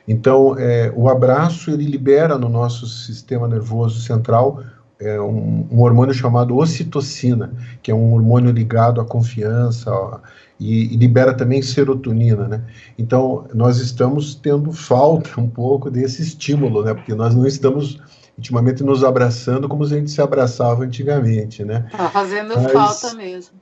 Então, 0.08 0.56
é, 0.58 0.92
o 0.96 1.08
abraço 1.08 1.72
ele 1.72 1.86
libera 1.86 2.38
no 2.38 2.50
nosso 2.50 2.86
sistema 2.86 3.48
nervoso 3.48 4.02
central 4.02 4.62
é, 5.00 5.20
um, 5.20 5.68
um, 5.72 5.82
hormônio 5.82 6.14
chamado 6.14 6.58
ocitocina, 6.58 7.54
que 7.82 7.92
é 7.92 7.96
um 7.96 8.14
hormônio 8.14 8.52
ligado 8.52 9.02
à 9.02 9.06
confiança 9.06 9.92
ó, 9.92 10.20
e, 10.60 10.94
e, 10.94 10.98
libera 10.98 11.34
também 11.34 11.62
serotonina, 11.62 12.48
né? 12.48 12.64
Então, 12.98 13.46
nós 13.54 13.80
estamos 13.80 14.36
tendo 14.36 14.72
falta 14.72 15.40
um 15.40 15.50
pouco 15.50 15.90
desse 15.90 16.22
estímulo, 16.22 16.84
né? 16.84 16.94
Porque 16.94 17.14
nós 17.14 17.34
não 17.36 17.46
estamos 17.46 18.00
intimamente 18.38 18.84
nos 18.84 19.04
abraçando 19.04 19.68
como 19.68 19.84
a 19.84 19.88
gente 19.88 20.10
se 20.10 20.22
abraçava 20.22 20.84
antigamente, 20.84 21.64
né? 21.64 21.88
Tá 21.92 22.10
fazendo 22.10 22.54
Mas, 22.56 22.72
falta 22.72 23.16
mesmo. 23.16 23.58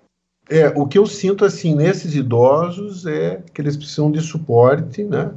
É, 0.52 0.68
o 0.76 0.86
que 0.86 0.98
eu 0.98 1.06
sinto 1.06 1.46
assim 1.46 1.74
nesses 1.74 2.14
idosos 2.14 3.06
é 3.06 3.42
que 3.54 3.62
eles 3.62 3.78
precisam 3.78 4.12
de 4.12 4.22
suporte, 4.22 5.04
né? 5.04 5.32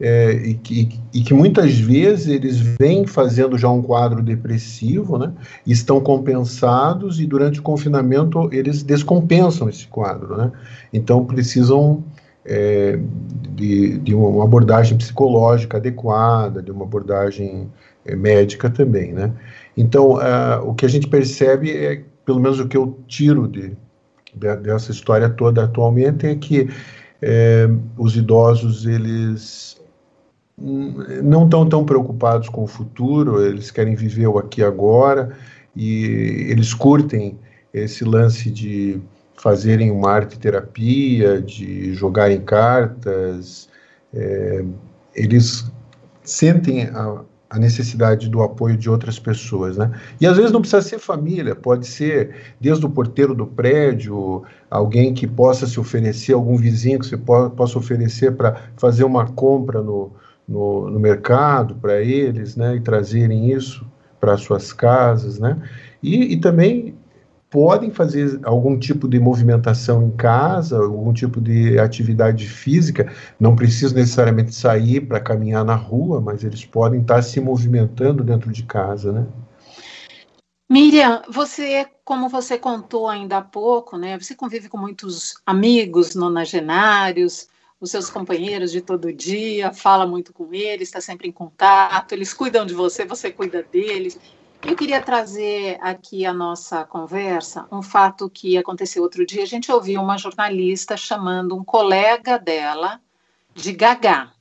é, 0.00 0.32
e, 0.32 0.54
que, 0.54 1.00
e, 1.12 1.22
que, 1.22 1.34
muitas 1.34 1.76
vezes 1.78 2.28
eles 2.28 2.58
vêm 2.58 3.06
fazendo 3.06 3.58
já 3.58 3.68
um 3.68 3.82
quadro 3.82 4.22
depressivo, 4.22 5.18
né? 5.18 5.32
Estão 5.66 6.00
compensados 6.00 7.20
e 7.20 7.26
durante 7.26 7.58
o 7.58 7.62
confinamento 7.62 8.48
eles 8.52 8.82
descompensam 8.82 9.68
esse 9.68 9.86
quadro, 9.88 10.36
né? 10.36 10.52
Então 10.92 11.24
precisam 11.24 12.04
é, 12.44 12.98
de, 13.50 13.98
de, 13.98 14.14
uma 14.14 14.44
abordagem 14.44 14.96
psicológica 14.96 15.78
adequada, 15.78 16.62
de 16.62 16.70
uma 16.70 16.84
abordagem 16.84 17.68
é, 18.04 18.14
médica 18.14 18.70
também, 18.70 19.12
né? 19.12 19.32
Então 19.76 20.12
uh, 20.12 20.62
o 20.64 20.74
que 20.74 20.86
a 20.86 20.88
gente 20.88 21.08
percebe 21.08 21.72
é, 21.76 22.02
pelo 22.24 22.38
menos 22.38 22.60
o 22.60 22.68
que 22.68 22.76
eu 22.76 22.98
tiro 23.08 23.48
de 23.48 23.76
dessa 24.34 24.90
história 24.90 25.28
toda 25.28 25.64
atualmente 25.64 26.26
é 26.26 26.34
que 26.34 26.68
é, 27.20 27.68
os 27.96 28.16
idosos 28.16 28.86
eles 28.86 29.78
não 31.22 31.44
estão 31.44 31.68
tão 31.68 31.84
preocupados 31.84 32.48
com 32.48 32.64
o 32.64 32.66
futuro, 32.66 33.44
eles 33.44 33.70
querem 33.70 33.94
viver 33.94 34.26
o 34.26 34.38
aqui 34.38 34.60
e 34.60 34.64
agora 34.64 35.36
e 35.74 36.46
eles 36.50 36.74
curtem 36.74 37.38
esse 37.72 38.04
lance 38.04 38.50
de 38.50 39.00
fazerem 39.36 39.90
uma 39.90 40.10
arte 40.10 40.36
terapia, 40.38 41.40
de 41.40 41.94
jogarem 41.94 42.40
cartas, 42.40 43.68
é, 44.12 44.64
eles 45.14 45.70
sentem 46.24 46.84
a, 46.84 47.22
a, 47.50 47.58
necessidade 47.58 48.28
do 48.28 48.42
apoio 48.42 48.76
de 48.76 48.90
outras 48.90 49.18
pessoas, 49.18 49.76
né? 49.76 49.90
E 50.20 50.26
às 50.26 50.36
vezes 50.36 50.52
não 50.52 50.60
precisa 50.60 50.82
ser 50.82 50.98
família, 50.98 51.54
pode 51.54 51.86
ser 51.86 52.34
desde 52.60 52.84
o 52.84 52.90
porteiro 52.90 53.34
do 53.34 53.46
prédio, 53.46 54.42
alguém 54.70 55.14
que 55.14 55.26
possa 55.26 55.66
se 55.66 55.78
oferecer, 55.80 56.34
algum 56.34 56.56
vizinho 56.56 56.98
que 56.98 57.06
você 57.06 57.16
po 57.16 57.50
possa 57.50 57.78
oferecer 57.78 58.36
para 58.36 58.56
fazer 58.76 59.04
uma 59.04 59.26
compra 59.26 59.80
no, 59.80 60.12
no, 60.46 60.90
no 60.90 61.00
mercado 61.00 61.74
para 61.76 62.00
eles, 62.02 62.56
né, 62.56 62.76
e 62.76 62.80
trazerem 62.80 63.52
isso 63.52 63.86
para 64.20 64.36
suas 64.36 64.72
casas, 64.72 65.38
né, 65.38 65.56
e, 66.02 66.34
e 66.34 66.36
também 66.36 66.97
podem 67.50 67.90
fazer 67.90 68.40
algum 68.44 68.78
tipo 68.78 69.08
de 69.08 69.18
movimentação 69.18 70.02
em 70.02 70.10
casa, 70.10 70.78
algum 70.78 71.12
tipo 71.12 71.40
de 71.40 71.78
atividade 71.78 72.46
física, 72.46 73.12
não 73.40 73.56
precisam 73.56 73.96
necessariamente 73.96 74.54
sair 74.54 75.00
para 75.00 75.20
caminhar 75.20 75.64
na 75.64 75.74
rua, 75.74 76.20
mas 76.20 76.44
eles 76.44 76.64
podem 76.64 77.00
estar 77.00 77.22
se 77.22 77.40
movimentando 77.40 78.22
dentro 78.22 78.52
de 78.52 78.62
casa, 78.64 79.12
né? 79.12 79.26
Miriam, 80.70 81.22
você, 81.30 81.86
como 82.04 82.28
você 82.28 82.58
contou 82.58 83.08
ainda 83.08 83.38
há 83.38 83.42
pouco, 83.42 83.96
né, 83.96 84.18
você 84.18 84.34
convive 84.34 84.68
com 84.68 84.76
muitos 84.76 85.34
amigos 85.46 86.14
nonagenários, 86.14 87.48
os 87.80 87.90
seus 87.90 88.10
companheiros 88.10 88.70
de 88.70 88.82
todo 88.82 89.10
dia, 89.10 89.72
fala 89.72 90.06
muito 90.06 90.30
com 90.30 90.52
eles, 90.52 90.88
está 90.88 91.00
sempre 91.00 91.26
em 91.26 91.32
contato, 91.32 92.12
eles 92.12 92.34
cuidam 92.34 92.66
de 92.66 92.74
você, 92.74 93.06
você 93.06 93.30
cuida 93.30 93.62
deles. 93.62 94.18
Eu 94.62 94.76
queria 94.76 95.00
trazer 95.00 95.78
aqui 95.80 96.26
a 96.26 96.32
nossa 96.32 96.84
conversa 96.84 97.66
um 97.70 97.80
fato 97.80 98.28
que 98.28 98.58
aconteceu 98.58 99.02
outro 99.02 99.24
dia. 99.24 99.42
A 99.42 99.46
gente 99.46 99.70
ouviu 99.70 100.00
uma 100.02 100.18
jornalista 100.18 100.96
chamando 100.96 101.56
um 101.56 101.64
colega 101.64 102.38
dela 102.38 103.00
de 103.54 103.72
Gagá, 103.72 104.32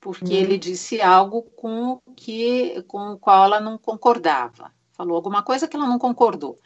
porque 0.00 0.24
hum. 0.24 0.36
ele 0.36 0.58
disse 0.58 1.00
algo 1.00 1.42
com, 1.42 2.00
que, 2.16 2.82
com 2.88 3.12
o 3.12 3.18
qual 3.18 3.44
ela 3.44 3.60
não 3.60 3.76
concordava. 3.76 4.72
Falou 4.92 5.16
alguma 5.16 5.42
coisa 5.42 5.68
que 5.68 5.76
ela 5.76 5.86
não 5.86 5.98
concordou. 5.98 6.58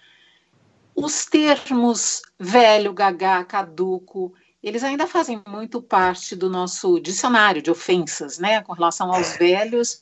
Os 0.95 1.26
termos 1.26 2.22
velho, 2.39 2.93
gagá, 2.95 3.45
caduco, 3.45 4.32
eles 4.62 4.82
ainda 4.82 5.07
fazem 5.07 5.43
muito 5.47 5.82
parte 5.82 6.34
do 6.34 6.49
nosso 6.49 6.99
dicionário 6.99 7.61
de 7.61 7.70
ofensas, 7.70 8.39
né, 8.39 8.62
com 8.62 8.72
relação 8.72 9.12
aos 9.12 9.37
velhos, 9.37 10.01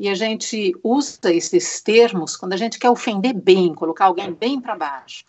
e 0.00 0.08
a 0.08 0.14
gente 0.14 0.72
usa 0.82 1.30
esses 1.30 1.82
termos 1.82 2.34
quando 2.34 2.54
a 2.54 2.56
gente 2.56 2.78
quer 2.78 2.88
ofender 2.88 3.34
bem, 3.34 3.74
colocar 3.74 4.06
alguém 4.06 4.32
bem 4.32 4.58
para 4.58 4.74
baixo. 4.74 5.26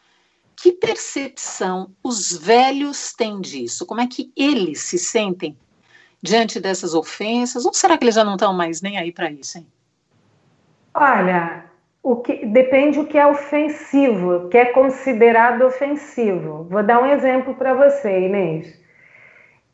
Que 0.56 0.72
percepção 0.72 1.92
os 2.02 2.38
velhos 2.38 3.12
têm 3.12 3.42
disso? 3.42 3.86
Como 3.86 4.00
é 4.00 4.08
que 4.08 4.32
eles 4.34 4.80
se 4.80 4.98
sentem 4.98 5.58
diante 6.24 6.58
dessas 6.58 6.94
ofensas? 6.94 7.66
Ou 7.66 7.74
será 7.74 7.98
que 7.98 8.06
eles 8.06 8.16
já 8.16 8.24
não 8.24 8.36
estão 8.36 8.54
mais 8.54 8.82
nem 8.82 8.98
aí 8.98 9.12
para 9.12 9.30
isso, 9.30 9.58
hein? 9.58 9.68
Olha, 10.94 11.66
o 12.02 12.16
que 12.16 12.46
depende 12.46 12.98
o 12.98 13.08
que 13.08 13.18
é 13.18 13.28
ofensivo, 13.28 14.38
o 14.38 14.48
que 14.48 14.58
é 14.58 14.66
considerado 14.68 15.64
ofensivo. 15.64 16.66
Vou 16.70 16.82
dar 16.82 17.04
um 17.04 17.08
exemplo 17.08 17.56
para 17.56 17.74
você, 17.74 18.22
Inês. 18.22 18.81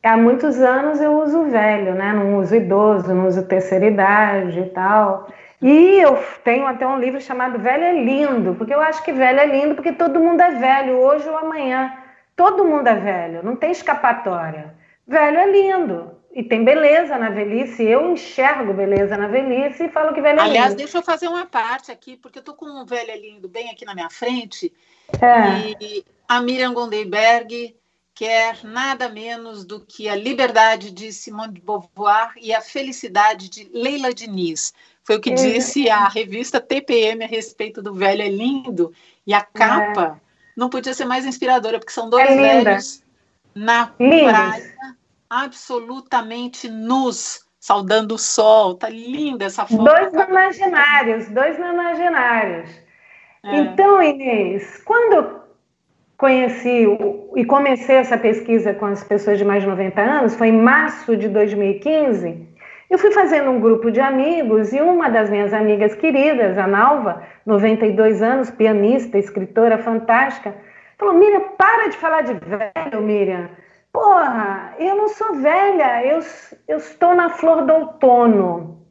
Há 0.04 0.16
muitos 0.16 0.60
anos 0.60 1.02
eu 1.02 1.22
uso 1.22 1.46
velho, 1.46 1.96
né? 1.96 2.14
Não 2.14 2.38
uso 2.38 2.56
idoso, 2.56 3.14
não 3.14 3.28
uso 3.28 3.44
terceira 3.44 3.88
idade 3.88 4.60
e 4.60 4.70
tal. 4.70 5.28
E 5.62 6.00
eu 6.00 6.24
tenho 6.44 6.68
até 6.68 6.86
um 6.88 7.00
livro 7.00 7.20
chamado 7.20 7.58
Velho 7.58 7.84
é 7.84 8.04
Lindo, 8.04 8.56
porque 8.56 8.74
eu 8.74 8.80
acho 8.80 9.04
que 9.04 9.12
velho 9.12 9.40
é 9.40 9.46
lindo 9.46 9.74
porque 9.74 9.92
todo 9.92 10.20
mundo 10.20 10.40
é 10.40 10.52
velho, 10.52 10.98
hoje 10.98 11.28
ou 11.28 11.36
amanhã. 11.36 11.92
Todo 12.36 12.64
mundo 12.64 12.88
é 12.88 12.96
velho, 12.96 13.44
não 13.44 13.56
tem 13.56 13.72
escapatória. 13.72 14.76
Velho 15.08 15.38
é 15.38 15.52
lindo 15.52 16.18
e 16.38 16.44
tem 16.44 16.64
beleza 16.64 17.18
na 17.18 17.32
velhice. 17.32 17.84
Eu 17.84 18.12
enxergo 18.12 18.72
beleza 18.72 19.18
na 19.18 19.28
velhice 19.28 19.86
e 19.86 19.90
falo 19.90 20.14
que 20.14 20.22
velho 20.22 20.40
é 20.40 20.44
Aliás, 20.44 20.70
lindo. 20.70 20.78
deixa 20.78 21.00
eu 21.00 21.02
fazer 21.02 21.28
uma 21.28 21.48
parte 21.48 21.92
aqui, 21.92 22.16
porque 22.16 22.38
eu 22.38 22.44
tô 22.44 22.54
com 22.54 22.68
um 22.68 22.86
velho 22.86 23.20
lindo 23.20 23.50
bem 23.50 23.72
aqui 23.72 23.84
na 23.84 23.96
minha 23.96 24.10
frente. 24.12 24.72
É. 25.20 25.84
E 25.84 26.06
a 26.30 26.40
Miriam 26.40 26.74
Gondeiberg 26.74 27.76
quer 28.18 28.64
nada 28.64 29.08
menos 29.08 29.64
do 29.64 29.80
que 29.80 30.10
a 30.10 30.16
liberdade 30.16 30.90
de 30.90 31.14
Simone 31.14 31.54
de 31.54 31.62
Beauvoir 31.62 32.34
e 32.42 32.52
a 32.52 32.60
felicidade 32.60 33.48
de 33.48 33.70
Leila 33.72 34.12
Diniz. 34.12 34.74
Foi 35.04 35.18
o 35.18 35.22
que 35.22 35.30
é. 35.30 35.36
disse 35.36 35.88
a 35.88 36.08
revista 36.08 36.60
TPM 36.60 37.24
a 37.24 37.28
respeito 37.28 37.80
do 37.80 37.94
velho 37.94 38.24
é 38.24 38.28
lindo. 38.28 38.92
E 39.26 39.36
a 39.36 39.42
capa 39.42 40.18
é. 40.18 40.22
não 40.56 40.68
podia 40.68 40.96
ser 40.96 41.06
mais 41.06 41.28
inspiradora, 41.28 41.78
porque 41.78 41.94
são 41.94 42.10
dois 42.10 42.28
é 42.28 42.36
velhos 42.36 43.04
na 43.54 43.86
praia 43.86 44.76
absolutamente 45.30 46.68
nus, 46.70 47.46
saudando 47.60 48.16
o 48.16 48.20
sol. 48.20 48.74
Tá 48.74 48.90
linda 48.90 49.46
essa 49.46 49.68
foto. 49.68 49.84
Dois 49.84 50.12
nonagenários, 50.12 51.28
dois 51.30 51.60
nonagenários. 51.60 52.70
É. 53.44 53.58
Então, 53.58 54.02
Inês, 54.02 54.82
quando 54.84 55.47
conheci 56.18 56.86
e 57.36 57.46
comecei 57.46 57.96
essa 57.96 58.18
pesquisa 58.18 58.74
com 58.74 58.86
as 58.86 59.04
pessoas 59.04 59.38
de 59.38 59.46
mais 59.46 59.64
de 59.64 59.70
90 59.70 60.02
anos, 60.02 60.36
foi 60.36 60.48
em 60.48 60.60
março 60.60 61.16
de 61.16 61.30
2015, 61.30 62.48
eu 62.90 62.98
fui 62.98 63.12
fazendo 63.12 63.52
um 63.52 63.60
grupo 63.60 63.92
de 63.92 64.00
amigos 64.00 64.72
e 64.72 64.80
uma 64.80 65.10
das 65.10 65.30
minhas 65.30 65.54
amigas 65.54 65.94
queridas, 65.96 66.58
a 66.58 66.66
Nalva, 66.66 67.22
92 67.46 68.22
anos, 68.22 68.50
pianista, 68.50 69.18
escritora 69.18 69.78
fantástica, 69.78 70.56
falou: 70.98 71.14
Miriam, 71.14 71.50
para 71.58 71.90
de 71.90 71.98
falar 71.98 72.22
de 72.22 72.34
velho, 72.34 73.02
Miriam. 73.02 73.50
Porra, 73.92 74.74
eu 74.80 74.96
não 74.96 75.10
sou 75.10 75.36
velha, 75.36 76.06
eu, 76.06 76.20
eu 76.68 76.78
estou 76.78 77.14
na 77.14 77.30
flor 77.30 77.66
do 77.66 77.74
outono. 77.74 78.87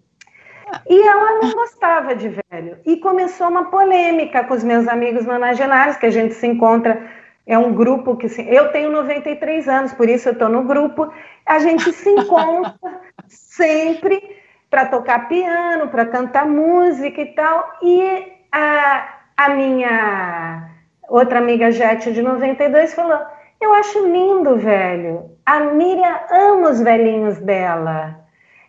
E 0.89 1.01
ela 1.01 1.39
não 1.41 1.53
gostava 1.53 2.15
de 2.15 2.29
velho. 2.29 2.79
E 2.85 2.97
começou 2.97 3.49
uma 3.49 3.71
polêmica 3.71 4.45
com 4.45 4.55
os 4.55 4.65
meus 4.65 4.89
amigos 4.89 5.25
nonagenários, 5.25 5.97
que 5.97 6.07
a 6.07 6.11
gente 6.11 6.35
se 6.35 6.47
encontra, 6.47 7.01
é 7.47 7.57
um 7.57 7.73
grupo 7.73 8.17
que. 8.17 8.29
Se, 8.29 8.43
eu 8.49 8.73
tenho 8.73 8.91
93 8.91 9.69
anos, 9.69 9.93
por 9.93 10.09
isso 10.09 10.29
eu 10.29 10.33
estou 10.33 10.49
no 10.49 10.65
grupo. 10.65 11.13
A 11.45 11.59
gente 11.59 11.93
se 11.93 12.11
encontra 12.11 12.75
sempre 13.29 14.21
para 14.69 14.87
tocar 14.87 15.29
piano, 15.29 15.89
para 15.89 16.07
cantar 16.07 16.47
música 16.47 17.21
e 17.21 17.27
tal. 17.35 17.79
E 17.83 18.33
a, 18.51 19.09
a 19.37 19.49
minha 19.51 20.71
outra 21.09 21.39
amiga 21.39 21.71
Jete, 21.71 22.13
de 22.13 22.21
92, 22.23 22.95
falou 22.95 23.21
eu 23.61 23.73
acho 23.73 24.07
lindo, 24.07 24.57
velho. 24.57 25.31
A 25.45 25.61
Miriam 25.61 26.21
ama 26.31 26.71
os 26.71 26.81
velhinhos 26.81 27.39
dela. 27.39 28.21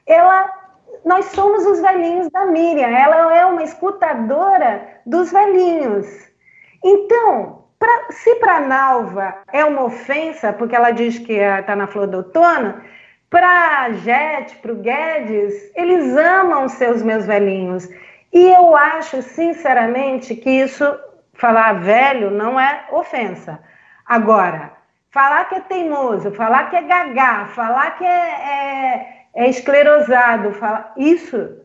Ela, 0.05 0.49
nós 1.07 1.25
somos 1.27 1.65
os 1.65 1.79
velhinhos 1.79 2.29
da 2.29 2.45
Miriam. 2.45 2.89
Ela 2.89 3.33
é 3.33 3.45
uma 3.45 3.63
escutadora 3.63 4.99
dos 5.05 5.31
velhinhos. 5.31 6.05
Então, 6.83 7.63
pra, 7.79 8.11
se 8.11 8.35
para 8.35 8.59
Nalva 8.59 9.37
é 9.53 9.63
uma 9.63 9.85
ofensa, 9.85 10.51
porque 10.51 10.75
ela 10.75 10.91
diz 10.91 11.17
que 11.17 11.33
está 11.33 11.77
na 11.77 11.87
flor 11.87 12.07
do 12.07 12.17
outono, 12.17 12.81
para 13.29 13.83
a 13.83 13.91
Jet, 13.93 14.57
para 14.57 14.73
o 14.73 14.75
Guedes, 14.75 15.71
eles 15.75 16.15
amam 16.15 16.67
seus 16.67 17.01
meus 17.01 17.25
velhinhos. 17.25 17.89
E 18.33 18.45
eu 18.51 18.75
acho, 18.75 19.21
sinceramente, 19.21 20.35
que 20.35 20.49
isso, 20.49 20.83
falar 21.33 21.79
velho, 21.79 22.29
não 22.31 22.59
é 22.59 22.85
ofensa. 22.91 23.59
Agora, 24.05 24.73
falar 25.09 25.45
que 25.45 25.55
é 25.55 25.59
teimoso, 25.61 26.31
falar 26.31 26.69
que 26.69 26.75
é 26.75 26.81
gagá, 26.81 27.47
falar 27.47 27.91
que 27.97 28.05
é, 28.05 28.07
é, 28.07 29.16
é 29.37 29.47
esclerosado, 29.47 30.51
falar, 30.53 30.93
isso, 30.97 31.61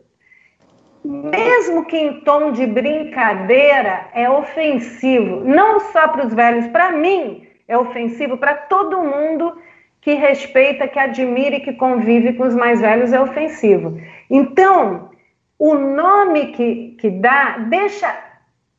mesmo 1.03 1.85
que 1.85 1.97
em 1.97 2.21
tom 2.21 2.51
de 2.51 2.67
brincadeira, 2.67 4.09
é 4.13 4.29
ofensivo, 4.29 5.43
não 5.43 5.79
só 5.79 6.07
para 6.07 6.27
os 6.27 6.33
velhos, 6.35 6.67
para 6.67 6.91
mim 6.91 7.47
é 7.67 7.75
ofensivo, 7.75 8.37
para 8.37 8.53
todo 8.53 9.03
mundo 9.03 9.57
que 9.99 10.13
respeita, 10.13 10.87
que 10.87 10.99
admira 10.99 11.55
e 11.55 11.61
que 11.61 11.73
convive 11.73 12.33
com 12.33 12.43
os 12.43 12.53
mais 12.53 12.79
velhos 12.79 13.11
é 13.11 13.19
ofensivo. 13.19 13.99
Então, 14.29 15.09
o 15.57 15.73
nome 15.73 16.51
que, 16.51 16.95
que 16.99 17.09
dá 17.09 17.57
deixa 17.69 18.15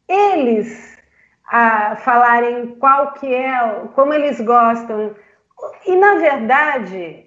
eles 0.06 0.96
a 1.48 1.96
falarem 1.96 2.76
qual 2.78 3.12
que 3.14 3.34
é, 3.34 3.58
como 3.94 4.14
eles 4.14 4.40
gostam. 4.40 5.16
E, 5.84 5.96
na 5.96 6.14
verdade, 6.16 7.24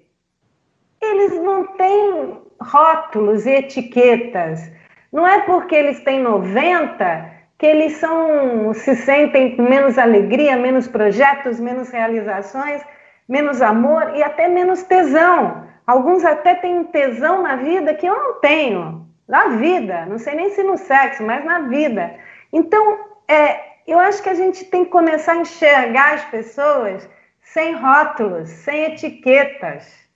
eles 1.08 1.42
não 1.42 1.66
têm 1.66 2.38
rótulos 2.62 3.46
e 3.46 3.52
etiquetas. 3.52 4.72
Não 5.12 5.28
é 5.28 5.42
porque 5.42 5.76
eles 5.76 6.00
têm 6.02 6.22
90 6.22 7.38
que 7.58 7.66
eles 7.66 7.94
são, 7.94 8.74
se 8.74 8.96
sentem 8.96 9.56
com 9.56 9.64
menos 9.64 9.98
alegria, 9.98 10.56
menos 10.56 10.88
projetos, 10.88 11.60
menos 11.60 11.90
realizações, 11.90 12.84
menos 13.28 13.62
amor 13.62 14.16
e 14.16 14.22
até 14.22 14.48
menos 14.48 14.84
tesão. 14.84 15.66
Alguns 15.86 16.24
até 16.24 16.56
têm 16.56 16.84
tesão 16.86 17.42
na 17.42 17.56
vida 17.56 17.94
que 17.94 18.06
eu 18.06 18.16
não 18.16 18.40
tenho. 18.40 19.08
Na 19.28 19.48
vida, 19.48 20.06
não 20.06 20.18
sei 20.18 20.36
nem 20.36 20.50
se 20.52 20.64
no 20.64 20.78
sexo, 20.78 21.24
mas 21.24 21.44
na 21.44 21.62
vida. 21.62 22.16
Então, 22.54 23.00
é, 23.28 23.60
eu 23.88 24.00
acho 24.00 24.22
que 24.22 24.30
a 24.30 24.36
gente 24.36 24.66
tem 24.66 24.86
que 24.86 24.92
começar 24.92 25.34
a 25.34 25.38
enxergar 25.38 26.14
as 26.14 26.26
pessoas 26.26 27.10
sem 27.42 27.74
rótulos, 27.74 28.50
sem 28.50 28.84
etiquetas. 28.86 30.07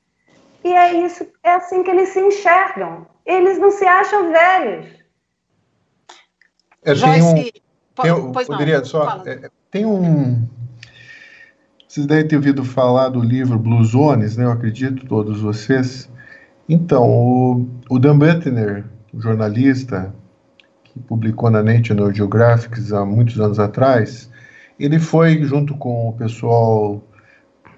E 0.63 0.73
é 0.73 1.05
isso, 1.05 1.25
é 1.43 1.51
assim 1.55 1.83
que 1.83 1.89
eles 1.89 2.09
se 2.09 2.19
enxergam. 2.19 3.07
Eles 3.25 3.59
não 3.59 3.71
se 3.71 3.85
acham 3.85 4.31
velhos. 4.31 4.85
É, 6.83 6.93
tem 6.93 7.21
um, 7.21 7.33
tem, 7.35 8.31
pois 8.33 8.47
poderia 8.47 8.79
não, 8.79 8.85
só. 8.85 9.23
É, 9.25 9.49
tem 9.69 9.85
um. 9.85 10.47
Vocês 11.87 12.05
devem 12.05 12.27
ter 12.27 12.35
ouvido 12.37 12.63
falar 12.63 13.09
do 13.09 13.21
livro 13.21 13.59
Blue 13.59 13.83
Zones, 13.83 14.37
né? 14.37 14.45
Eu 14.45 14.51
acredito, 14.51 15.05
todos 15.05 15.41
vocês. 15.41 16.09
Então, 16.69 17.03
o, 17.03 17.67
o 17.89 17.99
Dan 17.99 18.17
Buettner, 18.17 18.85
jornalista, 19.13 20.13
que 20.83 20.99
publicou 20.99 21.49
na 21.49 21.61
National 21.61 22.13
Geographic 22.13 22.93
há 22.93 23.05
muitos 23.05 23.39
anos 23.39 23.59
atrás, 23.59 24.31
ele 24.79 24.99
foi, 24.99 25.43
junto 25.43 25.75
com 25.77 26.09
o 26.09 26.13
pessoal 26.13 27.03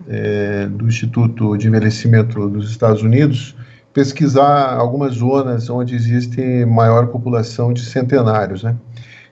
é, 0.08 0.66
do 0.68 0.88
Instituto 0.88 1.58
de 1.58 1.68
Envelhecimento 1.68 2.48
dos 2.50 2.70
Estados 2.70 3.02
Unidos, 3.02 3.56
pesquisar 3.94 4.76
algumas 4.76 5.16
zonas 5.16 5.70
onde 5.70 5.96
existe 5.96 6.66
maior 6.66 7.08
população 7.08 7.72
de 7.72 7.82
centenários, 7.86 8.64
né? 8.64 8.76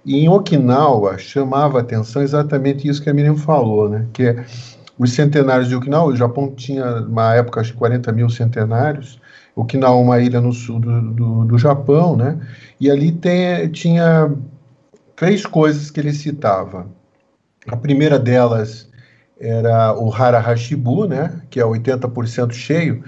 E 0.05 0.17
em 0.17 0.29
Okinawa 0.29 1.17
chamava 1.17 1.79
a 1.79 1.81
atenção 1.81 2.21
exatamente 2.21 2.87
isso 2.87 3.01
que 3.01 3.09
a 3.09 3.13
Miriam 3.13 3.35
falou, 3.35 3.89
né? 3.89 4.07
Que 4.13 4.23
é 4.23 4.45
os 4.97 5.13
centenários 5.13 5.67
de 5.67 5.75
Okinawa, 5.75 6.11
o 6.11 6.15
Japão 6.15 6.51
tinha, 6.51 6.85
uma 6.97 7.33
época, 7.33 7.59
acho 7.59 7.71
que 7.73 7.77
40 7.79 8.11
mil 8.11 8.29
centenários, 8.29 9.19
Okinawa 9.55 9.99
é 9.99 10.03
uma 10.03 10.19
ilha 10.19 10.39
no 10.39 10.53
sul 10.53 10.79
do, 10.79 11.01
do, 11.11 11.45
do 11.45 11.57
Japão, 11.57 12.15
né? 12.15 12.39
E 12.79 12.89
ali 12.89 13.11
tem, 13.11 13.67
tinha 13.69 14.31
três 15.15 15.45
coisas 15.45 15.89
que 15.89 15.99
ele 15.99 16.13
citava. 16.13 16.87
A 17.67 17.75
primeira 17.75 18.17
delas 18.17 18.90
era 19.41 19.93
o 19.97 20.13
Hara 20.13 20.39
Hashibu, 20.39 21.05
né? 21.05 21.41
Que 21.49 21.59
é 21.59 21.63
80% 21.63 22.53
cheio. 22.53 23.03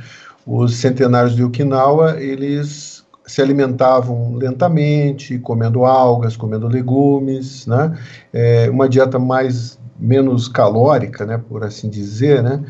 Os 0.46 0.76
centenários 0.76 1.36
de 1.36 1.44
Okinawa, 1.44 2.22
eles 2.22 3.04
se 3.26 3.42
alimentavam 3.42 4.36
lentamente, 4.36 5.40
comendo 5.40 5.86
algas, 5.86 6.36
comendo 6.36 6.68
legumes, 6.68 7.66
né? 7.68 7.98
É, 8.34 8.70
uma 8.70 8.90
dieta 8.90 9.18
mais 9.18 9.80
menos 9.98 10.48
calórica, 10.48 11.26
né? 11.26 11.38
Por 11.38 11.64
assim 11.64 11.90
dizer, 11.90 12.44
né? 12.44 12.64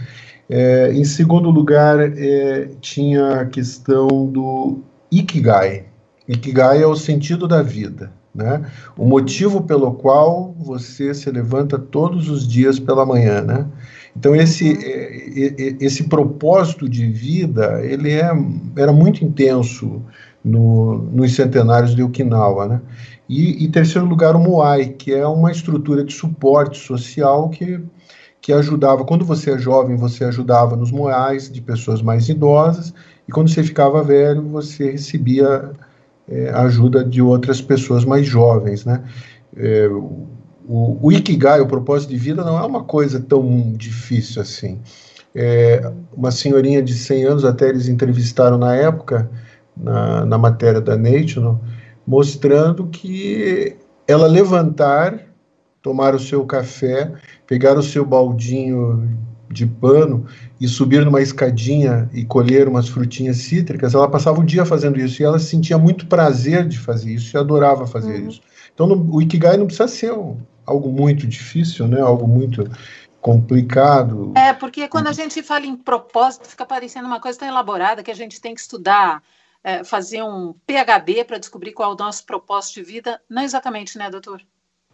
É, 0.49 0.91
em 0.93 1.05
segundo 1.05 1.49
lugar, 1.49 1.99
é, 1.99 2.70
tinha 2.82 3.41
a 3.41 3.45
questão 3.45 4.07
do 4.28 4.82
Ikigai. 5.11 5.86
Ikigai 6.28 6.82
é 6.82 6.88
o 6.88 6.95
sentido 6.95 7.47
da 7.47 7.61
vida, 7.61 8.11
né? 8.34 8.65
O 8.97 9.05
motivo 9.05 9.61
pelo 9.61 9.93
qual 9.93 10.53
você 10.57 11.13
se 11.13 11.29
levanta 11.29 11.77
todos 11.77 12.29
os 12.29 12.47
dias 12.47 12.79
pela 12.79 13.05
manhã, 13.05 13.41
né? 13.41 13.67
Então 14.15 14.36
esse 14.36 14.73
uhum. 14.73 14.79
é, 14.81 15.75
esse 15.79 16.03
propósito 16.05 16.88
de 16.89 17.07
vida 17.07 17.81
ele 17.84 18.11
é, 18.11 18.31
era 18.75 18.91
muito 18.91 19.23
intenso 19.23 20.01
no, 20.43 20.97
nos 21.11 21.36
centenários 21.36 21.95
de 21.95 22.03
Okinawa, 22.03 22.67
né? 22.67 22.81
E 23.29 23.63
em 23.63 23.71
terceiro 23.71 24.07
lugar 24.07 24.36
o 24.36 24.39
Moai, 24.39 24.89
que 24.89 25.13
é 25.13 25.25
uma 25.25 25.51
estrutura 25.51 26.03
de 26.03 26.13
suporte 26.13 26.77
social 26.77 27.49
que 27.49 27.79
que 28.43 28.51
ajudava, 28.51 29.05
quando 29.05 29.23
você 29.23 29.51
é 29.51 29.57
jovem, 29.57 29.95
você 29.95 30.25
ajudava 30.25 30.75
nos 30.75 30.91
moais 30.91 31.49
de 31.49 31.61
pessoas 31.61 32.01
mais 32.01 32.27
idosas, 32.27 32.93
e 33.25 33.31
quando 33.31 33.49
você 33.49 33.63
ficava 33.63 34.03
velho, 34.03 34.41
você 34.41 34.91
recebia 34.91 35.71
é, 36.28 36.49
ajuda 36.49 37.03
de 37.03 37.21
outras 37.21 37.61
pessoas 37.61 38.05
mais 38.05 38.26
jovens, 38.26 38.86
né? 38.86 39.03
É, 39.55 39.88
o, 39.88 40.97
o, 41.01 41.11
Ikigai, 41.11 41.59
o 41.59 41.67
propósito 41.67 42.09
de 42.09 42.17
vida, 42.17 42.43
não 42.43 42.57
é 42.57 42.65
uma 42.65 42.84
coisa 42.84 43.19
tão 43.19 43.74
difícil 43.74 44.41
assim. 44.41 44.80
É, 45.36 45.91
uma 46.15 46.32
senhorinha 46.32 46.82
de 46.82 46.93
100 46.93 47.24
anos, 47.26 47.45
até 47.45 47.69
eles 47.69 47.88
entrevistaram 47.88 48.57
na 48.57 48.76
época, 48.76 49.30
na, 49.76 50.26
na 50.26 50.38
matéria 50.38 50.80
da 50.80 50.95
Nature, 50.95 51.57
mostrando 52.05 52.88
que 52.88 53.76
ela 54.07 54.28
levantar, 54.28 55.19
tomar 55.82 56.15
o 56.15 56.19
seu 56.19 56.45
café 56.45 57.11
pegar 57.47 57.78
o 57.78 57.84
seu 57.84 58.05
baldinho 58.05 59.07
de 59.53 59.65
pano 59.65 60.25
e 60.59 60.67
subir 60.67 61.05
numa 61.05 61.21
escadinha 61.21 62.09
e 62.11 62.25
colher 62.25 62.67
umas 62.67 62.89
frutinhas 62.89 63.37
cítricas, 63.37 63.93
ela 63.93 64.09
passava 64.09 64.39
o 64.39 64.43
dia 64.43 64.65
fazendo 64.65 64.99
isso 64.99 65.21
e 65.21 65.25
ela 65.25 65.39
sentia 65.39 65.77
muito 65.77 66.07
prazer 66.07 66.67
de 66.67 66.79
fazer 66.79 67.13
isso 67.13 67.35
e 67.35 67.39
adorava 67.39 67.87
fazer 67.87 68.19
uhum. 68.19 68.29
isso. 68.29 68.41
Então, 68.73 68.87
no, 68.87 69.15
o 69.15 69.21
Ikigai 69.21 69.55
não 69.55 69.67
precisa 69.67 69.87
ser 69.87 70.11
um, 70.13 70.37
algo 70.65 70.91
muito 70.91 71.27
difícil, 71.27 71.87
né? 71.87 72.01
Algo 72.01 72.27
muito 72.27 72.69
complicado. 73.21 74.33
É, 74.35 74.51
porque 74.53 74.87
quando 74.87 75.07
a 75.07 75.13
gente 75.13 75.41
fala 75.41 75.65
em 75.65 75.75
propósito, 75.75 76.47
fica 76.47 76.65
parecendo 76.65 77.07
uma 77.07 77.21
coisa 77.21 77.39
tão 77.39 77.47
elaborada 77.47 78.03
que 78.03 78.11
a 78.11 78.15
gente 78.15 78.41
tem 78.41 78.53
que 78.53 78.59
estudar, 78.59 79.23
é, 79.63 79.83
fazer 79.83 80.21
um 80.23 80.53
PhD 80.67 81.23
para 81.23 81.37
descobrir 81.37 81.71
qual 81.71 81.91
é 81.91 81.93
o 81.93 81.97
nosso 81.97 82.25
propósito 82.25 82.75
de 82.75 82.83
vida. 82.83 83.21
Não 83.29 83.43
exatamente, 83.43 83.97
né, 83.97 84.09
doutor? 84.09 84.41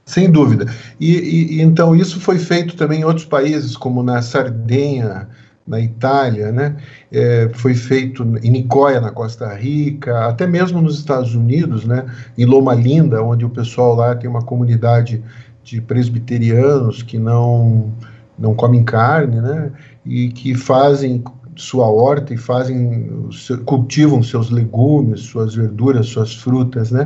Sem 0.09 0.31
dúvida. 0.31 0.65
E, 0.99 1.57
e, 1.57 1.61
então 1.61 1.95
isso 1.95 2.19
foi 2.19 2.39
feito 2.39 2.75
também 2.75 3.01
em 3.01 3.03
outros 3.03 3.27
países, 3.27 3.77
como 3.77 4.01
na 4.01 4.23
Sardenha, 4.23 5.27
na 5.67 5.79
Itália, 5.79 6.51
né? 6.51 6.77
É, 7.11 7.47
foi 7.53 7.75
feito 7.75 8.23
em 8.41 8.49
Nicoya, 8.49 8.99
na 8.99 9.11
Costa 9.11 9.53
Rica, 9.53 10.25
até 10.25 10.47
mesmo 10.47 10.81
nos 10.81 10.97
Estados 10.97 11.35
Unidos, 11.35 11.85
né? 11.85 12.07
Em 12.35 12.43
Loma 12.43 12.73
Linda, 12.73 13.21
onde 13.21 13.45
o 13.45 13.51
pessoal 13.51 13.93
lá 13.93 14.15
tem 14.15 14.27
uma 14.27 14.41
comunidade 14.41 15.23
de 15.63 15.79
presbiterianos 15.79 17.03
que 17.03 17.19
não 17.19 17.93
não 18.35 18.55
comem 18.55 18.83
carne, 18.83 19.39
né? 19.39 19.71
E 20.03 20.29
que 20.29 20.55
fazem 20.55 21.23
sua 21.55 21.87
horta 21.87 22.33
e 22.33 22.37
fazem 22.37 23.29
cultivam 23.63 24.23
seus 24.23 24.49
legumes, 24.49 25.19
suas 25.19 25.53
verduras, 25.53 26.07
suas 26.07 26.33
frutas, 26.33 26.89
né? 26.89 27.05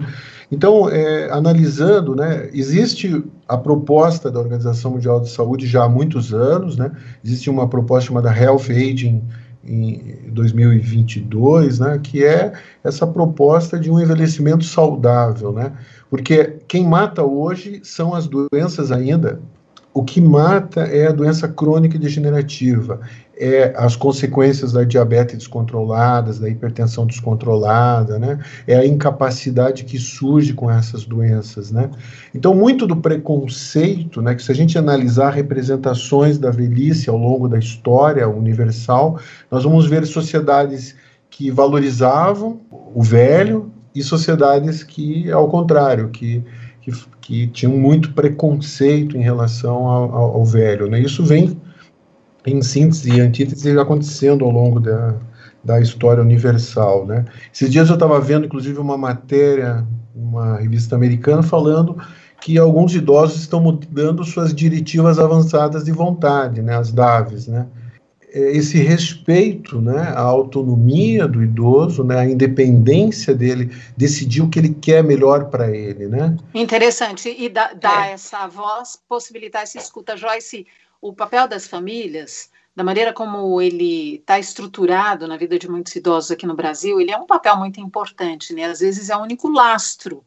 Então, 0.54 0.88
é, 0.88 1.32
analisando, 1.32 2.16
né, 2.16 2.48
existe 2.54 3.24
a 3.48 3.58
proposta 3.58 4.30
da 4.30 4.40
Organização 4.40 4.92
Mundial 4.92 5.20
de 5.20 5.30
Saúde 5.30 5.66
já 5.66 5.86
há 5.86 5.90
muitos 5.90 6.32
anos, 6.32 6.78
né, 6.78 6.92
existe 7.26 7.50
uma 7.50 7.68
proposta 7.68 8.10
chamada 8.10 8.32
Health 8.32 8.70
Aging 8.70 9.24
em 9.66 10.16
2022, 10.28 11.80
né, 11.80 12.00
que 12.04 12.24
é 12.24 12.54
essa 12.84 13.08
proposta 13.08 13.80
de 13.80 13.90
um 13.90 14.00
envelhecimento 14.00 14.64
saudável, 14.64 15.52
né, 15.52 15.72
porque 16.08 16.60
quem 16.68 16.86
mata 16.86 17.24
hoje 17.24 17.82
são 17.84 18.14
as 18.14 18.28
doenças 18.28 18.92
ainda 18.92 19.42
o 19.94 20.04
que 20.04 20.20
mata 20.20 20.82
é 20.82 21.08
a 21.08 21.12
doença 21.12 21.48
crônica 21.48 21.96
e 21.96 22.00
degenerativa, 22.00 23.00
é 23.38 23.74
as 23.78 23.96
consequências 23.96 24.72
da 24.72 24.84
diabetes 24.84 25.38
descontroladas, 25.38 26.40
da 26.40 26.50
hipertensão 26.50 27.06
descontrolada, 27.06 28.18
né? 28.18 28.40
É 28.66 28.76
a 28.76 28.86
incapacidade 28.86 29.84
que 29.84 30.00
surge 30.00 30.54
com 30.54 30.70
essas 30.70 31.06
doenças, 31.06 31.72
né? 31.72 31.92
Então, 32.34 32.56
muito 32.56 32.88
do 32.88 32.96
preconceito, 32.96 34.22
né, 34.22 34.34
que 34.34 34.42
se 34.42 34.52
a 34.52 34.56
gente 34.56 34.78
analisar 34.78 35.32
representações 35.32 36.38
da 36.38 36.50
velhice 36.50 37.10
ao 37.10 37.18
longo 37.18 37.48
da 37.48 37.60
história 37.60 38.28
universal, 38.28 39.20
nós 39.52 39.64
vamos 39.64 39.86
ver 39.88 40.06
sociedades 40.06 40.96
que 41.30 41.52
valorizavam 41.52 42.62
o 42.72 43.02
velho 43.02 43.72
e 43.94 44.02
sociedades 44.02 44.84
que, 44.84 45.32
ao 45.32 45.48
contrário, 45.50 46.10
que 46.10 46.44
que, 46.84 46.92
que 47.22 47.48
tinham 47.48 47.78
muito 47.78 48.12
preconceito 48.14 49.18
em 49.18 49.22
relação 49.22 49.88
ao, 49.88 50.14
ao, 50.14 50.36
ao 50.36 50.46
velho. 50.46 50.90
Né? 50.90 51.00
Isso 51.00 51.24
vem 51.24 51.58
em 52.46 52.62
síntese 52.62 53.10
e 53.10 53.22
antítese 53.22 53.78
acontecendo 53.80 54.44
ao 54.44 54.52
longo 54.52 54.80
da, 54.80 55.16
da 55.64 55.80
história 55.80 56.22
universal. 56.22 57.06
Né? 57.06 57.24
Esses 57.54 57.70
dias 57.70 57.88
eu 57.88 57.94
estava 57.94 58.20
vendo, 58.20 58.46
inclusive, 58.46 58.78
uma 58.80 58.98
matéria, 58.98 59.86
uma 60.14 60.58
revista 60.58 60.96
americana, 60.96 61.42
falando 61.42 61.98
que 62.42 62.58
alguns 62.58 62.94
idosos 62.94 63.40
estão 63.40 63.62
mudando 63.62 64.22
suas 64.26 64.54
diretivas 64.54 65.18
avançadas 65.18 65.86
de 65.86 65.94
vontade, 65.94 66.62
né, 66.62 66.76
as 66.76 66.92
DAVs, 66.92 67.48
né? 67.48 67.66
É, 68.34 68.58
esse 68.58 68.80
respeito 68.80 69.80
né, 69.80 70.02
à 70.16 70.22
autonomia 70.22 71.28
do 71.28 71.44
idoso, 71.44 72.04
né, 72.04 72.20
à 72.20 72.26
independência 72.26 73.36
dele, 73.36 73.72
decidir 73.96 74.42
o 74.42 74.50
que 74.50 74.58
ele 74.58 74.74
quer 74.74 75.04
melhor 75.04 75.52
para 75.52 75.70
ele. 75.70 76.08
Né? 76.08 76.36
Interessante. 76.52 77.30
E 77.30 77.48
dar 77.48 78.08
é. 78.08 78.14
essa 78.14 78.48
voz, 78.48 79.00
possibilitar 79.08 79.62
essa 79.62 79.78
escuta. 79.78 80.18
Joyce, 80.18 80.66
o 81.00 81.14
papel 81.14 81.48
das 81.48 81.68
famílias, 81.68 82.50
da 82.76 82.84
maneira 82.84 83.14
como 83.14 83.62
ele 83.62 84.16
está 84.16 84.40
estruturado 84.40 85.28
na 85.28 85.38
vida 85.38 85.60
de 85.60 85.70
muitos 85.70 85.96
idosos 85.96 86.32
aqui 86.32 86.48
no 86.48 86.56
Brasil, 86.56 87.00
ele 87.00 87.12
é 87.12 87.18
um 87.18 87.28
papel 87.28 87.56
muito 87.58 87.80
importante. 87.80 88.52
Né? 88.52 88.66
Às 88.66 88.80
vezes 88.80 89.12
é 89.12 89.16
o 89.16 89.22
único 89.22 89.48
lastro 89.48 90.24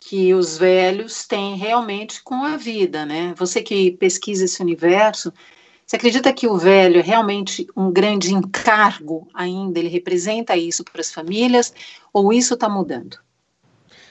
que 0.00 0.32
os 0.32 0.56
velhos 0.56 1.26
têm 1.26 1.54
realmente 1.56 2.22
com 2.22 2.44
a 2.44 2.56
vida. 2.56 3.04
Né? 3.04 3.34
Você 3.36 3.60
que 3.60 3.90
pesquisa 3.90 4.46
esse 4.46 4.62
universo, 4.62 5.30
você 5.86 5.94
acredita 5.94 6.32
que 6.32 6.48
o 6.48 6.58
velho 6.58 6.98
é 6.98 7.02
realmente 7.02 7.64
um 7.76 7.92
grande 7.92 8.34
encargo 8.34 9.28
ainda? 9.32 9.78
Ele 9.78 9.88
representa 9.88 10.56
isso 10.56 10.82
para 10.82 11.00
as 11.00 11.12
famílias? 11.12 11.72
Ou 12.12 12.32
isso 12.32 12.54
está 12.54 12.68
mudando? 12.68 13.18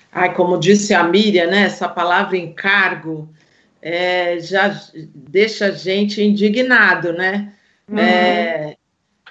Ai, 0.09 0.34
como 0.34 0.57
disse 0.57 0.93
a 0.93 1.03
Miriam, 1.03 1.47
né, 1.47 1.63
essa 1.63 1.89
palavra 1.89 2.38
encargo 2.38 3.30
é, 3.82 4.39
já 4.39 4.82
deixa 5.13 5.65
a 5.65 5.71
gente 5.71 6.23
indignado, 6.23 7.11
né? 7.11 7.53
Uhum. 7.89 7.99
É, 7.99 8.78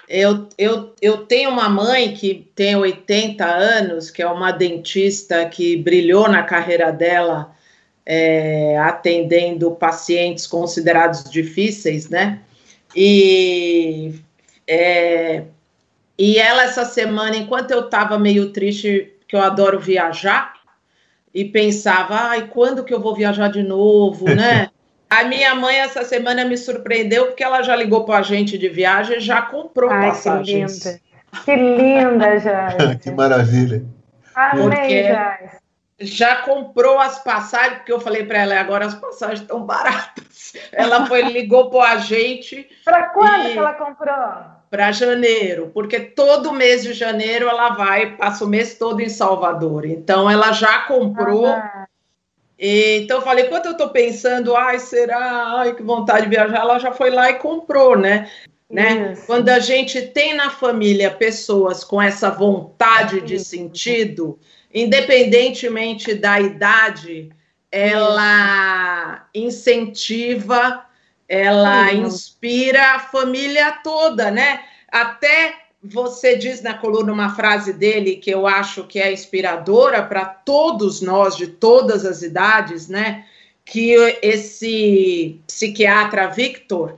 eu, 0.07 0.47
eu, 0.55 0.93
eu 1.01 1.17
tenho 1.25 1.49
uma 1.49 1.67
mãe 1.67 2.13
que 2.13 2.47
tem 2.53 2.75
80 2.75 3.43
anos, 3.43 4.11
que 4.11 4.21
é 4.21 4.27
uma 4.27 4.51
dentista 4.51 5.43
que 5.47 5.75
brilhou 5.77 6.29
na 6.29 6.43
carreira 6.43 6.91
dela 6.91 7.54
é, 8.05 8.77
atendendo 8.77 9.71
pacientes 9.71 10.45
considerados 10.45 11.23
difíceis, 11.29 12.09
né? 12.09 12.39
E, 12.95 14.13
é, 14.67 15.43
e 16.17 16.37
ela, 16.37 16.63
essa 16.63 16.85
semana, 16.85 17.35
enquanto 17.35 17.71
eu 17.71 17.85
estava 17.85 18.19
meio 18.19 18.51
triste, 18.51 19.13
que 19.27 19.35
eu 19.35 19.41
adoro 19.41 19.79
viajar, 19.79 20.53
e 21.33 21.43
pensava, 21.43 22.15
ai, 22.15 22.47
quando 22.47 22.83
que 22.83 22.93
eu 22.93 23.01
vou 23.01 23.15
viajar 23.15 23.49
de 23.49 23.63
novo, 23.63 24.25
né? 24.25 24.69
A 25.07 25.23
minha 25.23 25.53
mãe 25.53 25.77
essa 25.77 26.03
semana 26.03 26.43
me 26.43 26.57
surpreendeu 26.57 27.27
porque 27.27 27.43
ela 27.43 27.61
já 27.61 27.75
ligou 27.75 28.03
para 28.05 28.17
a 28.17 28.21
gente 28.23 28.57
de 28.57 28.67
viagem 28.67 29.17
e 29.17 29.21
já 29.21 29.41
comprou 29.43 29.89
ai, 29.89 30.09
passagens. 30.09 30.99
Que 31.45 31.55
linda, 31.55 31.77
que 31.77 31.83
linda, 31.83 32.39
Jai. 32.39 32.97
que 32.97 33.11
maravilha. 33.11 33.85
Amei, 34.33 35.03
Jai 35.03 35.59
já 35.99 36.37
comprou 36.37 36.99
as 36.99 37.19
passagens, 37.19 37.77
porque 37.77 37.91
eu 37.91 37.99
falei 37.99 38.25
para 38.25 38.39
ela, 38.39 38.59
agora 38.59 38.85
as 38.85 38.95
passagens 38.95 39.41
estão 39.41 39.63
baratas. 39.63 40.53
Ela 40.71 41.05
foi, 41.05 41.21
ligou 41.21 41.69
para 41.69 41.77
o 41.77 41.81
agente. 41.81 42.69
Para 42.83 43.09
quando 43.09 43.47
e... 43.47 43.53
que 43.53 43.57
ela 43.57 43.73
comprou? 43.73 44.15
Para 44.69 44.91
janeiro, 44.91 45.71
porque 45.73 45.99
todo 45.99 46.53
mês 46.53 46.83
de 46.83 46.93
janeiro 46.93 47.47
ela 47.47 47.69
vai, 47.69 48.15
passa 48.15 48.45
o 48.45 48.47
mês 48.47 48.77
todo 48.77 49.01
em 49.01 49.09
Salvador. 49.09 49.85
Então 49.85 50.29
ela 50.29 50.51
já 50.51 50.79
comprou. 50.79 51.47
Ah. 51.47 51.87
E, 52.57 52.99
então 53.01 53.17
eu 53.17 53.21
falei, 53.21 53.45
quando 53.45 53.65
eu 53.65 53.71
estou 53.73 53.89
pensando, 53.89 54.55
ai, 54.55 54.79
será? 54.79 55.57
Ai, 55.57 55.75
que 55.75 55.83
vontade 55.83 56.23
de 56.23 56.29
viajar, 56.29 56.61
ela 56.61 56.79
já 56.79 56.91
foi 56.91 57.09
lá 57.09 57.29
e 57.29 57.35
comprou, 57.35 57.97
né? 57.97 58.29
né? 58.69 59.15
Quando 59.25 59.49
a 59.49 59.59
gente 59.59 60.01
tem 60.01 60.33
na 60.33 60.49
família 60.49 61.11
pessoas 61.11 61.83
com 61.83 62.01
essa 62.01 62.29
vontade 62.29 63.21
de 63.21 63.39
sentido, 63.39 64.39
independentemente 64.75 66.13
da 66.13 66.41
idade, 66.41 67.29
ela 67.71 69.25
incentiva, 69.33 70.83
ela 71.29 71.93
inspira 71.93 72.95
a 72.95 72.99
família 72.99 73.71
toda, 73.81 74.29
né? 74.29 74.59
Até 74.91 75.55
você 75.81 76.35
diz 76.35 76.61
na 76.61 76.73
coluna 76.73 77.13
uma 77.13 77.33
frase 77.33 77.71
dele 77.71 78.17
que 78.17 78.29
eu 78.29 78.45
acho 78.45 78.83
que 78.83 78.99
é 78.99 79.13
inspiradora 79.13 80.03
para 80.03 80.25
todos 80.25 81.01
nós 81.01 81.37
de 81.37 81.47
todas 81.47 82.05
as 82.05 82.21
idades, 82.21 82.89
né? 82.89 83.25
Que 83.63 83.93
esse 84.21 85.39
psiquiatra 85.47 86.27
Victor, 86.27 86.97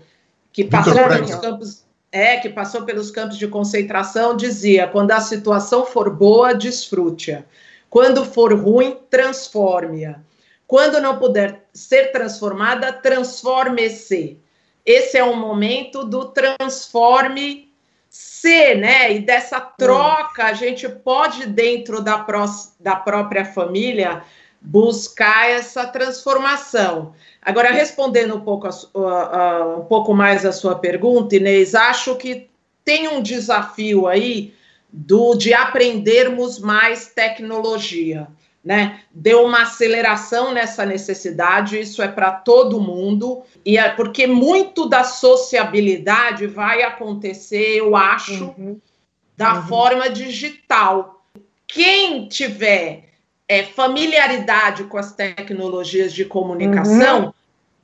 que 0.52 0.64
passou 0.64 1.08
pelos 1.08 1.36
campos 1.36 1.88
é 2.12 2.38
que 2.38 2.50
passou 2.50 2.84
pelos 2.84 3.12
campos 3.12 3.38
de 3.38 3.48
concentração, 3.48 4.36
dizia: 4.36 4.88
quando 4.88 5.12
a 5.12 5.20
situação 5.20 5.86
for 5.86 6.10
boa, 6.10 6.54
desfrute-a. 6.54 7.44
Quando 7.90 8.26
for 8.26 8.54
ruim, 8.54 8.98
transforme-a. 9.10 10.20
Quando 10.68 11.00
não 11.00 11.18
puder 11.18 11.66
ser 11.74 12.12
transformada, 12.12 12.92
transforme-se. 12.92 14.40
Esse 14.86 15.18
é 15.18 15.24
o 15.24 15.36
momento 15.36 16.04
do 16.04 16.26
transforme 16.26 17.68
se, 18.10 18.76
né? 18.76 19.14
E 19.14 19.20
dessa 19.20 19.60
troca, 19.60 20.46
a 20.46 20.54
gente 20.54 20.88
pode, 20.88 21.46
dentro 21.46 22.02
da, 22.02 22.18
pró 22.18 22.46
da 22.80 22.96
própria 22.96 23.46
família, 23.46 24.24
buscar 24.62 25.50
essa 25.50 25.86
transformação. 25.86 27.14
Agora, 27.42 27.72
respondendo 27.72 28.36
um 28.36 28.42
pouco, 28.42 28.68
a, 28.68 29.78
um 29.78 29.86
pouco 29.86 30.14
mais 30.14 30.46
a 30.46 30.52
sua 30.52 30.76
pergunta, 30.76 31.36
Inês, 31.36 31.76
acho 31.76 32.16
que 32.16 32.50
tem 32.84 33.08
um 33.08 33.22
desafio 33.22 34.08
aí 34.08 34.54
do 34.98 35.36
de 35.36 35.54
aprendermos 35.54 36.58
mais 36.58 37.08
tecnologia, 37.14 38.28
né? 38.66 39.02
Deu 39.12 39.46
uma 39.46 39.62
aceleração 39.62 40.52
nessa 40.52 40.86
necessidade, 40.86 41.80
isso 41.80 42.02
é 42.02 42.08
para 42.08 42.32
todo 42.32 42.82
mundo, 42.82 43.44
e 43.64 43.78
é 43.78 43.90
porque 43.90 44.26
muito 44.26 44.90
da 44.90 45.04
sociabilidade 45.04 46.48
vai 46.48 46.82
acontecer, 46.82 47.78
eu 47.78 47.96
acho, 47.96 48.56
uhum. 48.58 48.82
da 49.38 49.56
uhum. 49.56 49.68
forma 49.68 50.10
digital. 50.10 51.24
Quem 51.68 52.28
tiver 52.28 53.10
é, 53.48 53.64
familiaridade 53.64 54.86
com 54.86 54.98
as 54.98 55.14
tecnologias 55.14 56.12
de 56.12 56.26
comunicação 56.26 57.26
uhum. 57.26 57.34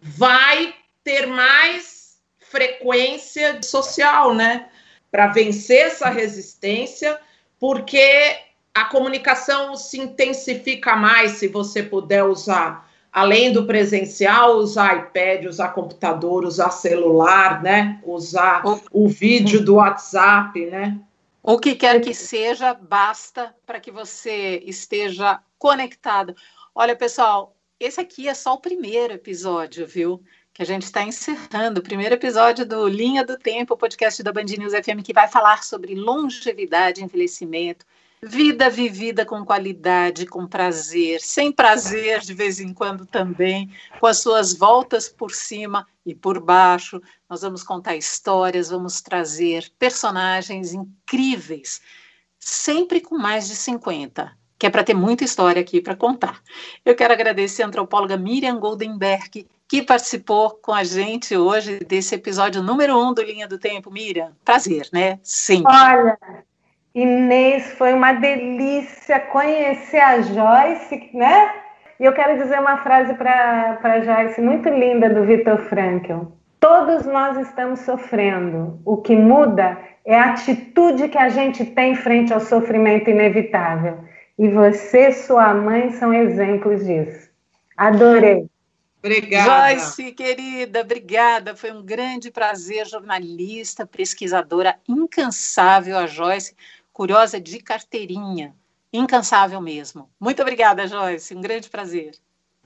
vai 0.01 0.73
ter 1.03 1.27
mais 1.27 2.17
frequência 2.39 3.61
social, 3.61 4.33
né? 4.33 4.67
Para 5.13 5.27
vencer 5.27 5.85
essa 5.85 6.09
resistência, 6.09 7.19
porque 7.59 8.35
a 8.73 8.85
comunicação 8.85 9.75
se 9.75 9.99
intensifica 9.99 10.95
mais 10.95 11.33
se 11.33 11.47
você 11.47 11.83
puder 11.83 12.23
usar, 12.23 12.89
além 13.11 13.53
do 13.53 13.67
presencial, 13.67 14.55
usar 14.55 14.97
iPad, 14.97 15.45
usar 15.45 15.69
computador, 15.69 16.43
usar 16.43 16.71
celular, 16.71 17.61
né? 17.61 18.01
Usar 18.03 18.65
o, 18.65 18.81
o 18.91 19.07
vídeo 19.07 19.63
do 19.63 19.75
WhatsApp, 19.75 20.65
né? 20.65 20.99
O 21.43 21.59
que 21.59 21.75
quer 21.75 22.01
que 22.01 22.15
seja, 22.15 22.73
basta 22.73 23.55
para 23.67 23.79
que 23.79 23.91
você 23.91 24.63
esteja 24.65 25.39
conectado. 25.59 26.35
Olha, 26.73 26.95
pessoal, 26.95 27.55
esse 27.79 28.01
aqui 28.01 28.27
é 28.27 28.33
só 28.33 28.55
o 28.55 28.61
primeiro 28.61 29.13
episódio, 29.13 29.85
viu? 29.85 30.23
Que 30.53 30.61
a 30.61 30.65
gente 30.65 30.83
está 30.83 31.01
encerrando 31.01 31.79
o 31.79 31.83
primeiro 31.83 32.13
episódio 32.13 32.63
do 32.63 32.87
Linha 32.87 33.25
do 33.25 33.39
Tempo, 33.39 33.75
podcast 33.75 34.21
da 34.21 34.31
Band 34.31 34.43
News 34.43 34.73
FM, 34.73 35.01
que 35.03 35.11
vai 35.11 35.27
falar 35.27 35.63
sobre 35.63 35.95
longevidade, 35.95 37.03
envelhecimento, 37.03 37.83
vida 38.21 38.69
vivida 38.69 39.25
com 39.25 39.43
qualidade, 39.43 40.27
com 40.27 40.45
prazer, 40.45 41.21
sem 41.21 41.51
prazer 41.51 42.19
de 42.19 42.35
vez 42.35 42.59
em 42.59 42.71
quando 42.71 43.03
também, 43.03 43.71
com 43.99 44.05
as 44.05 44.19
suas 44.19 44.53
voltas 44.53 45.09
por 45.09 45.31
cima 45.31 45.87
e 46.05 46.13
por 46.13 46.39
baixo. 46.39 47.01
Nós 47.27 47.41
vamos 47.41 47.63
contar 47.63 47.95
histórias, 47.95 48.69
vamos 48.69 49.01
trazer 49.01 49.71
personagens 49.79 50.71
incríveis, 50.71 51.81
sempre 52.39 53.01
com 53.01 53.17
mais 53.17 53.47
de 53.47 53.55
50 53.55 54.37
que 54.55 54.67
é 54.67 54.69
para 54.69 54.83
ter 54.85 54.93
muita 54.93 55.25
história 55.25 55.61
aqui 55.61 55.81
para 55.81 55.93
contar. 55.93 56.41
Eu 56.85 56.95
quero 56.95 57.11
agradecer 57.11 57.63
a 57.63 57.67
antropóloga 57.67 58.15
Miriam 58.15 58.57
Goldenberg, 58.57 59.45
que 59.67 59.81
participou 59.81 60.51
com 60.61 60.73
a 60.73 60.83
gente 60.83 61.35
hoje 61.35 61.79
desse 61.79 62.15
episódio 62.15 62.61
número 62.61 62.97
um 62.97 63.13
do 63.13 63.21
Linha 63.21 63.47
do 63.47 63.57
Tempo. 63.57 63.91
Miriam, 63.91 64.31
prazer, 64.43 64.87
né? 64.93 65.19
Sim. 65.23 65.63
Olha, 65.65 66.17
Inês, 66.93 67.73
foi 67.73 67.93
uma 67.93 68.13
delícia 68.13 69.19
conhecer 69.19 69.99
a 69.99 70.21
Joyce, 70.21 71.09
né? 71.13 71.53
E 71.99 72.05
eu 72.05 72.13
quero 72.13 72.37
dizer 72.37 72.59
uma 72.59 72.77
frase 72.77 73.13
para 73.15 73.79
a 73.81 73.99
Joyce 74.01 74.41
muito 74.41 74.69
linda 74.69 75.09
do 75.09 75.23
Viktor 75.23 75.57
Frankl. 75.69 76.25
Todos 76.59 77.05
nós 77.05 77.37
estamos 77.37 77.79
sofrendo. 77.79 78.79
O 78.85 78.97
que 78.97 79.15
muda 79.15 79.77
é 80.05 80.17
a 80.17 80.31
atitude 80.31 81.09
que 81.09 81.17
a 81.17 81.29
gente 81.29 81.65
tem 81.65 81.95
frente 81.95 82.31
ao 82.31 82.39
sofrimento 82.39 83.09
inevitável. 83.09 83.99
E 84.37 84.47
você, 84.49 85.11
sua 85.11 85.53
mãe, 85.53 85.91
são 85.91 86.13
exemplos 86.13 86.85
disso. 86.85 87.29
Adorei. 87.75 88.47
Obrigada. 89.03 89.77
Joyce, 89.77 90.13
querida, 90.13 90.79
obrigada. 90.79 91.53
Foi 91.57 91.73
um 91.73 91.83
grande 91.83 92.31
prazer, 92.31 92.87
jornalista, 92.87 93.85
pesquisadora 93.85 94.79
incansável, 94.87 95.97
a 95.97 96.07
Joyce, 96.07 96.55
curiosa 96.93 97.37
de 97.37 97.59
carteirinha, 97.59 98.55
incansável 98.93 99.59
mesmo. 99.59 100.09
Muito 100.17 100.41
obrigada, 100.41 100.87
Joyce, 100.87 101.35
um 101.35 101.41
grande 101.41 101.69
prazer. 101.69 102.13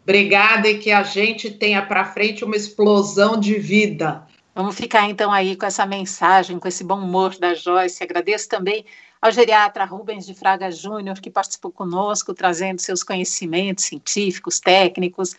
Obrigada 0.03 0.69
e 0.69 0.77
que 0.77 0.91
a 0.91 1.01
gente 1.01 1.49
tenha 1.49 1.83
para 1.83 2.05
frente 2.05 2.45
uma 2.45 2.55
explosão 2.55 3.39
de 3.39 3.55
vida. 3.55 4.27
Vamos 4.53 4.75
ficar 4.75 5.09
então 5.09 5.31
aí 5.31 5.55
com 5.55 5.65
essa 5.65 5.87
mensagem, 5.87 6.59
com 6.59 6.67
esse 6.67 6.83
bom 6.83 6.99
humor 6.99 7.35
da 7.39 7.55
Joyce. 7.55 8.03
Agradeço 8.03 8.47
também 8.47 8.85
ao 9.19 9.31
geriatra 9.31 9.85
Rubens 9.85 10.25
de 10.25 10.35
Fraga 10.35 10.71
Júnior, 10.71 11.19
que 11.19 11.31
participou 11.31 11.71
conosco, 11.71 12.33
trazendo 12.33 12.79
seus 12.79 13.03
conhecimentos 13.03 13.85
científicos, 13.85 14.59
técnicos 14.59 15.35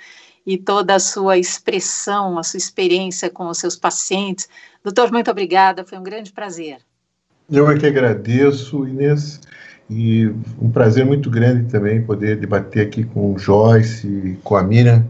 e 0.49 0.57
toda 0.57 0.94
a 0.94 0.99
sua 0.99 1.36
expressão, 1.36 2.38
a 2.38 2.42
sua 2.42 2.57
experiência 2.57 3.28
com 3.28 3.49
os 3.49 3.59
seus 3.59 3.76
pacientes. 3.76 4.49
Doutor, 4.82 5.12
muito 5.12 5.30
obrigada, 5.30 5.84
foi 5.84 5.99
um 5.99 6.03
grande 6.03 6.32
prazer. 6.32 6.78
Eu 7.51 7.70
é 7.70 7.78
que 7.78 7.86
agradeço, 7.86 8.88
Inês, 8.88 9.40
e 9.90 10.26
um 10.59 10.70
prazer 10.70 11.05
muito 11.05 11.30
grande 11.30 11.70
também 11.70 12.03
poder 12.03 12.36
debater 12.36 12.86
aqui 12.86 13.05
com 13.05 13.34
o 13.34 13.38
Joyce 13.38 14.07
e 14.07 14.36
com 14.42 14.57
a 14.57 14.62
Miriam 14.62 15.07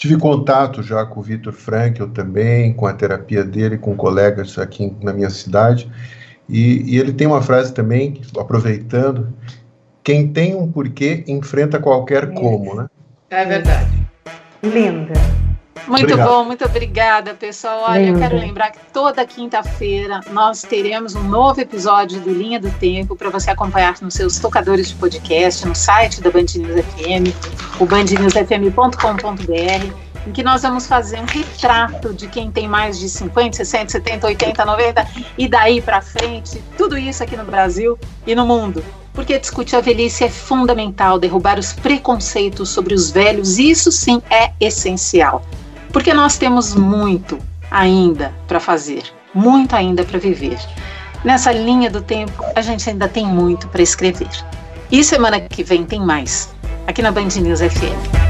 Tive 0.00 0.16
contato 0.16 0.82
já 0.82 1.04
com 1.04 1.20
o 1.20 1.22
Vitor 1.22 1.52
Frankel 1.52 2.08
também, 2.08 2.72
com 2.72 2.86
a 2.86 2.94
terapia 2.94 3.44
dele, 3.44 3.76
com 3.76 3.94
colegas 3.94 4.58
aqui 4.58 4.96
na 5.02 5.12
minha 5.12 5.28
cidade. 5.28 5.92
E, 6.48 6.94
e, 6.94 6.98
ele 6.98 7.12
tem 7.12 7.26
uma 7.26 7.42
frase 7.42 7.74
também, 7.74 8.18
aproveitando: 8.38 9.30
quem 10.02 10.32
tem 10.32 10.54
um 10.54 10.72
porquê 10.72 11.22
enfrenta 11.28 11.78
qualquer 11.78 12.32
como, 12.32 12.76
né? 12.76 12.88
É 13.28 13.44
verdade. 13.44 13.99
Linda. 14.62 15.14
Muito 15.86 16.04
Obrigado. 16.04 16.28
bom, 16.28 16.44
muito 16.44 16.64
obrigada, 16.64 17.34
pessoal. 17.34 17.84
Olha, 17.88 18.00
Linda. 18.00 18.12
eu 18.12 18.18
quero 18.18 18.38
lembrar 18.38 18.70
que 18.70 18.78
toda 18.92 19.24
quinta-feira 19.24 20.20
nós 20.30 20.62
teremos 20.62 21.14
um 21.14 21.22
novo 21.22 21.60
episódio 21.60 22.20
do 22.20 22.32
Linha 22.32 22.60
do 22.60 22.70
Tempo 22.72 23.16
para 23.16 23.30
você 23.30 23.50
acompanhar 23.50 23.94
nos 24.00 24.14
seus 24.14 24.38
tocadores 24.38 24.90
de 24.90 24.94
podcast, 24.96 25.66
no 25.66 25.74
site 25.74 26.20
da 26.20 26.30
Band 26.30 26.46
News 26.56 26.84
FM, 26.84 27.80
o 27.80 27.86
bandnewsfm.com.br, 27.86 29.94
em 30.26 30.32
que 30.32 30.42
nós 30.42 30.62
vamos 30.62 30.86
fazer 30.86 31.18
um 31.18 31.24
retrato 31.24 32.12
de 32.12 32.28
quem 32.28 32.50
tem 32.50 32.68
mais 32.68 32.98
de 32.98 33.08
50, 33.08 33.56
60, 33.56 33.90
70, 33.90 34.26
80, 34.26 34.64
90 34.64 35.08
e 35.38 35.48
daí 35.48 35.80
para 35.80 36.02
frente, 36.02 36.62
tudo 36.76 36.98
isso 36.98 37.22
aqui 37.22 37.36
no 37.36 37.44
Brasil 37.44 37.98
e 38.26 38.34
no 38.34 38.46
mundo 38.46 38.84
porque 39.12 39.38
discutir 39.38 39.76
a 39.76 39.80
velhice 39.80 40.24
é 40.24 40.28
fundamental, 40.28 41.18
derrubar 41.18 41.58
os 41.58 41.72
preconceitos 41.72 42.68
sobre 42.68 42.94
os 42.94 43.10
velhos, 43.10 43.58
isso 43.58 43.90
sim 43.90 44.22
é 44.30 44.52
essencial 44.60 45.44
porque 45.92 46.14
nós 46.14 46.38
temos 46.38 46.74
muito 46.74 47.38
ainda 47.70 48.32
para 48.46 48.60
fazer, 48.60 49.02
muito 49.34 49.74
ainda 49.74 50.04
para 50.04 50.18
viver. 50.18 50.58
Nessa 51.24 51.52
linha 51.52 51.90
do 51.90 52.00
tempo, 52.00 52.42
a 52.54 52.62
gente 52.62 52.88
ainda 52.88 53.08
tem 53.08 53.26
muito 53.26 53.68
para 53.68 53.82
escrever. 53.82 54.30
E 54.90 55.04
semana 55.04 55.40
que 55.40 55.62
vem 55.62 55.84
tem 55.84 56.00
mais, 56.00 56.54
aqui 56.86 57.02
na 57.02 57.12
Band 57.12 57.28
News 57.40 57.60
FM. 57.60 58.29